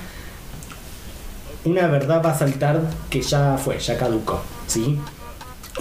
una 1.66 1.86
verdad 1.88 2.22
va 2.24 2.30
a 2.30 2.38
saltar 2.38 2.80
que 3.10 3.20
ya 3.20 3.58
fue, 3.58 3.78
ya 3.78 3.98
caducó, 3.98 4.40
¿sí? 4.66 4.98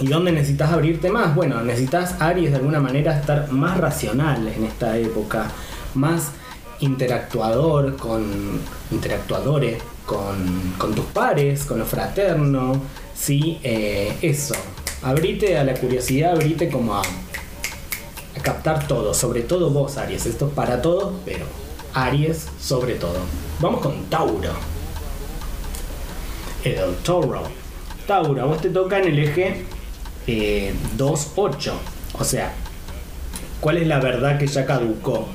¿Y 0.00 0.08
dónde 0.08 0.32
necesitas 0.32 0.72
abrirte 0.72 1.10
más? 1.10 1.34
Bueno, 1.34 1.62
necesitas 1.62 2.20
Aries 2.20 2.50
de 2.50 2.58
alguna 2.58 2.80
manera 2.80 3.18
estar 3.18 3.50
más 3.50 3.78
racional 3.78 4.46
en 4.48 4.64
esta 4.64 4.98
época, 4.98 5.46
más 5.94 6.32
interactuador 6.80 7.96
con 7.96 8.60
interactuadores 8.90 9.82
con, 10.04 10.74
con 10.78 10.94
tus 10.94 11.04
pares, 11.06 11.64
con 11.64 11.78
lo 11.78 11.84
fraterno, 11.84 12.80
¿sí? 13.14 13.58
Eh, 13.62 14.16
eso, 14.22 14.54
abrite 15.02 15.58
a 15.58 15.64
la 15.64 15.74
curiosidad, 15.74 16.32
abrite 16.32 16.70
como 16.70 16.94
a, 16.94 17.02
a 17.02 18.40
captar 18.42 18.86
todo, 18.86 19.14
sobre 19.14 19.42
todo 19.42 19.70
vos 19.70 19.96
Aries, 19.98 20.26
esto 20.26 20.48
es 20.48 20.52
para 20.52 20.80
todos, 20.80 21.14
pero 21.24 21.44
Aries 21.94 22.46
sobre 22.60 22.94
todo. 22.94 23.18
Vamos 23.60 23.80
con 23.80 24.04
Tauro. 24.04 24.75
El 26.66 26.96
Tauro. 26.96 27.42
Tauro, 28.08 28.42
a 28.42 28.44
vos 28.44 28.60
te 28.60 28.70
toca 28.70 28.98
en 28.98 29.06
el 29.06 29.18
eje 29.20 29.64
eh, 30.26 30.74
2-8. 30.98 31.72
O 32.18 32.24
sea, 32.24 32.52
¿cuál 33.60 33.76
es 33.76 33.86
la 33.86 34.00
verdad 34.00 34.36
que 34.36 34.48
ya 34.48 34.66
caducó 34.66 35.28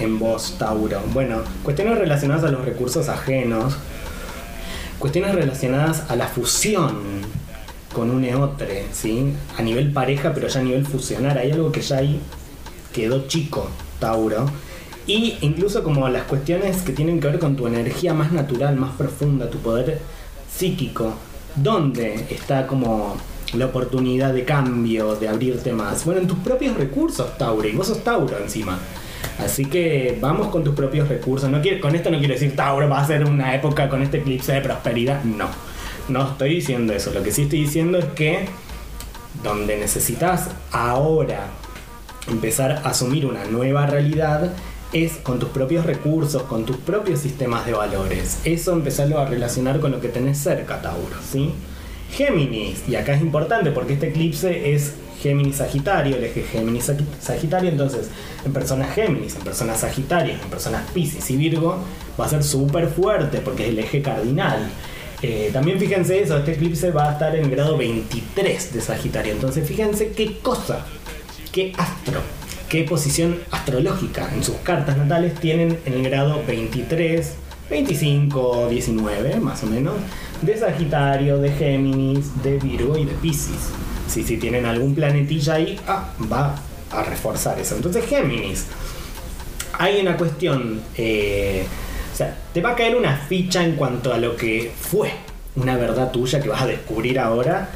en 0.00 0.18
vos, 0.18 0.56
Tauro? 0.58 1.00
Bueno, 1.12 1.42
cuestiones 1.62 1.98
relacionadas 1.98 2.42
a 2.42 2.48
los 2.48 2.64
recursos 2.64 3.08
ajenos, 3.08 3.76
cuestiones 4.98 5.36
relacionadas 5.36 6.10
a 6.10 6.16
la 6.16 6.26
fusión 6.26 7.22
con 7.94 8.10
un 8.10 8.24
eotre, 8.24 8.86
¿sí? 8.92 9.34
A 9.56 9.62
nivel 9.62 9.92
pareja, 9.92 10.34
pero 10.34 10.48
ya 10.48 10.58
a 10.58 10.64
nivel 10.64 10.84
fusionar. 10.84 11.38
Hay 11.38 11.52
algo 11.52 11.70
que 11.70 11.80
ya 11.80 11.98
ahí 11.98 12.20
quedó 12.92 13.28
chico, 13.28 13.68
Tauro. 14.00 14.46
Y 15.06 15.36
incluso 15.42 15.84
como 15.84 16.08
las 16.08 16.24
cuestiones 16.24 16.82
que 16.82 16.92
tienen 16.92 17.20
que 17.20 17.28
ver 17.28 17.38
con 17.38 17.54
tu 17.54 17.68
energía 17.68 18.14
más 18.14 18.32
natural, 18.32 18.74
más 18.74 18.96
profunda, 18.96 19.48
tu 19.48 19.58
poder 19.58 20.00
psíquico, 20.54 21.14
¿dónde 21.56 22.26
está 22.30 22.66
como 22.66 23.16
la 23.54 23.66
oportunidad 23.66 24.32
de 24.32 24.44
cambio, 24.44 25.16
de 25.16 25.28
abrirte 25.28 25.72
más? 25.72 26.04
Bueno, 26.04 26.20
en 26.20 26.26
tus 26.26 26.38
propios 26.38 26.76
recursos, 26.76 27.36
Tauro, 27.38 27.66
y 27.68 27.72
vos 27.72 27.86
sos 27.86 28.02
Tauro 28.04 28.38
encima. 28.38 28.78
Así 29.38 29.64
que 29.66 30.18
vamos 30.20 30.48
con 30.48 30.62
tus 30.64 30.74
propios 30.74 31.08
recursos. 31.08 31.48
No 31.50 31.60
quiero, 31.60 31.80
con 31.80 31.94
esto 31.94 32.10
no 32.10 32.18
quiero 32.18 32.34
decir 32.34 32.54
Tauro 32.54 32.88
va 32.88 33.00
a 33.00 33.06
ser 33.06 33.24
una 33.24 33.54
época 33.54 33.88
con 33.88 34.02
este 34.02 34.18
eclipse 34.18 34.52
de 34.52 34.60
prosperidad. 34.60 35.24
No, 35.24 35.48
no 36.08 36.30
estoy 36.30 36.56
diciendo 36.56 36.92
eso. 36.92 37.12
Lo 37.12 37.22
que 37.22 37.32
sí 37.32 37.42
estoy 37.42 37.60
diciendo 37.60 37.98
es 37.98 38.04
que 38.06 38.46
donde 39.42 39.78
necesitas 39.78 40.50
ahora 40.70 41.46
empezar 42.28 42.72
a 42.72 42.90
asumir 42.90 43.26
una 43.26 43.44
nueva 43.44 43.86
realidad 43.86 44.52
es 44.92 45.12
con 45.14 45.38
tus 45.38 45.48
propios 45.50 45.86
recursos, 45.86 46.42
con 46.42 46.64
tus 46.64 46.76
propios 46.76 47.20
sistemas 47.20 47.64
de 47.66 47.72
valores. 47.72 48.40
Eso 48.44 48.72
empezarlo 48.72 49.18
a 49.18 49.26
relacionar 49.26 49.80
con 49.80 49.92
lo 49.92 50.00
que 50.00 50.08
tenés 50.08 50.38
cerca, 50.38 50.82
Tauro, 50.82 51.16
¿sí? 51.30 51.52
Géminis, 52.12 52.82
y 52.88 52.96
acá 52.96 53.14
es 53.14 53.22
importante 53.22 53.70
porque 53.70 53.94
este 53.94 54.08
eclipse 54.08 54.74
es 54.74 54.94
Géminis 55.22 55.56
Sagitario, 55.56 56.16
el 56.16 56.24
eje 56.24 56.42
Géminis 56.42 56.90
Sagitario, 57.20 57.70
entonces 57.70 58.10
en 58.44 58.52
personas 58.52 58.94
Géminis, 58.94 59.36
en 59.36 59.42
personas 59.42 59.80
Sagitarias, 59.80 60.42
en 60.42 60.50
personas 60.50 60.90
Pisces 60.90 61.30
y 61.30 61.36
Virgo 61.36 61.78
va 62.20 62.26
a 62.26 62.28
ser 62.28 62.42
súper 62.42 62.88
fuerte 62.88 63.38
porque 63.38 63.64
es 63.64 63.68
el 63.70 63.78
eje 63.78 64.02
cardinal. 64.02 64.68
Eh, 65.22 65.50
también 65.52 65.78
fíjense 65.78 66.20
eso, 66.20 66.36
este 66.36 66.52
eclipse 66.52 66.90
va 66.90 67.08
a 67.08 67.12
estar 67.12 67.34
en 67.36 67.48
grado 67.50 67.76
23 67.78 68.74
de 68.74 68.80
Sagitario, 68.80 69.32
entonces 69.32 69.66
fíjense 69.66 70.10
qué 70.10 70.38
cosa, 70.40 70.84
qué 71.52 71.72
astro, 71.78 72.20
qué 72.72 72.84
posición 72.84 73.38
astrológica 73.50 74.30
en 74.34 74.42
sus 74.42 74.56
cartas 74.56 74.96
natales 74.96 75.34
tienen 75.34 75.78
en 75.84 75.92
el 75.92 76.04
grado 76.04 76.42
23, 76.46 77.34
25, 77.68 78.68
19 78.70 79.40
más 79.40 79.62
o 79.62 79.66
menos, 79.66 79.96
de 80.40 80.56
Sagitario, 80.56 81.36
de 81.36 81.50
Géminis, 81.50 82.42
de 82.42 82.56
Virgo 82.56 82.96
y 82.96 83.04
de 83.04 83.12
Pisces. 83.12 83.68
Si, 84.08 84.22
si 84.22 84.38
tienen 84.38 84.64
algún 84.64 84.94
planetilla 84.94 85.52
ahí, 85.52 85.78
ah, 85.86 86.14
va 86.32 86.56
a 86.90 87.02
reforzar 87.02 87.58
eso. 87.60 87.76
Entonces 87.76 88.06
Géminis, 88.06 88.64
hay 89.78 90.00
una 90.00 90.16
cuestión, 90.16 90.80
eh, 90.96 91.66
o 92.10 92.16
sea, 92.16 92.38
te 92.54 92.62
va 92.62 92.70
a 92.70 92.74
caer 92.74 92.96
una 92.96 93.18
ficha 93.18 93.62
en 93.62 93.76
cuanto 93.76 94.14
a 94.14 94.16
lo 94.16 94.34
que 94.34 94.72
fue 94.80 95.12
una 95.56 95.76
verdad 95.76 96.10
tuya 96.10 96.40
que 96.40 96.48
vas 96.48 96.62
a 96.62 96.66
descubrir 96.66 97.18
ahora. 97.18 97.68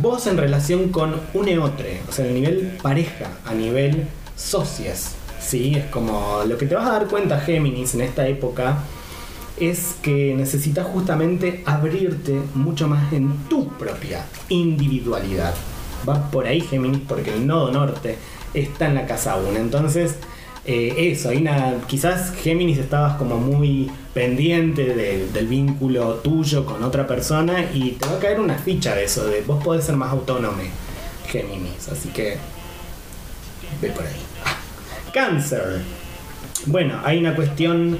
Vos 0.00 0.26
en 0.26 0.38
relación 0.38 0.88
con 0.88 1.14
un 1.34 1.48
eotre, 1.48 2.00
o 2.08 2.12
sea, 2.12 2.24
a 2.24 2.28
nivel 2.28 2.78
pareja, 2.82 3.26
a 3.44 3.52
nivel 3.52 4.08
socias, 4.36 5.14
¿sí? 5.40 5.74
Es 5.76 5.84
como 5.86 6.42
lo 6.46 6.56
que 6.56 6.66
te 6.66 6.74
vas 6.74 6.88
a 6.88 6.92
dar 6.92 7.06
cuenta, 7.08 7.38
Géminis, 7.38 7.94
en 7.94 8.00
esta 8.00 8.26
época, 8.26 8.78
es 9.58 9.96
que 10.02 10.34
necesitas 10.34 10.86
justamente 10.86 11.62
abrirte 11.66 12.40
mucho 12.54 12.88
más 12.88 13.12
en 13.12 13.36
tu 13.48 13.68
propia 13.68 14.24
individualidad. 14.48 15.54
Va 16.08 16.30
por 16.30 16.46
ahí, 16.46 16.62
Géminis, 16.62 17.02
porque 17.06 17.34
el 17.34 17.46
nodo 17.46 17.70
norte 17.70 18.16
está 18.54 18.86
en 18.86 18.94
la 18.94 19.06
casa 19.06 19.36
1. 19.36 19.58
Entonces, 19.58 20.16
eh, 20.64 21.10
eso, 21.12 21.30
hay 21.30 21.38
una, 21.38 21.74
quizás 21.88 22.32
Géminis 22.34 22.78
estabas 22.78 23.16
como 23.16 23.36
muy 23.38 23.90
pendiente 24.14 24.84
de- 24.94 25.26
del 25.32 25.46
vínculo 25.48 26.14
tuyo 26.16 26.64
con 26.64 26.82
otra 26.84 27.06
persona 27.06 27.64
y 27.74 27.92
te 27.92 28.06
va 28.06 28.12
a 28.12 28.18
caer 28.18 28.38
una 28.40 28.54
ficha 28.56 28.94
de 28.94 29.04
eso, 29.04 29.24
de 29.26 29.40
vos 29.42 29.62
podés 29.64 29.84
ser 29.84 29.96
más 29.96 30.10
autónomo, 30.12 30.62
Géminis, 31.28 31.88
así 31.90 32.10
que 32.10 32.36
ve 33.80 33.88
por 33.90 34.04
ahí. 34.04 34.12
Ah, 34.44 34.56
Cáncer. 35.12 35.80
Bueno, 36.66 37.00
hay 37.04 37.18
una 37.18 37.34
cuestión 37.34 37.98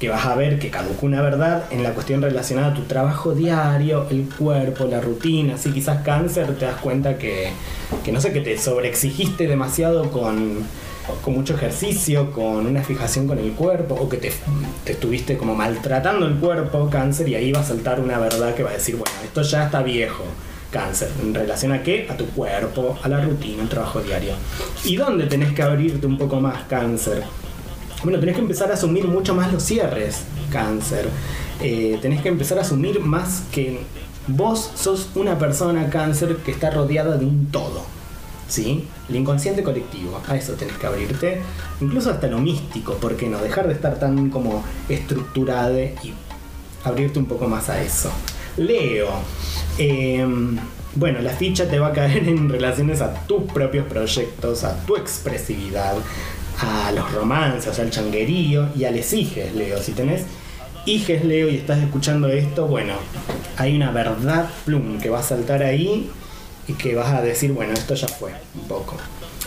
que 0.00 0.08
vas 0.08 0.26
a 0.26 0.34
ver 0.34 0.58
que 0.58 0.68
caducó 0.68 1.06
una 1.06 1.22
verdad 1.22 1.66
en 1.70 1.84
la 1.84 1.94
cuestión 1.94 2.20
relacionada 2.22 2.68
a 2.72 2.74
tu 2.74 2.82
trabajo 2.82 3.34
diario, 3.34 4.08
el 4.10 4.28
cuerpo, 4.28 4.84
la 4.86 5.00
rutina. 5.00 5.54
Así 5.54 5.70
quizás 5.70 6.02
cáncer 6.02 6.56
te 6.58 6.64
das 6.64 6.80
cuenta 6.80 7.18
que, 7.18 7.50
que 8.04 8.10
no 8.10 8.20
sé, 8.20 8.32
que 8.32 8.40
te 8.40 8.58
sobreexigiste 8.58 9.46
demasiado 9.46 10.10
con, 10.10 10.64
con 11.22 11.34
mucho 11.34 11.54
ejercicio, 11.54 12.30
con 12.30 12.66
una 12.66 12.82
fijación 12.82 13.26
con 13.26 13.38
el 13.38 13.52
cuerpo, 13.52 13.94
o 13.94 14.08
que 14.08 14.16
te, 14.16 14.32
te 14.84 14.92
estuviste 14.92 15.36
como 15.36 15.54
maltratando 15.54 16.26
el 16.26 16.36
cuerpo, 16.36 16.88
cáncer, 16.90 17.28
y 17.28 17.34
ahí 17.34 17.52
va 17.52 17.60
a 17.60 17.64
saltar 17.64 18.00
una 18.00 18.18
verdad 18.18 18.54
que 18.54 18.62
va 18.62 18.70
a 18.70 18.74
decir, 18.74 18.96
bueno, 18.96 19.14
esto 19.24 19.42
ya 19.42 19.64
está 19.64 19.82
viejo. 19.82 20.24
Cáncer, 20.70 21.10
¿en 21.20 21.34
relación 21.34 21.72
a 21.72 21.82
qué? 21.82 22.06
A 22.08 22.16
tu 22.16 22.24
cuerpo, 22.28 22.98
a 23.02 23.08
la 23.08 23.20
rutina, 23.20 23.62
al 23.62 23.68
trabajo 23.68 24.00
diario. 24.00 24.32
¿Y 24.84 24.96
dónde 24.96 25.26
tenés 25.26 25.52
que 25.52 25.62
abrirte 25.62 26.06
un 26.06 26.16
poco 26.16 26.40
más, 26.40 26.64
cáncer? 26.64 27.24
Bueno, 28.02 28.18
tenés 28.18 28.36
que 28.36 28.40
empezar 28.40 28.70
a 28.70 28.74
asumir 28.74 29.06
mucho 29.06 29.34
más 29.34 29.52
los 29.52 29.62
cierres, 29.62 30.22
cáncer. 30.50 31.08
Eh, 31.60 31.98
tenés 32.00 32.22
que 32.22 32.28
empezar 32.28 32.58
a 32.58 32.62
asumir 32.62 33.00
más 33.00 33.42
que 33.52 33.80
vos 34.26 34.70
sos 34.74 35.10
una 35.14 35.38
persona, 35.38 35.90
cáncer, 35.90 36.36
que 36.36 36.52
está 36.52 36.70
rodeada 36.70 37.16
de 37.16 37.26
un 37.26 37.46
todo. 37.50 37.84
¿Sí? 38.52 38.84
El 39.08 39.16
inconsciente 39.16 39.62
colectivo, 39.62 40.20
a 40.28 40.36
eso 40.36 40.52
tenés 40.52 40.76
que 40.76 40.86
abrirte. 40.86 41.40
Incluso 41.80 42.10
hasta 42.10 42.26
lo 42.26 42.38
místico, 42.38 42.92
¿por 42.96 43.16
qué 43.16 43.26
no? 43.26 43.38
Dejar 43.38 43.66
de 43.66 43.72
estar 43.72 43.98
tan 43.98 44.28
como 44.28 44.62
estructurada 44.90 45.80
y 45.80 46.12
abrirte 46.84 47.18
un 47.18 47.24
poco 47.24 47.48
más 47.48 47.70
a 47.70 47.82
eso. 47.82 48.10
Leo. 48.58 49.08
eh, 49.78 50.26
bueno, 50.94 51.22
la 51.22 51.30
ficha 51.30 51.66
te 51.66 51.78
va 51.78 51.86
a 51.86 51.92
caer 51.92 52.28
en 52.28 52.50
relaciones 52.50 53.00
a 53.00 53.14
tus 53.26 53.44
propios 53.44 53.86
proyectos, 53.86 54.64
a 54.64 54.84
tu 54.84 54.96
expresividad, 54.96 55.94
a 56.58 56.92
los 56.92 57.10
romances, 57.10 57.78
al 57.78 57.88
changuerío 57.88 58.68
y 58.76 58.84
a 58.84 58.90
les 58.90 59.14
hijes, 59.14 59.54
Leo. 59.54 59.82
Si 59.82 59.92
tenés 59.92 60.24
hijes, 60.84 61.24
Leo, 61.24 61.48
y 61.48 61.56
estás 61.56 61.78
escuchando 61.78 62.28
esto, 62.28 62.66
bueno, 62.66 62.96
hay 63.56 63.74
una 63.74 63.92
verdad 63.92 64.50
plum 64.66 64.98
que 64.98 65.08
va 65.08 65.20
a 65.20 65.22
saltar 65.22 65.62
ahí 65.62 66.10
y 66.68 66.74
que 66.74 66.94
vas 66.94 67.12
a 67.12 67.22
decir, 67.22 67.52
bueno, 67.52 67.72
esto 67.72 67.94
ya 67.94 68.08
fue 68.08 68.32
un 68.54 68.68
poco. 68.68 68.96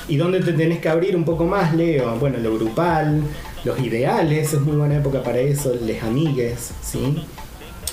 ¿Y 0.07 0.17
dónde 0.17 0.41
te 0.41 0.53
tenés 0.53 0.79
que 0.79 0.89
abrir 0.89 1.15
un 1.15 1.23
poco 1.23 1.45
más, 1.45 1.73
Leo? 1.73 2.15
Bueno, 2.17 2.37
lo 2.37 2.53
grupal, 2.55 3.23
los 3.63 3.79
ideales, 3.79 4.53
es 4.53 4.61
muy 4.61 4.75
buena 4.75 4.97
época 4.97 5.23
para 5.23 5.39
eso, 5.39 5.73
les 5.81 6.03
amigues, 6.03 6.71
¿sí? 6.83 7.23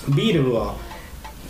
Virgo, 0.09 0.75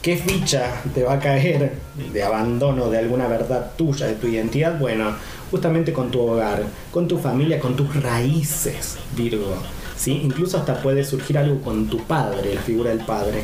¿qué 0.01 0.17
ficha 0.17 0.83
te 0.95 1.03
va 1.03 1.15
a 1.15 1.19
caer 1.19 1.73
de 2.13 2.23
abandono 2.23 2.91
de 2.91 2.99
alguna 2.99 3.27
verdad 3.27 3.73
tuya, 3.77 4.07
de 4.07 4.15
tu 4.15 4.29
identidad? 4.29 4.79
Bueno, 4.79 5.15
justamente 5.51 5.93
con 5.93 6.11
tu 6.11 6.21
hogar, 6.21 6.63
con 6.93 7.09
tu 7.09 7.19
familia, 7.19 7.59
con 7.59 7.75
tus 7.75 7.95
raíces, 8.01 8.99
Virgo. 9.17 9.57
¿sí? 10.03 10.21
Incluso 10.25 10.59
hasta 10.59 10.83
puede 10.83 11.05
surgir 11.05 11.39
algo 11.39 11.61
con 11.61 11.87
tu 11.89 11.99
padre, 11.99 12.55
la 12.55 12.61
figura 12.61 12.91
del 12.91 13.05
padre. 13.05 13.43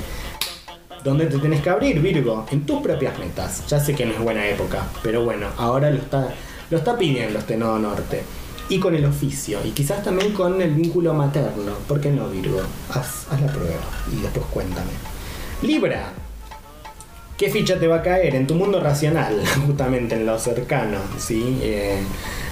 ¿Dónde 1.04 1.26
te 1.26 1.38
tenés 1.38 1.62
que 1.62 1.70
abrir, 1.70 2.00
Virgo? 2.00 2.46
En 2.50 2.66
tus 2.66 2.80
propias 2.80 3.18
metas. 3.18 3.66
Ya 3.68 3.78
sé 3.78 3.94
que 3.94 4.04
no 4.04 4.12
es 4.12 4.20
buena 4.20 4.46
época, 4.48 4.86
pero 5.02 5.24
bueno, 5.24 5.46
ahora 5.56 5.90
lo 5.90 5.98
está, 5.98 6.34
lo 6.70 6.78
está 6.78 6.96
pidiendo 6.98 7.38
este 7.38 7.56
nodo 7.56 7.78
norte. 7.78 8.22
Y 8.68 8.78
con 8.78 8.94
el 8.94 9.06
oficio, 9.06 9.60
y 9.64 9.70
quizás 9.70 10.02
también 10.02 10.32
con 10.32 10.60
el 10.60 10.74
vínculo 10.74 11.14
materno. 11.14 11.72
¿Por 11.86 12.00
qué 12.00 12.10
no, 12.10 12.28
Virgo? 12.28 12.60
Haz, 12.90 13.26
haz 13.30 13.40
la 13.40 13.46
prueba 13.46 13.80
y 14.12 14.20
después 14.20 14.44
cuéntame. 14.50 14.90
Libra, 15.62 16.12
¿Qué 17.38 17.48
ficha 17.50 17.78
te 17.78 17.86
va 17.86 17.98
a 17.98 18.02
caer? 18.02 18.34
En 18.34 18.48
tu 18.48 18.56
mundo 18.56 18.80
racional, 18.80 19.40
justamente 19.66 20.16
en 20.16 20.26
lo 20.26 20.36
cercano, 20.40 20.98
¿sí? 21.18 21.60
Eh, 21.62 22.00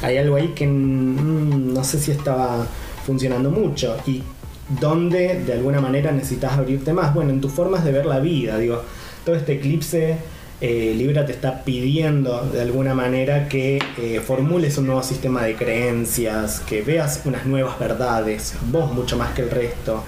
hay 0.00 0.16
algo 0.16 0.36
ahí 0.36 0.52
que 0.54 0.64
mm, 0.64 1.74
no 1.74 1.82
sé 1.82 1.98
si 1.98 2.12
estaba 2.12 2.64
funcionando 3.04 3.50
mucho 3.50 3.96
y 4.06 4.22
donde 4.68 5.42
de 5.44 5.52
alguna 5.52 5.80
manera 5.80 6.12
necesitas 6.12 6.52
abrirte 6.52 6.92
más. 6.92 7.14
Bueno, 7.14 7.30
en 7.30 7.40
tus 7.40 7.52
formas 7.52 7.84
de 7.84 7.92
ver 7.92 8.06
la 8.06 8.20
vida, 8.20 8.58
digo, 8.58 8.82
todo 9.24 9.36
este 9.36 9.54
eclipse 9.54 10.18
eh, 10.58 10.94
Libra 10.96 11.26
te 11.26 11.32
está 11.32 11.64
pidiendo 11.64 12.40
de 12.50 12.62
alguna 12.62 12.94
manera 12.94 13.46
que 13.46 13.78
eh, 13.98 14.22
formules 14.24 14.78
un 14.78 14.86
nuevo 14.86 15.02
sistema 15.02 15.42
de 15.42 15.54
creencias, 15.54 16.60
que 16.60 16.80
veas 16.80 17.20
unas 17.26 17.44
nuevas 17.44 17.78
verdades, 17.78 18.54
vos 18.70 18.90
mucho 18.92 19.18
más 19.18 19.34
que 19.34 19.42
el 19.42 19.50
resto. 19.50 20.02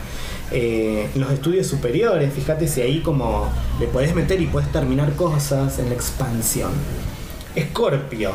Eh, 0.51 1.11
los 1.17 1.31
estudios 1.31 1.67
superiores, 1.67 2.33
fíjate 2.33 2.67
si 2.67 2.81
ahí 2.81 3.01
como 3.01 3.53
le 3.79 3.89
podés 3.89 4.15
meter 4.15 4.41
y 4.41 4.47
puedes 4.47 4.73
terminar 4.73 5.13
cosas 5.17 5.79
en 5.79 5.91
la 5.91 5.95
expansión. 5.95 6.71
Escorpio, 7.55 8.33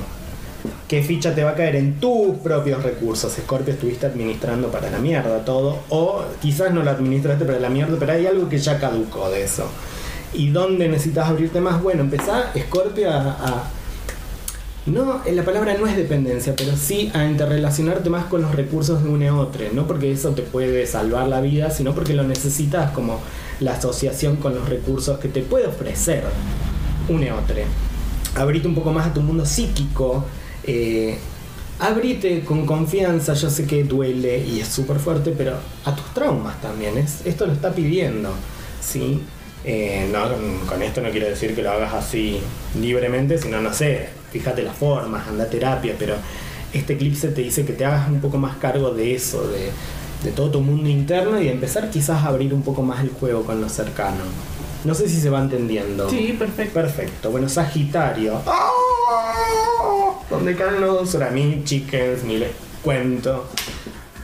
¿qué 0.88 1.04
ficha 1.04 1.34
te 1.34 1.44
va 1.44 1.52
a 1.52 1.56
caer 1.56 1.76
en 1.76 2.00
tus 2.00 2.38
propios 2.38 2.84
recursos? 2.84 3.38
Escorpio 3.38 3.74
estuviste 3.74 4.06
administrando 4.06 4.70
para 4.70 4.90
la 4.90 5.00
mierda 5.00 5.44
todo, 5.46 5.80
o 5.90 6.24
quizás 6.42 6.74
no 6.74 6.84
lo 6.84 6.92
administraste 6.92 7.46
para 7.46 7.60
la 7.60 7.70
mierda, 7.70 7.98
pero 8.00 8.14
hay 8.14 8.28
algo 8.28 8.50
que 8.50 8.58
ya 8.58 8.80
caducó 8.80 9.30
de 9.30 9.44
eso. 9.44 9.66
¿Y 10.34 10.50
dónde 10.50 10.88
necesitas 10.88 11.30
abrirte 11.30 11.62
más? 11.62 11.82
Bueno, 11.82 12.02
empezá, 12.02 12.52
Escorpio, 12.56 13.12
a, 13.12 13.70
no, 14.86 15.22
la 15.32 15.46
palabra 15.46 15.78
no 15.80 15.88
es 15.88 15.96
dependencia, 15.96 16.56
pero 16.58 16.76
sí 16.76 17.10
a 17.14 17.24
interrelacionarte 17.24 18.10
más 18.10 18.26
con 18.26 18.42
los 18.42 18.54
recursos 18.54 19.02
de 19.02 19.10
un 19.10 19.22
eotre, 19.22 19.72
no 19.72 19.88
porque 19.88 20.12
eso 20.12 20.32
te 20.32 20.42
puede 20.42 20.86
salvar 20.88 21.30
la 21.30 21.40
vida, 21.40 21.70
sino 21.70 21.96
porque 21.96 22.14
lo 22.14 22.24
necesitas 22.24 22.92
como 22.92 23.22
la 23.62 23.76
asociación 23.76 24.36
con 24.36 24.56
los 24.56 24.68
recursos 24.68 25.20
que 25.20 25.30
te 25.30 25.42
puede 25.42 25.68
ofrecer 25.68 26.24
un 27.08 27.24
eotre. 27.24 27.64
Abrite 28.36 28.68
un 28.68 28.76
poco 28.76 28.92
más 28.92 29.08
a 29.08 29.14
tu 29.14 29.22
mundo 29.22 29.46
psíquico, 29.46 30.26
eh, 30.66 31.18
abrite 31.80 32.42
con 32.42 32.66
confianza, 32.66 33.34
yo 33.34 33.50
sé 33.50 33.66
que 33.66 33.84
duele 33.84 34.38
y 34.46 34.60
es 34.60 34.68
súper 34.68 34.98
fuerte, 34.98 35.34
pero 35.38 35.56
a 35.86 35.96
tus 35.96 36.14
traumas 36.14 36.62
también, 36.62 36.98
es, 36.98 37.26
esto 37.26 37.46
lo 37.46 37.54
está 37.54 37.72
pidiendo, 37.72 38.32
¿sí? 38.82 39.22
Eh, 39.66 40.10
no, 40.12 40.20
con 40.68 40.82
esto 40.82 41.02
no 41.02 41.10
quiero 41.10 41.28
decir 41.28 41.56
que 41.56 41.62
lo 41.62 41.72
hagas 41.72 41.94
así 41.94 42.40
libremente, 42.80 43.38
sino, 43.38 43.62
no 43.62 43.74
sé, 43.74 44.10
fíjate 44.32 44.62
las 44.62 44.76
formas, 44.76 45.28
anda 45.28 45.46
a 45.46 45.50
terapia, 45.50 45.96
pero 45.98 46.16
este 46.74 46.94
eclipse 46.94 47.30
te 47.30 47.42
dice 47.42 47.66
que 47.66 47.74
te 47.74 47.86
hagas 47.86 48.10
un 48.10 48.20
poco 48.20 48.38
más 48.38 48.58
cargo 48.58 48.92
de 48.92 49.16
eso, 49.16 49.48
de, 49.48 49.70
de 50.24 50.32
todo 50.32 50.52
tu 50.52 50.62
mundo 50.62 50.90
interno 50.90 51.40
y 51.40 51.46
de 51.46 51.52
empezar 51.52 51.90
quizás 51.90 52.24
a 52.24 52.28
abrir 52.28 52.54
un 52.54 52.62
poco 52.62 52.82
más 52.82 53.02
el 53.02 53.10
juego 53.10 53.44
con 53.44 53.62
lo 53.62 53.70
cercano. 53.70 54.24
No 54.84 54.94
sé 54.94 55.08
si 55.08 55.22
se 55.22 55.30
va 55.30 55.40
entendiendo. 55.40 56.10
Sí, 56.10 56.36
perfecto. 56.38 56.74
Perfecto. 56.74 57.32
Bueno, 57.32 57.48
Sagitario. 57.48 58.42
¡Ah! 58.46 58.70
Donde 60.34 60.56
caen 60.56 60.82
los 60.82 61.16
mí, 61.32 61.62
chickens, 61.64 62.24
ni 62.24 62.40
les 62.40 62.50
cuento. 62.82 63.48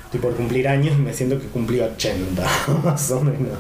Estoy 0.06 0.20
por 0.20 0.36
cumplir 0.36 0.68
años 0.68 0.96
y 0.98 1.02
me 1.02 1.14
siento 1.14 1.40
que 1.40 1.46
cumplí 1.46 1.80
80, 1.80 2.44
más 2.84 3.12
o 3.12 3.22
menos. 3.22 3.60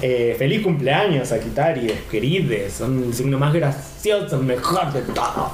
Eh, 0.00 0.34
feliz 0.38 0.62
cumpleaños, 0.62 1.28
Sagitario, 1.28 1.92
querides. 2.10 2.72
Son 2.72 3.04
el 3.04 3.12
signo 3.12 3.38
más 3.38 3.52
gracioso, 3.52 4.38
mejor 4.38 4.90
de 4.90 5.02
todo. 5.02 5.52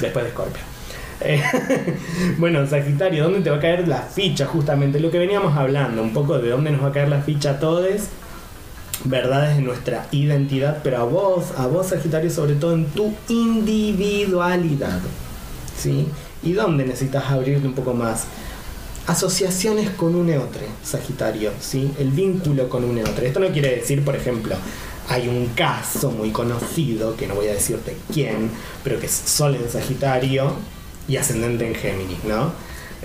Después 0.00 0.24
de 0.24 0.30
Scorpio. 0.32 0.62
Eh, 1.20 1.40
bueno, 2.38 2.66
Sagitario, 2.66 3.22
¿dónde 3.22 3.42
te 3.42 3.50
va 3.50 3.58
a 3.58 3.60
caer 3.60 3.86
la 3.86 4.02
ficha? 4.02 4.44
Justamente 4.44 4.98
lo 4.98 5.12
que 5.12 5.20
veníamos 5.20 5.56
hablando, 5.56 6.02
un 6.02 6.12
poco 6.12 6.36
de 6.40 6.50
dónde 6.50 6.72
nos 6.72 6.82
va 6.82 6.88
a 6.88 6.92
caer 6.92 7.08
la 7.08 7.22
ficha 7.22 7.52
a 7.52 7.60
todos 7.60 7.86
verdades 9.04 9.56
de 9.56 9.62
nuestra 9.62 10.08
identidad, 10.10 10.80
pero 10.82 10.96
a 10.96 11.04
vos, 11.04 11.52
a 11.56 11.68
vos 11.68 11.86
Sagitario, 11.86 12.28
sobre 12.28 12.54
todo 12.56 12.72
en 12.72 12.86
tu 12.86 13.14
individualidad. 13.28 14.98
¿Sí? 15.78 16.06
¿Y 16.42 16.52
dónde 16.52 16.84
necesitas 16.84 17.30
abrirte 17.30 17.66
un 17.66 17.74
poco 17.74 17.94
más? 17.94 18.26
asociaciones 19.06 19.90
con 19.90 20.14
un 20.14 20.28
eotre, 20.30 20.66
Sagitario, 20.82 21.52
¿sí? 21.60 21.92
El 21.98 22.10
vínculo 22.10 22.68
con 22.68 22.84
un 22.84 22.98
eotre. 22.98 23.28
Esto 23.28 23.40
no 23.40 23.48
quiere 23.48 23.76
decir, 23.76 24.04
por 24.04 24.16
ejemplo, 24.16 24.56
hay 25.08 25.28
un 25.28 25.46
caso 25.54 26.10
muy 26.10 26.30
conocido, 26.30 27.16
que 27.16 27.26
no 27.26 27.36
voy 27.36 27.46
a 27.46 27.52
decirte 27.52 27.96
quién, 28.12 28.50
pero 28.82 28.98
que 28.98 29.06
es 29.06 29.12
Sol 29.12 29.54
en 29.54 29.70
Sagitario 29.70 30.52
y 31.08 31.16
ascendente 31.16 31.66
en 31.66 31.74
Géminis, 31.74 32.24
¿no? 32.24 32.52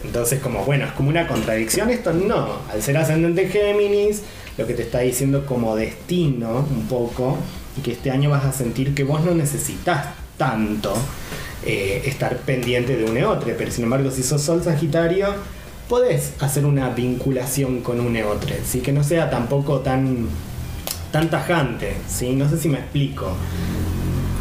Entonces, 0.03 0.39
como, 0.39 0.65
bueno, 0.65 0.85
es 0.85 0.91
como 0.93 1.09
una 1.09 1.27
contradicción 1.27 1.91
esto, 1.91 2.11
no. 2.13 2.59
Al 2.71 2.81
ser 2.81 2.97
ascendente 2.97 3.43
en 3.43 3.49
Géminis, 3.51 4.23
lo 4.57 4.65
que 4.65 4.73
te 4.73 4.81
está 4.81 4.99
diciendo 4.99 5.45
como 5.45 5.75
destino, 5.75 6.65
un 6.67 6.87
poco, 6.87 7.37
y 7.77 7.81
que 7.81 7.91
este 7.91 8.09
año 8.09 8.31
vas 8.31 8.45
a 8.45 8.51
sentir 8.51 8.95
que 8.95 9.03
vos 9.03 9.23
no 9.23 9.35
necesitas 9.35 10.07
tanto 10.37 10.95
eh, 11.65 12.03
estar 12.05 12.37
pendiente 12.37 12.97
de 12.97 13.05
un 13.05 13.17
eotre, 13.17 13.53
pero 13.57 13.71
sin 13.71 13.83
embargo, 13.83 14.11
si 14.11 14.23
sos 14.23 14.41
Sol 14.41 14.63
Sagitario, 14.63 15.27
podés 15.87 16.33
hacer 16.39 16.65
una 16.65 16.89
vinculación 16.89 17.81
con 17.81 17.99
un 17.99 18.15
eotre, 18.15 18.59
¿sí? 18.65 18.79
que 18.79 18.91
no 18.91 19.03
sea 19.03 19.29
tampoco 19.29 19.81
tan, 19.81 20.27
tan 21.11 21.29
tajante, 21.29 21.93
¿sí? 22.07 22.33
no 22.33 22.49
sé 22.49 22.57
si 22.57 22.69
me 22.69 22.79
explico. 22.79 23.33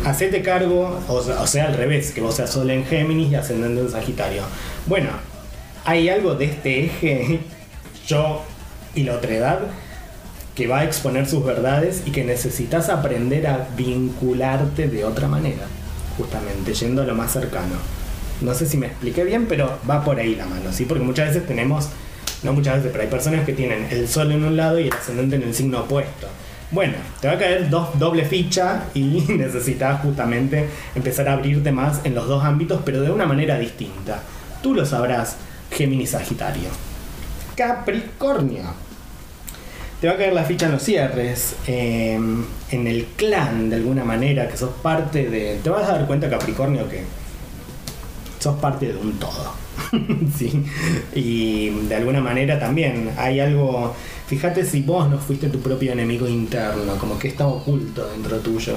Hacete 0.04 0.42
cargo, 0.42 0.98
o, 1.08 1.14
o 1.14 1.46
sea, 1.46 1.66
al 1.66 1.74
revés, 1.74 2.12
que 2.12 2.20
vos 2.20 2.36
seas 2.36 2.50
Sol 2.50 2.70
en 2.70 2.86
Géminis 2.86 3.32
y 3.32 3.34
ascendente 3.34 3.80
en 3.80 3.90
Sagitario. 3.90 4.42
Bueno, 4.86 5.10
hay 5.84 6.08
algo 6.08 6.34
de 6.34 6.46
este 6.46 6.84
eje, 6.84 7.40
yo 8.06 8.42
y 8.94 9.02
la 9.02 9.14
otredad, 9.14 9.60
que 10.54 10.66
va 10.66 10.80
a 10.80 10.84
exponer 10.84 11.26
sus 11.26 11.44
verdades 11.44 12.02
y 12.06 12.10
que 12.10 12.24
necesitas 12.24 12.88
aprender 12.88 13.46
a 13.46 13.68
vincularte 13.76 14.88
de 14.88 15.04
otra 15.04 15.28
manera, 15.28 15.64
justamente 16.20 16.74
yendo 16.74 17.00
a 17.00 17.06
lo 17.06 17.14
más 17.14 17.32
cercano. 17.32 17.76
No 18.42 18.54
sé 18.54 18.66
si 18.66 18.76
me 18.76 18.86
expliqué 18.86 19.24
bien, 19.24 19.46
pero 19.46 19.78
va 19.88 20.04
por 20.04 20.18
ahí 20.18 20.34
la 20.34 20.44
mano, 20.44 20.70
¿sí? 20.72 20.84
Porque 20.84 21.02
muchas 21.02 21.28
veces 21.28 21.46
tenemos, 21.46 21.88
no 22.42 22.52
muchas 22.52 22.76
veces, 22.76 22.90
pero 22.92 23.04
hay 23.04 23.10
personas 23.10 23.46
que 23.46 23.54
tienen 23.54 23.86
el 23.90 24.06
sol 24.06 24.30
en 24.32 24.44
un 24.44 24.56
lado 24.56 24.78
y 24.78 24.88
el 24.88 24.92
ascendente 24.92 25.36
en 25.36 25.42
el 25.42 25.54
signo 25.54 25.80
opuesto. 25.80 26.26
Bueno, 26.70 26.94
te 27.20 27.26
va 27.26 27.34
a 27.34 27.38
caer 27.38 27.70
dos, 27.70 27.98
doble 27.98 28.24
ficha 28.24 28.84
y 28.94 29.02
necesitas 29.28 30.02
justamente 30.02 30.68
empezar 30.94 31.28
a 31.28 31.32
abrirte 31.32 31.72
más 31.72 32.00
en 32.04 32.14
los 32.14 32.28
dos 32.28 32.44
ámbitos, 32.44 32.82
pero 32.84 33.00
de 33.00 33.10
una 33.10 33.26
manera 33.26 33.58
distinta. 33.58 34.22
Tú 34.62 34.74
lo 34.74 34.84
sabrás, 34.84 35.36
Géminis 35.70 36.10
Sagitario. 36.10 36.68
Capricornio. 37.56 38.89
Te 40.01 40.07
va 40.07 40.14
a 40.14 40.16
caer 40.16 40.32
la 40.32 40.44
ficha 40.44 40.64
en 40.64 40.72
los 40.72 40.82
cierres, 40.82 41.57
eh, 41.66 42.18
en 42.70 42.86
el 42.86 43.05
clan 43.16 43.68
de 43.68 43.76
alguna 43.76 44.03
manera, 44.03 44.48
que 44.48 44.57
sos 44.57 44.70
parte 44.82 45.28
de... 45.28 45.61
Te 45.62 45.68
vas 45.68 45.86
a 45.90 45.92
dar 45.92 46.07
cuenta, 46.07 46.30
Capricornio, 46.30 46.88
que 46.88 47.03
sos 48.38 48.57
parte 48.59 48.92
de 48.92 48.96
un 48.96 49.18
todo. 49.18 49.53
Y 51.14 51.68
de 51.68 51.94
alguna 51.94 52.22
manera 52.22 52.59
también 52.59 53.11
hay 53.18 53.40
algo. 53.40 53.94
Fíjate 54.26 54.64
si 54.64 54.80
vos 54.80 55.11
no 55.11 55.18
fuiste 55.18 55.48
tu 55.48 55.61
propio 55.61 55.92
enemigo 55.92 56.26
interno, 56.26 56.96
como 56.96 57.18
que 57.18 57.28
está 57.28 57.46
oculto 57.46 58.09
dentro 58.11 58.38
tuyo, 58.38 58.76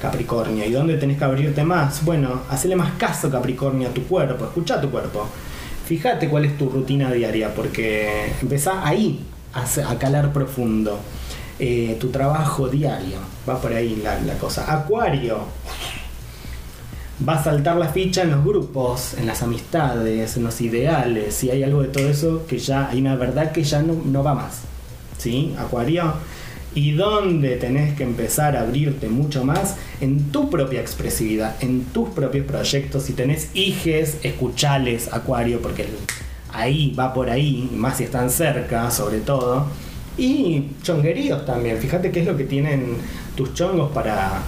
Capricornio. 0.00 0.64
¿Y 0.64 0.72
dónde 0.72 0.96
tenés 0.96 1.18
que 1.18 1.24
abrirte 1.24 1.64
más? 1.64 2.02
Bueno, 2.02 2.42
hacele 2.48 2.76
más 2.76 2.92
caso, 2.92 3.30
Capricornio, 3.30 3.88
a 3.88 3.92
tu 3.92 4.04
cuerpo, 4.04 4.44
escucha 4.44 4.80
tu 4.80 4.90
cuerpo. 4.90 5.28
Fíjate 5.84 6.28
cuál 6.30 6.46
es 6.46 6.56
tu 6.56 6.70
rutina 6.70 7.12
diaria, 7.12 7.54
porque 7.54 8.32
empezá 8.40 8.86
ahí 8.86 9.20
a, 9.54 9.98
calar 9.98 10.32
profundo. 10.32 10.98
Eh, 11.58 11.96
tu 12.00 12.08
trabajo 12.08 12.68
diario, 12.68 13.18
va 13.48 13.60
por 13.60 13.72
ahí 13.72 14.02
la, 14.02 14.34
cosa. 14.34 14.72
Acuario, 14.72 15.46
va 17.26 17.34
a 17.34 17.44
saltar 17.44 17.76
la 17.76 17.88
ficha 17.88 18.22
en 18.22 18.30
los 18.30 18.44
grupos, 18.44 19.14
en 19.14 19.26
las 19.26 19.42
amistades, 19.42 20.36
en 20.36 20.44
los 20.44 20.60
ideales, 20.60 21.34
si 21.34 21.50
hay 21.50 21.62
algo 21.62 21.82
de 21.82 21.88
todo 21.88 22.08
eso 22.08 22.46
que 22.48 22.58
ya 22.58 22.88
hay 22.88 23.00
una 23.00 23.14
verdad 23.16 23.52
que 23.52 23.62
ya 23.62 23.82
no, 23.82 24.22
va 24.24 24.34
más. 24.34 24.62
¿Sí? 25.18 25.54
Acuario. 25.58 26.14
Y 26.74 26.92
dónde 26.92 27.56
tenés 27.56 27.94
que 27.94 28.02
empezar 28.02 28.56
a 28.56 28.62
abrirte 28.62 29.08
mucho 29.08 29.44
más 29.44 29.76
en 30.00 30.32
tu 30.32 30.48
propia 30.48 30.80
expresividad, 30.80 31.54
en 31.62 31.84
tus 31.84 32.08
propios 32.08 32.46
proyectos. 32.46 33.04
Si 33.04 33.12
tenés 33.12 33.50
hijes, 33.54 34.16
escuchales, 34.22 35.12
Acuario, 35.12 35.60
porque 35.60 35.86
ahí 36.52 36.94
va 36.98 37.12
por 37.14 37.30
ahí, 37.30 37.70
más 37.74 37.98
si 37.98 38.04
están 38.04 38.30
cerca, 38.30 38.90
sobre 38.90 39.20
todo. 39.20 39.66
Y 40.18 40.64
chongueríos 40.82 41.46
también. 41.46 41.78
Fíjate 41.78 42.10
qué 42.10 42.20
es 42.20 42.26
lo 42.26 42.36
que 42.36 42.44
tienen 42.44 42.96
tus 43.34 43.54
chongos 43.54 43.90
para 43.92 44.42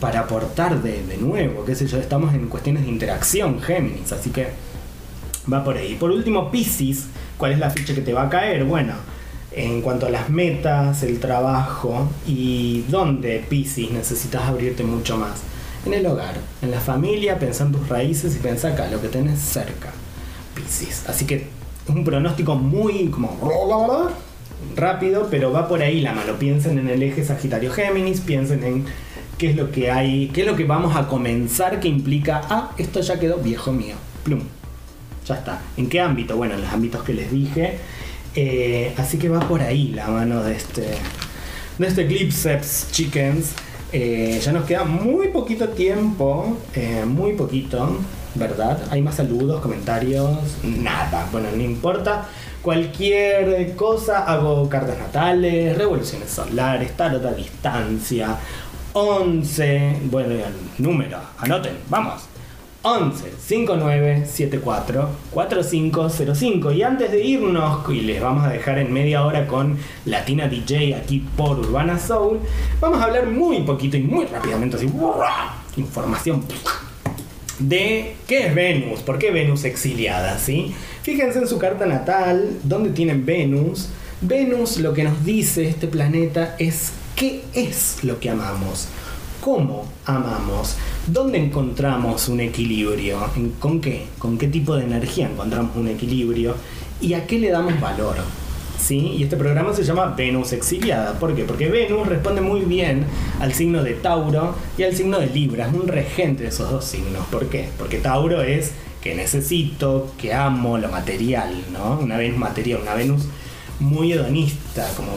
para 0.00 0.20
aportar 0.20 0.80
de, 0.80 1.02
de, 1.02 1.16
nuevo, 1.16 1.64
qué 1.64 1.74
sé 1.74 1.86
yo, 1.86 1.98
estamos 1.98 2.32
en 2.34 2.48
cuestiones 2.48 2.84
de 2.84 2.88
interacción, 2.88 3.60
Géminis, 3.60 4.12
así 4.12 4.30
que 4.30 4.46
va 5.52 5.64
por 5.64 5.76
ahí. 5.76 5.96
Por 5.96 6.10
último, 6.10 6.50
Pisces, 6.50 7.06
¿cuál 7.36 7.52
es 7.52 7.58
la 7.58 7.70
ficha 7.70 7.94
que 7.94 8.02
te 8.02 8.12
va 8.12 8.24
a 8.24 8.28
caer? 8.28 8.64
Bueno, 8.64 8.94
en 9.52 9.82
cuanto 9.82 10.06
a 10.06 10.10
las 10.10 10.30
metas, 10.30 11.02
el 11.02 11.18
trabajo 11.18 12.08
y 12.26 12.84
dónde 12.88 13.44
Pisces 13.48 13.90
necesitas 13.90 14.42
abrirte 14.42 14.84
mucho 14.84 15.16
más. 15.16 15.40
En 15.86 15.94
el 15.94 16.06
hogar, 16.06 16.34
en 16.60 16.70
la 16.70 16.80
familia, 16.80 17.38
pensá 17.38 17.64
en 17.64 17.72
tus 17.72 17.88
raíces 17.88 18.36
y 18.36 18.38
pensá 18.38 18.68
acá, 18.68 18.88
lo 18.88 19.00
que 19.00 19.08
tenés 19.08 19.38
cerca, 19.40 19.90
Así 21.06 21.24
que 21.24 21.46
un 21.88 22.04
pronóstico 22.04 22.54
muy 22.54 23.08
como 23.08 24.10
rápido, 24.76 25.28
pero 25.30 25.52
va 25.52 25.68
por 25.68 25.82
ahí 25.82 26.00
la 26.00 26.12
mano. 26.12 26.34
Piensen 26.38 26.78
en 26.78 26.88
el 26.88 27.02
eje 27.02 27.24
Sagitario-Géminis, 27.24 28.20
piensen 28.20 28.64
en 28.64 28.84
qué 29.38 29.50
es 29.50 29.56
lo 29.56 29.70
que 29.70 29.90
hay, 29.90 30.28
qué 30.28 30.42
es 30.42 30.46
lo 30.46 30.56
que 30.56 30.64
vamos 30.64 30.96
a 30.96 31.08
comenzar 31.08 31.80
que 31.80 31.88
implica, 31.88 32.42
ah, 32.50 32.72
esto 32.76 33.00
ya 33.00 33.18
quedó 33.18 33.38
viejo 33.38 33.72
mío, 33.72 33.94
plum, 34.24 34.40
ya 35.26 35.36
está. 35.36 35.62
¿En 35.76 35.88
qué 35.88 36.00
ámbito? 36.00 36.36
Bueno, 36.36 36.54
en 36.54 36.62
los 36.62 36.72
ámbitos 36.72 37.02
que 37.02 37.14
les 37.14 37.30
dije. 37.30 37.78
Eh, 38.34 38.92
así 38.96 39.18
que 39.18 39.28
va 39.28 39.40
por 39.40 39.62
ahí 39.62 39.88
la 39.88 40.08
mano 40.08 40.42
de 40.42 40.54
este, 40.54 40.82
de 41.78 41.86
este 41.86 42.06
Clipseps 42.06 42.88
Chickens. 42.92 43.52
Eh, 43.92 44.38
ya 44.44 44.52
nos 44.52 44.66
queda 44.66 44.84
muy 44.84 45.28
poquito 45.28 45.70
tiempo, 45.70 46.58
eh, 46.74 47.04
muy 47.06 47.32
poquito, 47.32 47.98
¿verdad? 48.34 48.80
Hay 48.90 49.02
más 49.02 49.16
saludos, 49.16 49.60
comentarios, 49.60 50.38
nada. 50.62 51.28
Bueno, 51.32 51.48
no 51.54 51.62
importa. 51.62 52.26
Cualquier 52.62 53.74
cosa, 53.76 54.24
hago 54.24 54.68
cartas 54.68 54.98
natales, 54.98 55.76
revoluciones 55.76 56.30
solares, 56.30 56.96
tarot 56.96 57.24
a 57.24 57.32
distancia, 57.32 58.36
11, 58.92 60.00
bueno, 60.04 60.34
el 60.34 60.54
número, 60.78 61.18
anoten, 61.38 61.76
vamos. 61.88 62.28
11 62.82 63.32
59 63.38 64.24
74 64.24 65.08
4505 65.32 66.72
y 66.72 66.82
antes 66.82 67.10
de 67.10 67.24
irnos 67.24 67.88
y 67.90 68.02
les 68.02 68.22
vamos 68.22 68.44
a 68.44 68.50
dejar 68.50 68.78
en 68.78 68.92
media 68.92 69.24
hora 69.24 69.48
con 69.48 69.76
Latina 70.04 70.46
DJ 70.46 70.94
aquí 70.94 71.26
por 71.36 71.58
Urbana 71.58 71.98
Soul 71.98 72.38
vamos 72.80 73.00
a 73.00 73.04
hablar 73.04 73.26
muy 73.26 73.62
poquito 73.62 73.96
y 73.96 74.02
muy 74.02 74.26
rápidamente 74.26 74.76
así 74.76 74.88
información 75.76 76.44
de 77.58 78.14
qué 78.26 78.46
es 78.46 78.54
Venus, 78.54 79.00
por 79.00 79.18
qué 79.18 79.30
Venus 79.30 79.64
exiliada, 79.64 80.38
¿sí? 80.38 80.74
Fíjense 81.02 81.38
en 81.38 81.48
su 81.48 81.58
carta 81.58 81.86
natal, 81.86 82.58
donde 82.62 82.90
tienen 82.90 83.24
Venus. 83.24 83.88
Venus 84.20 84.78
lo 84.78 84.94
que 84.94 85.04
nos 85.04 85.24
dice 85.24 85.68
este 85.68 85.86
planeta 85.86 86.56
es 86.58 86.92
qué 87.16 87.42
es 87.54 88.02
lo 88.02 88.20
que 88.20 88.30
amamos, 88.30 88.88
cómo 89.40 89.86
amamos, 90.04 90.76
dónde 91.06 91.38
encontramos 91.38 92.28
un 92.28 92.40
equilibrio, 92.40 93.18
con 93.58 93.80
qué, 93.80 94.06
con 94.18 94.38
qué 94.38 94.48
tipo 94.48 94.76
de 94.76 94.84
energía 94.84 95.28
encontramos 95.28 95.76
un 95.76 95.88
equilibrio 95.88 96.54
y 97.00 97.14
a 97.14 97.26
qué 97.26 97.38
le 97.38 97.50
damos 97.50 97.80
valor. 97.80 98.16
¿Sí? 98.78 99.14
Y 99.18 99.24
este 99.24 99.36
programa 99.36 99.74
se 99.74 99.82
llama 99.82 100.14
Venus 100.16 100.52
exiliada. 100.52 101.18
¿Por 101.18 101.34
qué? 101.34 101.44
Porque 101.44 101.68
Venus 101.68 102.06
responde 102.06 102.40
muy 102.40 102.60
bien 102.60 103.04
al 103.40 103.52
signo 103.52 103.82
de 103.82 103.94
Tauro 103.94 104.54
y 104.78 104.84
al 104.84 104.94
signo 104.94 105.18
de 105.18 105.26
Libra. 105.26 105.66
Es 105.66 105.74
un 105.74 105.88
regente 105.88 106.44
de 106.44 106.50
esos 106.50 106.70
dos 106.70 106.84
signos. 106.84 107.26
¿Por 107.26 107.48
qué? 107.48 107.68
Porque 107.76 107.98
Tauro 107.98 108.40
es 108.42 108.72
que 109.02 109.14
necesito, 109.14 110.12
que 110.16 110.32
amo 110.32 110.78
lo 110.78 110.88
material, 110.88 111.64
¿no? 111.72 111.98
Una 112.00 112.16
Venus 112.16 112.38
material, 112.38 112.80
una 112.82 112.94
Venus 112.94 113.24
muy 113.80 114.12
hedonista, 114.12 114.88
como 114.96 115.12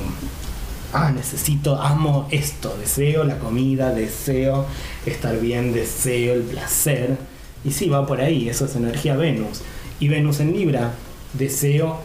ah, 0.93 1.12
necesito, 1.12 1.82
amo 1.82 2.28
esto, 2.32 2.76
deseo 2.80 3.24
la 3.24 3.39
comida, 3.39 3.93
deseo 3.93 4.66
estar 5.05 5.39
bien, 5.39 5.74
deseo 5.74 6.34
el 6.34 6.41
placer. 6.41 7.18
Y 7.64 7.72
sí, 7.72 7.89
va 7.89 8.05
por 8.05 8.22
ahí, 8.22 8.49
eso 8.49 8.66
es 8.66 8.76
energía 8.76 9.16
Venus. 9.16 9.62
Y 9.99 10.07
Venus 10.07 10.39
en 10.39 10.53
Libra, 10.53 10.93
deseo 11.34 11.99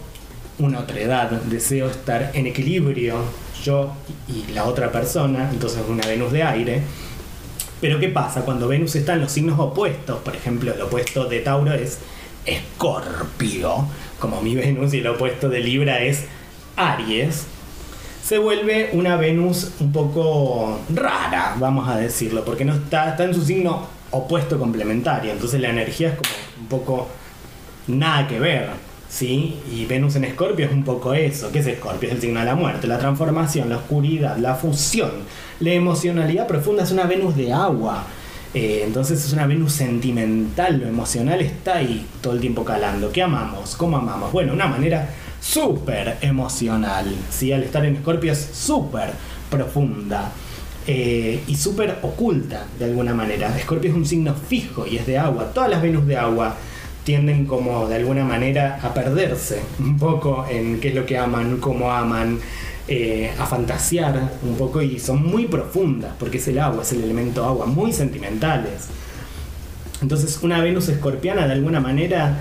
una 0.59 0.80
otra 0.80 1.00
edad, 1.00 1.30
deseo 1.30 1.88
estar 1.88 2.30
en 2.34 2.46
equilibrio, 2.46 3.16
yo 3.62 3.92
y 4.28 4.52
la 4.52 4.64
otra 4.64 4.90
persona, 4.92 5.50
entonces 5.50 5.82
una 5.88 6.07
Venus 6.07 6.32
de 6.32 6.42
aire. 6.42 6.82
Pero 7.80 8.00
¿qué 8.00 8.09
pasa 8.09 8.42
cuando 8.42 8.68
Venus 8.68 8.96
está 8.96 9.14
en 9.14 9.20
los 9.20 9.32
signos 9.32 9.59
opuestos? 9.59 10.18
Por 10.20 10.34
ejemplo, 10.34 10.72
el 10.72 10.80
opuesto 10.80 11.26
de 11.26 11.40
Tauro 11.40 11.74
es 11.74 11.98
Escorpio, 12.46 13.86
como 14.18 14.40
mi 14.40 14.54
Venus, 14.57 14.94
y 14.94 14.98
el 14.98 15.07
opuesto 15.09 15.48
de 15.48 15.61
Libra 15.61 16.00
es 16.02 16.24
Aries 16.76 17.46
se 18.26 18.38
vuelve 18.38 18.90
una 18.92 19.14
Venus 19.14 19.70
un 19.78 19.92
poco 19.92 20.80
rara, 20.92 21.54
vamos 21.61 21.88
a 21.88 21.96
decirlo, 21.96 22.44
porque 22.44 22.64
no 22.64 22.74
está, 22.74 23.11
está 23.11 23.22
en 23.22 23.32
su 23.32 23.44
signo 23.44 23.86
opuesto 24.11 24.59
complementario, 24.59 25.30
entonces 25.30 25.61
la 25.61 25.68
energía 25.68 26.09
es 26.09 26.14
como 26.14 26.30
un 26.61 26.66
poco 26.66 27.09
nada 27.86 28.26
que 28.26 28.40
ver, 28.40 28.70
¿sí? 29.09 29.57
Y 29.72 29.86
Venus 29.86 30.16
en 30.16 30.24
Escorpio 30.24 30.66
es 30.66 30.72
un 30.72 30.84
poco 30.84 31.14
eso. 31.14 31.50
¿Qué 31.52 31.61
es 31.61 31.66
Escorpio? 31.66 32.09
Es 32.09 32.16
el 32.16 32.20
signo 32.20 32.40
de 32.40 32.46
la 32.46 32.54
muerte, 32.54 32.86
la 32.86 32.98
transformación, 32.98 33.68
la 33.70 33.76
oscuridad, 33.78 34.36
la 34.38 34.54
fusión, 34.54 35.11
la 35.61 35.72
emocionalidad 35.72 36.46
profunda. 36.46 36.82
Es 36.82 36.90
una 36.90 37.04
Venus 37.04 37.36
de 37.36 37.52
agua. 37.52 38.04
Eh, 38.54 38.82
entonces 38.86 39.22
es 39.24 39.32
una 39.32 39.46
Venus 39.46 39.72
sentimental, 39.72 40.78
lo 40.78 40.86
emocional 40.88 41.40
está 41.42 41.76
ahí 41.76 42.07
todo 42.22 42.32
el 42.32 42.40
tiempo 42.40 42.64
calando. 42.64 43.12
¿Qué 43.12 43.22
amamos? 43.22 43.76
¿Cómo 43.76 43.98
amamos? 43.98 44.32
Bueno, 44.32 44.54
una 44.54 44.66
manera 44.66 45.11
súper 45.40 46.16
emocional. 46.22 47.07
¿sí? 47.30 47.52
Al 47.52 47.62
estar 47.64 47.84
en 47.84 47.96
Escorpio 47.96 48.32
es 48.32 48.38
súper 48.52 49.11
profunda. 49.50 50.32
eh, 50.88 51.42
y 51.48 51.57
súper 51.57 51.98
oculta 52.02 52.64
de 52.78 52.84
alguna 52.84 53.12
manera. 53.12 53.57
Escorpio 53.59 53.90
es 53.90 53.96
un 53.96 54.07
signo 54.07 54.34
fijo 54.34 54.86
y 54.86 54.96
es 54.98 55.07
de 55.07 55.18
agua. 55.18 55.50
Todas 55.52 55.68
las 55.68 55.82
Venus 55.82 56.07
de 56.07 56.16
agua 56.16 56.54
tienden 57.07 57.46
como 57.46 57.86
de 57.86 57.94
alguna 57.94 58.24
manera 58.24 58.80
a 58.82 58.92
perderse 58.92 59.61
un 59.78 59.96
poco 59.96 60.44
en 60.50 60.80
qué 60.80 60.88
es 60.88 60.94
lo 60.96 61.07
que 61.07 61.16
aman, 61.16 61.59
cómo 61.59 61.92
aman, 61.92 62.40
eh, 62.88 63.30
a 63.38 63.46
fantasear 63.46 64.32
un 64.42 64.57
poco 64.57 64.82
y 64.82 64.98
son 64.98 65.24
muy 65.24 65.46
profundas 65.46 66.14
porque 66.18 66.38
es 66.38 66.48
el 66.48 66.59
agua, 66.59 66.82
es 66.82 66.90
el 66.92 67.04
elemento 67.04 67.44
agua, 67.44 67.66
muy 67.66 67.92
sentimentales. 67.92 68.88
Entonces 70.02 70.40
una 70.42 70.61
Venus 70.61 70.88
escorpiana 70.88 71.46
de 71.46 71.52
alguna 71.52 71.78
manera 71.78 72.40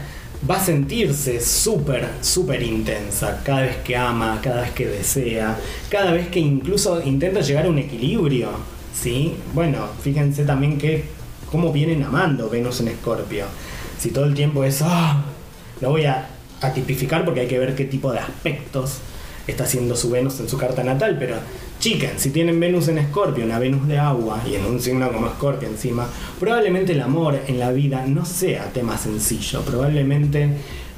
va 0.50 0.56
a 0.56 0.66
sentirse 0.66 1.40
súper, 1.42 2.08
súper 2.22 2.64
intensa 2.64 3.42
cada 3.44 3.62
vez 3.62 3.78
que 3.78 3.96
ama, 3.96 4.40
cada 4.42 4.62
vez 4.62 4.72
que 4.72 4.88
desea, 4.88 5.56
cada 5.90 6.12
vez 6.12 6.28
que 6.30 6.40
incluso 6.40 7.04
intenta 7.04 7.42
llegar 7.42 7.68
a 7.68 7.70
un 7.70 7.78
equilibrio. 7.78 8.50
¿sí? 9.00 9.36
Bueno, 9.54 9.90
fíjense 10.02 10.44
también 10.44 10.80
que 10.80 11.04
cómo 11.52 11.72
vienen 11.72 12.02
amando 12.02 12.50
Venus 12.50 12.80
en 12.80 12.88
Escorpio. 12.88 13.46
Si 14.06 14.12
todo 14.12 14.26
el 14.26 14.36
tiempo 14.36 14.64
es, 14.64 14.84
ah, 14.84 15.24
lo 15.82 15.90
voy 15.90 16.06
a, 16.06 16.28
a 16.62 16.72
tipificar 16.72 17.26
porque 17.26 17.40
hay 17.40 17.48
que 17.48 17.58
ver 17.58 17.74
qué 17.74 17.86
tipo 17.86 18.12
de 18.12 18.20
aspectos 18.20 19.00
está 19.48 19.64
haciendo 19.64 19.96
su 19.96 20.12
Venus 20.12 20.40
en 20.40 20.48
su 20.48 20.60
carta 20.60 20.84
natal, 20.84 21.16
pero 21.18 21.38
chiquen, 21.80 22.12
si 22.20 22.30
tienen 22.30 22.60
Venus 22.60 22.88
en 22.88 23.00
Escorpio, 23.00 23.44
una 23.44 23.58
Venus 23.58 23.88
de 23.88 23.98
agua 23.98 24.44
y 24.48 24.54
en 24.54 24.66
un 24.66 24.80
signo 24.80 25.12
como 25.12 25.26
Escorpio 25.26 25.68
encima, 25.68 26.08
probablemente 26.40 26.92
el 26.92 27.02
amor 27.02 27.40
en 27.48 27.58
la 27.58 27.72
vida 27.72 28.06
no 28.06 28.26
sea 28.26 28.72
tema 28.72 28.96
sencillo, 28.96 29.64
probablemente 29.64 30.50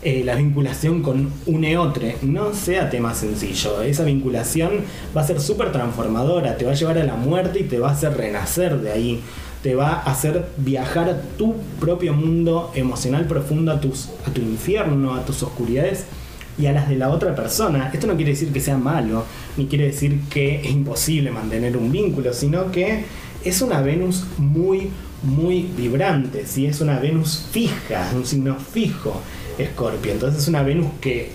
eh, 0.01 0.23
la 0.25 0.35
vinculación 0.35 1.01
con 1.01 1.31
un 1.45 1.63
eotre 1.63 2.17
no 2.23 2.53
sea 2.53 2.89
tema 2.89 3.15
sencillo, 3.15 3.83
esa 3.83 4.03
vinculación 4.03 4.81
va 5.15 5.21
a 5.21 5.27
ser 5.27 5.39
súper 5.39 5.71
transformadora, 5.71 6.57
te 6.57 6.65
va 6.65 6.71
a 6.71 6.75
llevar 6.75 6.97
a 6.97 7.05
la 7.05 7.15
muerte 7.15 7.59
y 7.59 7.63
te 7.63 7.79
va 7.79 7.87
a 7.87 7.93
hacer 7.93 8.17
renacer 8.17 8.81
de 8.81 8.91
ahí. 8.91 9.21
Te 9.63 9.75
va 9.75 9.93
a 9.93 10.11
hacer 10.11 10.47
viajar 10.57 11.09
a 11.09 11.21
tu 11.37 11.55
propio 11.79 12.13
mundo 12.13 12.71
emocional 12.75 13.25
profundo, 13.25 13.71
a, 13.71 13.81
tus, 13.81 14.09
a 14.25 14.31
tu 14.31 14.41
infierno, 14.41 15.15
a 15.15 15.25
tus 15.25 15.43
oscuridades 15.43 16.05
y 16.57 16.65
a 16.65 16.71
las 16.71 16.89
de 16.89 16.95
la 16.95 17.09
otra 17.09 17.35
persona. 17.35 17.89
Esto 17.93 18.07
no 18.07 18.15
quiere 18.15 18.31
decir 18.31 18.51
que 18.51 18.59
sea 18.59 18.77
malo, 18.77 19.25
ni 19.57 19.67
quiere 19.67 19.87
decir 19.87 20.21
que 20.29 20.61
es 20.61 20.71
imposible 20.71 21.31
mantener 21.31 21.77
un 21.77 21.91
vínculo, 21.91 22.33
sino 22.33 22.71
que 22.71 23.05
es 23.43 23.61
una 23.61 23.81
Venus 23.81 24.25
muy, 24.37 24.89
muy 25.23 25.69
vibrante, 25.77 26.45
¿sí? 26.45 26.65
es 26.65 26.81
una 26.81 26.99
Venus 26.99 27.45
fija, 27.51 28.11
un 28.15 28.25
signo 28.25 28.55
fijo, 28.55 29.21
Escorpio. 29.57 30.11
Entonces 30.11 30.41
es 30.41 30.47
una 30.47 30.63
Venus 30.63 30.87
que 31.01 31.31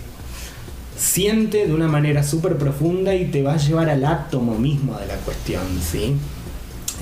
siente 0.96 1.66
de 1.66 1.74
una 1.74 1.88
manera 1.88 2.22
súper 2.22 2.56
profunda 2.56 3.14
y 3.14 3.26
te 3.26 3.42
va 3.42 3.54
a 3.54 3.56
llevar 3.56 3.90
al 3.90 4.04
átomo 4.04 4.58
mismo 4.58 4.98
de 4.98 5.06
la 5.06 5.16
cuestión, 5.16 5.62
¿sí? 5.80 6.14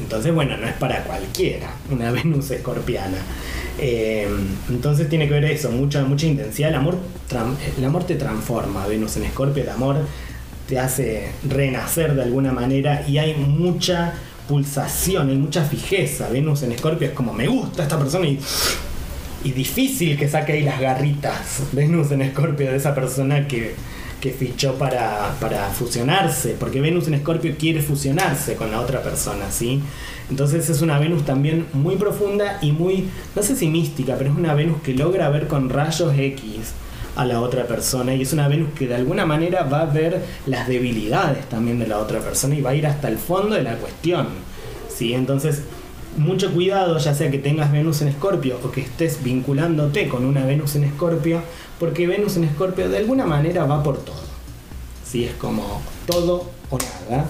Entonces, 0.00 0.34
bueno, 0.34 0.56
no 0.56 0.66
es 0.66 0.74
para 0.74 1.04
cualquiera 1.04 1.70
una 1.90 2.10
Venus 2.12 2.50
escorpiana. 2.50 3.18
Eh, 3.78 4.28
entonces 4.68 5.08
tiene 5.08 5.26
que 5.26 5.34
ver 5.34 5.44
eso, 5.44 5.70
mucha, 5.70 6.04
mucha 6.04 6.26
intensidad. 6.26 6.70
El 6.70 6.76
amor, 6.76 6.98
el 7.78 7.84
amor 7.84 8.04
te 8.04 8.16
transforma, 8.16 8.86
Venus 8.86 9.16
en 9.16 9.24
Escorpio, 9.24 9.62
el 9.62 9.70
amor 9.70 9.96
te 10.68 10.78
hace 10.78 11.32
renacer 11.48 12.14
de 12.14 12.22
alguna 12.22 12.52
manera 12.52 13.04
y 13.08 13.18
hay 13.18 13.34
mucha 13.34 14.14
pulsación, 14.48 15.30
hay 15.30 15.36
mucha 15.36 15.64
fijeza. 15.64 16.28
Venus 16.28 16.62
en 16.62 16.72
Escorpio 16.72 17.08
es 17.08 17.14
como 17.14 17.32
me 17.32 17.46
gusta 17.46 17.82
esta 17.82 17.98
persona 17.98 18.26
y, 18.26 18.38
y 19.44 19.52
difícil 19.52 20.18
que 20.18 20.28
saque 20.28 20.52
ahí 20.52 20.62
las 20.62 20.80
garritas. 20.80 21.62
Venus 21.72 22.10
en 22.10 22.22
Escorpio 22.22 22.70
de 22.70 22.76
esa 22.76 22.94
persona 22.94 23.48
que, 23.48 23.74
que 24.20 24.32
fichó 24.32 24.74
para, 24.74 25.34
para 25.40 25.70
fusionarse, 25.70 26.56
porque 26.58 26.80
Venus 26.80 27.08
en 27.08 27.14
Escorpio 27.14 27.54
quiere 27.58 27.80
fusionarse 27.80 28.54
con 28.56 28.70
la 28.70 28.80
otra 28.80 29.02
persona, 29.02 29.50
¿sí? 29.50 29.80
Entonces 30.28 30.68
es 30.68 30.82
una 30.82 30.98
Venus 30.98 31.24
también 31.24 31.66
muy 31.72 31.96
profunda 31.96 32.58
y 32.60 32.72
muy, 32.72 33.08
no 33.34 33.42
sé 33.42 33.56
si 33.56 33.68
mística, 33.68 34.16
pero 34.16 34.30
es 34.30 34.36
una 34.36 34.54
Venus 34.54 34.82
que 34.82 34.94
logra 34.94 35.28
ver 35.30 35.48
con 35.48 35.70
rayos 35.70 36.12
X 36.16 36.72
a 37.16 37.24
la 37.24 37.40
otra 37.40 37.66
persona 37.66 38.14
y 38.14 38.22
es 38.22 38.32
una 38.32 38.46
Venus 38.46 38.68
que 38.74 38.86
de 38.86 38.94
alguna 38.94 39.26
manera 39.26 39.64
va 39.64 39.82
a 39.82 39.86
ver 39.86 40.22
las 40.46 40.68
debilidades 40.68 41.48
también 41.48 41.78
de 41.78 41.86
la 41.86 41.98
otra 41.98 42.20
persona 42.20 42.54
y 42.54 42.62
va 42.62 42.70
a 42.70 42.74
ir 42.74 42.86
hasta 42.86 43.08
el 43.08 43.18
fondo 43.18 43.56
de 43.56 43.62
la 43.62 43.74
cuestión, 43.76 44.28
¿sí? 44.88 45.14
Entonces 45.14 45.62
mucho 46.16 46.52
cuidado, 46.52 46.98
ya 46.98 47.14
sea 47.14 47.30
que 47.30 47.38
tengas 47.38 47.72
Venus 47.72 48.02
en 48.02 48.08
Escorpio 48.08 48.58
o 48.62 48.70
que 48.70 48.80
estés 48.80 49.22
vinculándote 49.22 50.08
con 50.08 50.24
una 50.24 50.44
Venus 50.44 50.76
en 50.76 50.84
Escorpio, 50.84 51.42
porque 51.80 52.06
Venus 52.06 52.36
en 52.36 52.44
Escorpio 52.44 52.90
de 52.90 52.98
alguna 52.98 53.24
manera 53.24 53.64
va 53.64 53.82
por 53.82 53.96
todo. 53.96 54.20
¿sí? 55.10 55.24
Es 55.24 55.32
como 55.34 55.80
todo 56.06 56.50
o 56.68 56.78
nada. 56.78 57.24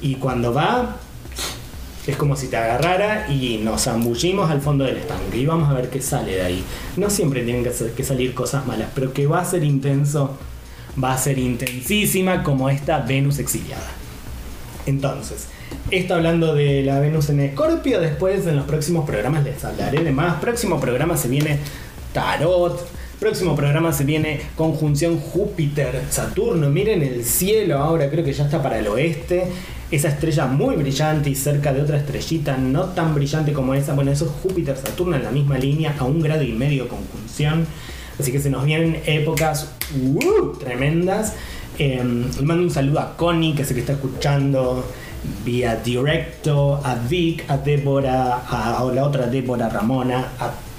Y 0.00 0.14
cuando 0.14 0.54
va, 0.54 0.96
es 2.06 2.16
como 2.16 2.34
si 2.34 2.48
te 2.48 2.56
agarrara 2.56 3.30
y 3.30 3.58
nos 3.58 3.84
zambullimos 3.84 4.50
al 4.50 4.62
fondo 4.62 4.84
del 4.84 4.96
estanque 4.96 5.36
y 5.36 5.44
vamos 5.44 5.68
a 5.68 5.74
ver 5.74 5.90
qué 5.90 6.00
sale 6.00 6.36
de 6.36 6.42
ahí. 6.42 6.64
No 6.96 7.10
siempre 7.10 7.44
tienen 7.44 7.62
que, 7.62 8.02
salir 8.02 8.32
cosas 8.34 8.66
malas, 8.66 8.88
pero 8.94 9.12
que 9.12 9.26
va 9.26 9.40
a 9.40 9.44
ser 9.44 9.62
intenso, 9.64 10.34
va 11.02 11.12
a 11.12 11.18
ser 11.18 11.38
intensísima 11.38 12.42
como 12.42 12.70
esta 12.70 13.00
Venus 13.00 13.38
exiliada. 13.38 13.90
Entonces, 14.86 15.48
esto 15.90 16.14
hablando 16.14 16.54
de 16.54 16.82
la 16.82 17.00
Venus 17.00 17.28
en 17.28 17.40
Escorpio, 17.40 18.00
después 18.00 18.46
en 18.46 18.56
los 18.56 18.64
próximos 18.64 19.04
programas 19.04 19.44
les 19.44 19.62
hablaré 19.62 20.02
de 20.02 20.10
más. 20.10 20.40
Próximo 20.40 20.80
programa 20.80 21.18
se 21.18 21.28
viene 21.28 21.58
Tarot. 22.14 22.99
Próximo 23.20 23.54
programa 23.54 23.92
se 23.92 24.04
viene 24.04 24.40
conjunción 24.56 25.20
Júpiter-Saturno. 25.20 26.70
Miren 26.70 27.02
el 27.02 27.22
cielo 27.22 27.76
ahora, 27.76 28.08
creo 28.08 28.24
que 28.24 28.32
ya 28.32 28.44
está 28.44 28.62
para 28.62 28.78
el 28.78 28.88
oeste. 28.88 29.46
Esa 29.90 30.08
estrella 30.08 30.46
muy 30.46 30.76
brillante 30.76 31.28
y 31.28 31.34
cerca 31.34 31.74
de 31.74 31.82
otra 31.82 31.98
estrellita 31.98 32.56
no 32.56 32.84
tan 32.86 33.14
brillante 33.14 33.52
como 33.52 33.74
esa. 33.74 33.92
Bueno, 33.92 34.10
eso 34.10 34.24
es 34.24 34.30
Júpiter-Saturno 34.42 35.16
en 35.16 35.24
la 35.24 35.30
misma 35.30 35.58
línea, 35.58 35.94
a 35.98 36.04
un 36.04 36.22
grado 36.22 36.44
y 36.44 36.52
medio 36.52 36.88
conjunción. 36.88 37.66
Así 38.18 38.32
que 38.32 38.40
se 38.40 38.48
nos 38.48 38.64
vienen 38.64 39.02
épocas 39.04 39.70
uh, 40.02 40.56
tremendas. 40.58 41.34
Eh, 41.78 42.02
mando 42.02 42.62
un 42.62 42.70
saludo 42.70 43.00
a 43.00 43.18
Connie, 43.18 43.54
que 43.54 43.66
sé 43.66 43.74
que 43.74 43.80
está 43.80 43.92
escuchando 43.92 44.82
vía 45.44 45.76
directo, 45.76 46.80
a 46.82 46.94
Vic, 46.94 47.44
a 47.48 47.58
Débora, 47.58 48.36
a, 48.48 48.82
la 48.94 49.04
otra 49.04 49.26
Débora 49.26 49.68
Ramona, 49.68 50.28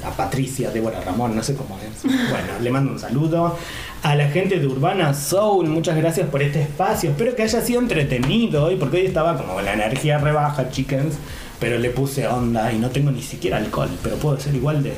a 0.04 0.12
Patricia 0.12 0.72
Débora 0.72 1.02
Ramón, 1.02 1.36
no 1.36 1.44
sé 1.44 1.56
cómo 1.56 1.78
es. 1.80 2.04
Bueno, 2.04 2.60
le 2.62 2.72
mando 2.72 2.92
un 2.92 3.00
saludo. 3.00 3.58
A 4.04 4.16
la 4.16 4.30
gente 4.30 4.60
de 4.60 4.68
Urbana 4.68 5.14
Soul, 5.14 5.68
muchas 5.68 5.96
gracias 5.96 6.30
por 6.30 6.42
este 6.42 6.62
espacio. 6.62 7.12
Espero 7.12 7.36
que 7.36 7.44
haya 7.44 7.62
sido 7.62 7.82
entretenido 7.82 8.66
hoy, 8.66 8.76
porque 8.76 8.98
hoy 8.98 9.06
estaba 9.06 9.38
como 9.38 9.62
la 9.62 9.74
energía 9.74 10.18
rebaja, 10.18 10.70
chickens. 10.70 11.16
Pero 11.60 11.78
le 11.78 11.92
puse 11.92 12.28
onda 12.28 12.74
y 12.74 12.80
no 12.80 12.90
tengo 12.90 13.12
ni 13.12 13.22
siquiera 13.22 13.58
alcohol, 13.58 13.90
pero 14.02 14.16
puedo 14.16 14.40
ser 14.40 14.56
igual 14.56 14.82
de, 14.82 14.94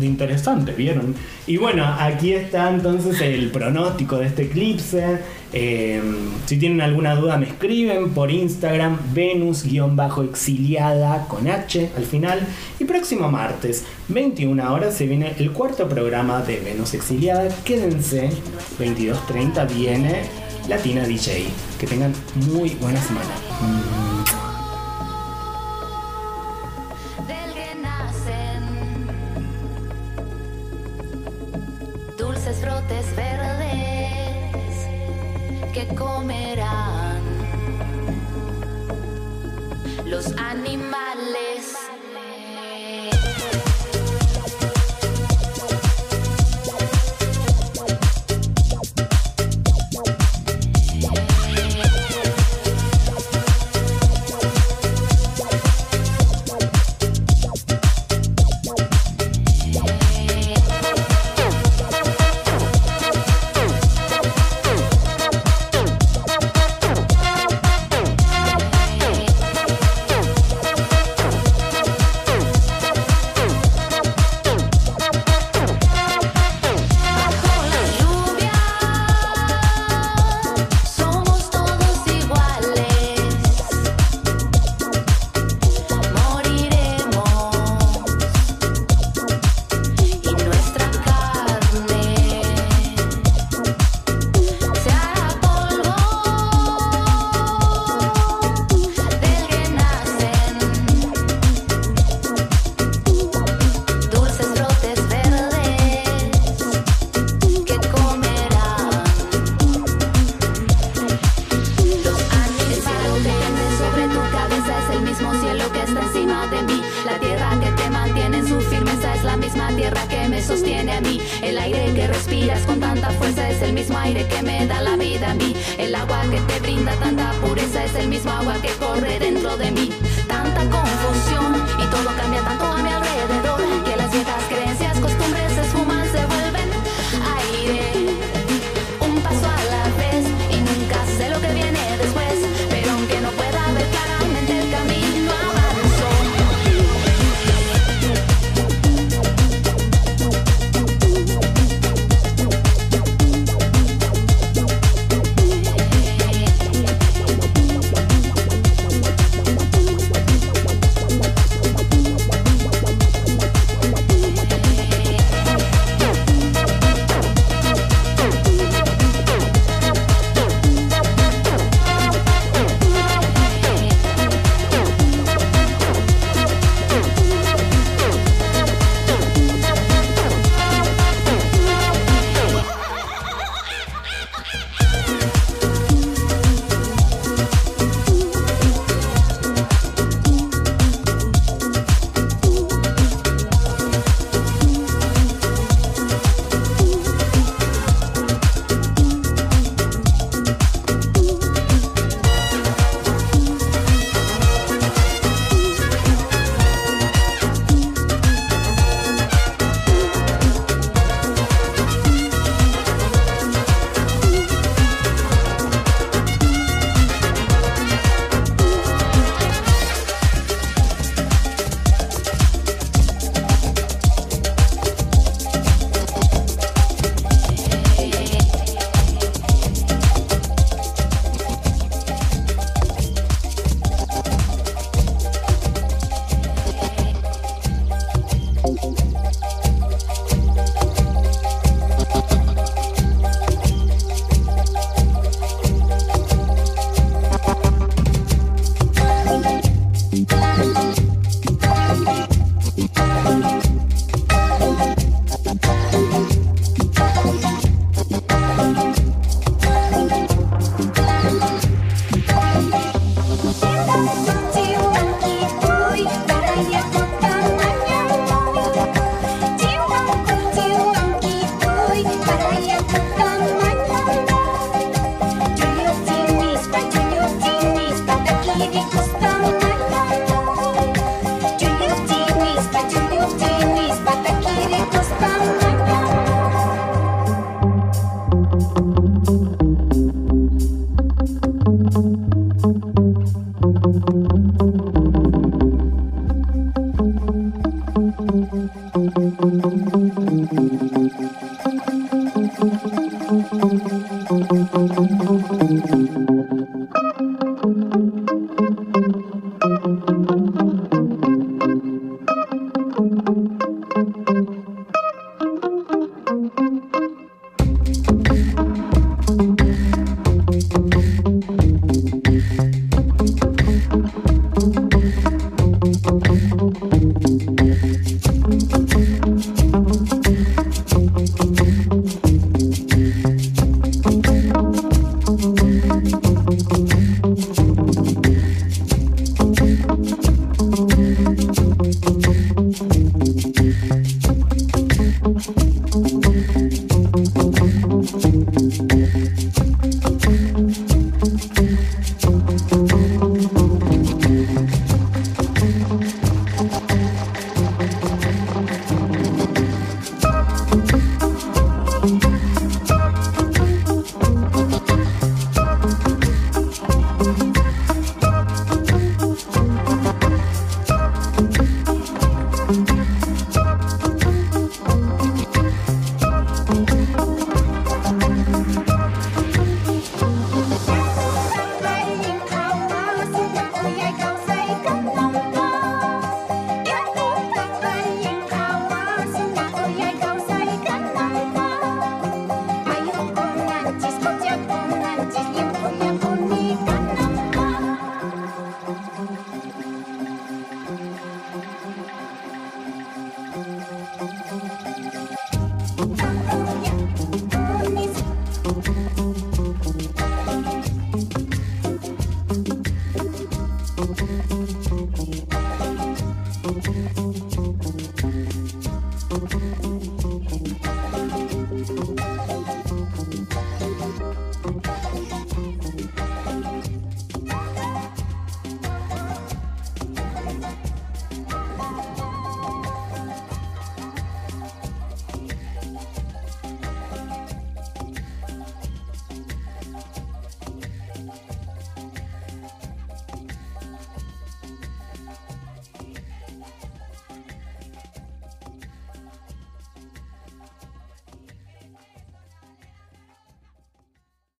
de 0.00 0.06
interesante, 0.06 0.72
¿vieron? 0.72 1.14
Y 1.46 1.56
bueno, 1.56 1.84
aquí 1.98 2.32
está 2.32 2.70
entonces 2.70 3.20
el 3.20 3.50
pronóstico 3.50 4.18
de 4.18 4.26
este 4.26 4.42
eclipse. 4.42 5.18
Eh, 5.52 6.00
si 6.46 6.58
tienen 6.58 6.80
alguna 6.80 7.16
duda 7.16 7.36
me 7.36 7.46
escriben 7.46 8.10
por 8.10 8.30
Instagram, 8.30 8.98
Venus-exiliada 9.12 11.26
con 11.28 11.48
H 11.48 11.90
al 11.96 12.04
final. 12.04 12.40
Y 12.78 12.84
próximo 12.84 13.30
martes, 13.30 13.84
21 14.08 14.72
horas, 14.72 14.94
se 14.94 15.06
viene 15.06 15.34
el 15.38 15.52
cuarto 15.52 15.88
programa 15.88 16.42
de 16.42 16.60
Venus 16.60 16.94
Exiliada. 16.94 17.48
Quédense, 17.64 18.30
22.30 18.78 19.74
viene 19.74 20.22
Latina 20.68 21.04
DJ. 21.04 21.46
Que 21.78 21.86
tengan 21.86 22.12
muy 22.52 22.70
buena 22.80 23.00
semana. 23.02 24.09
Los 40.04 40.36
animales. 40.36 41.09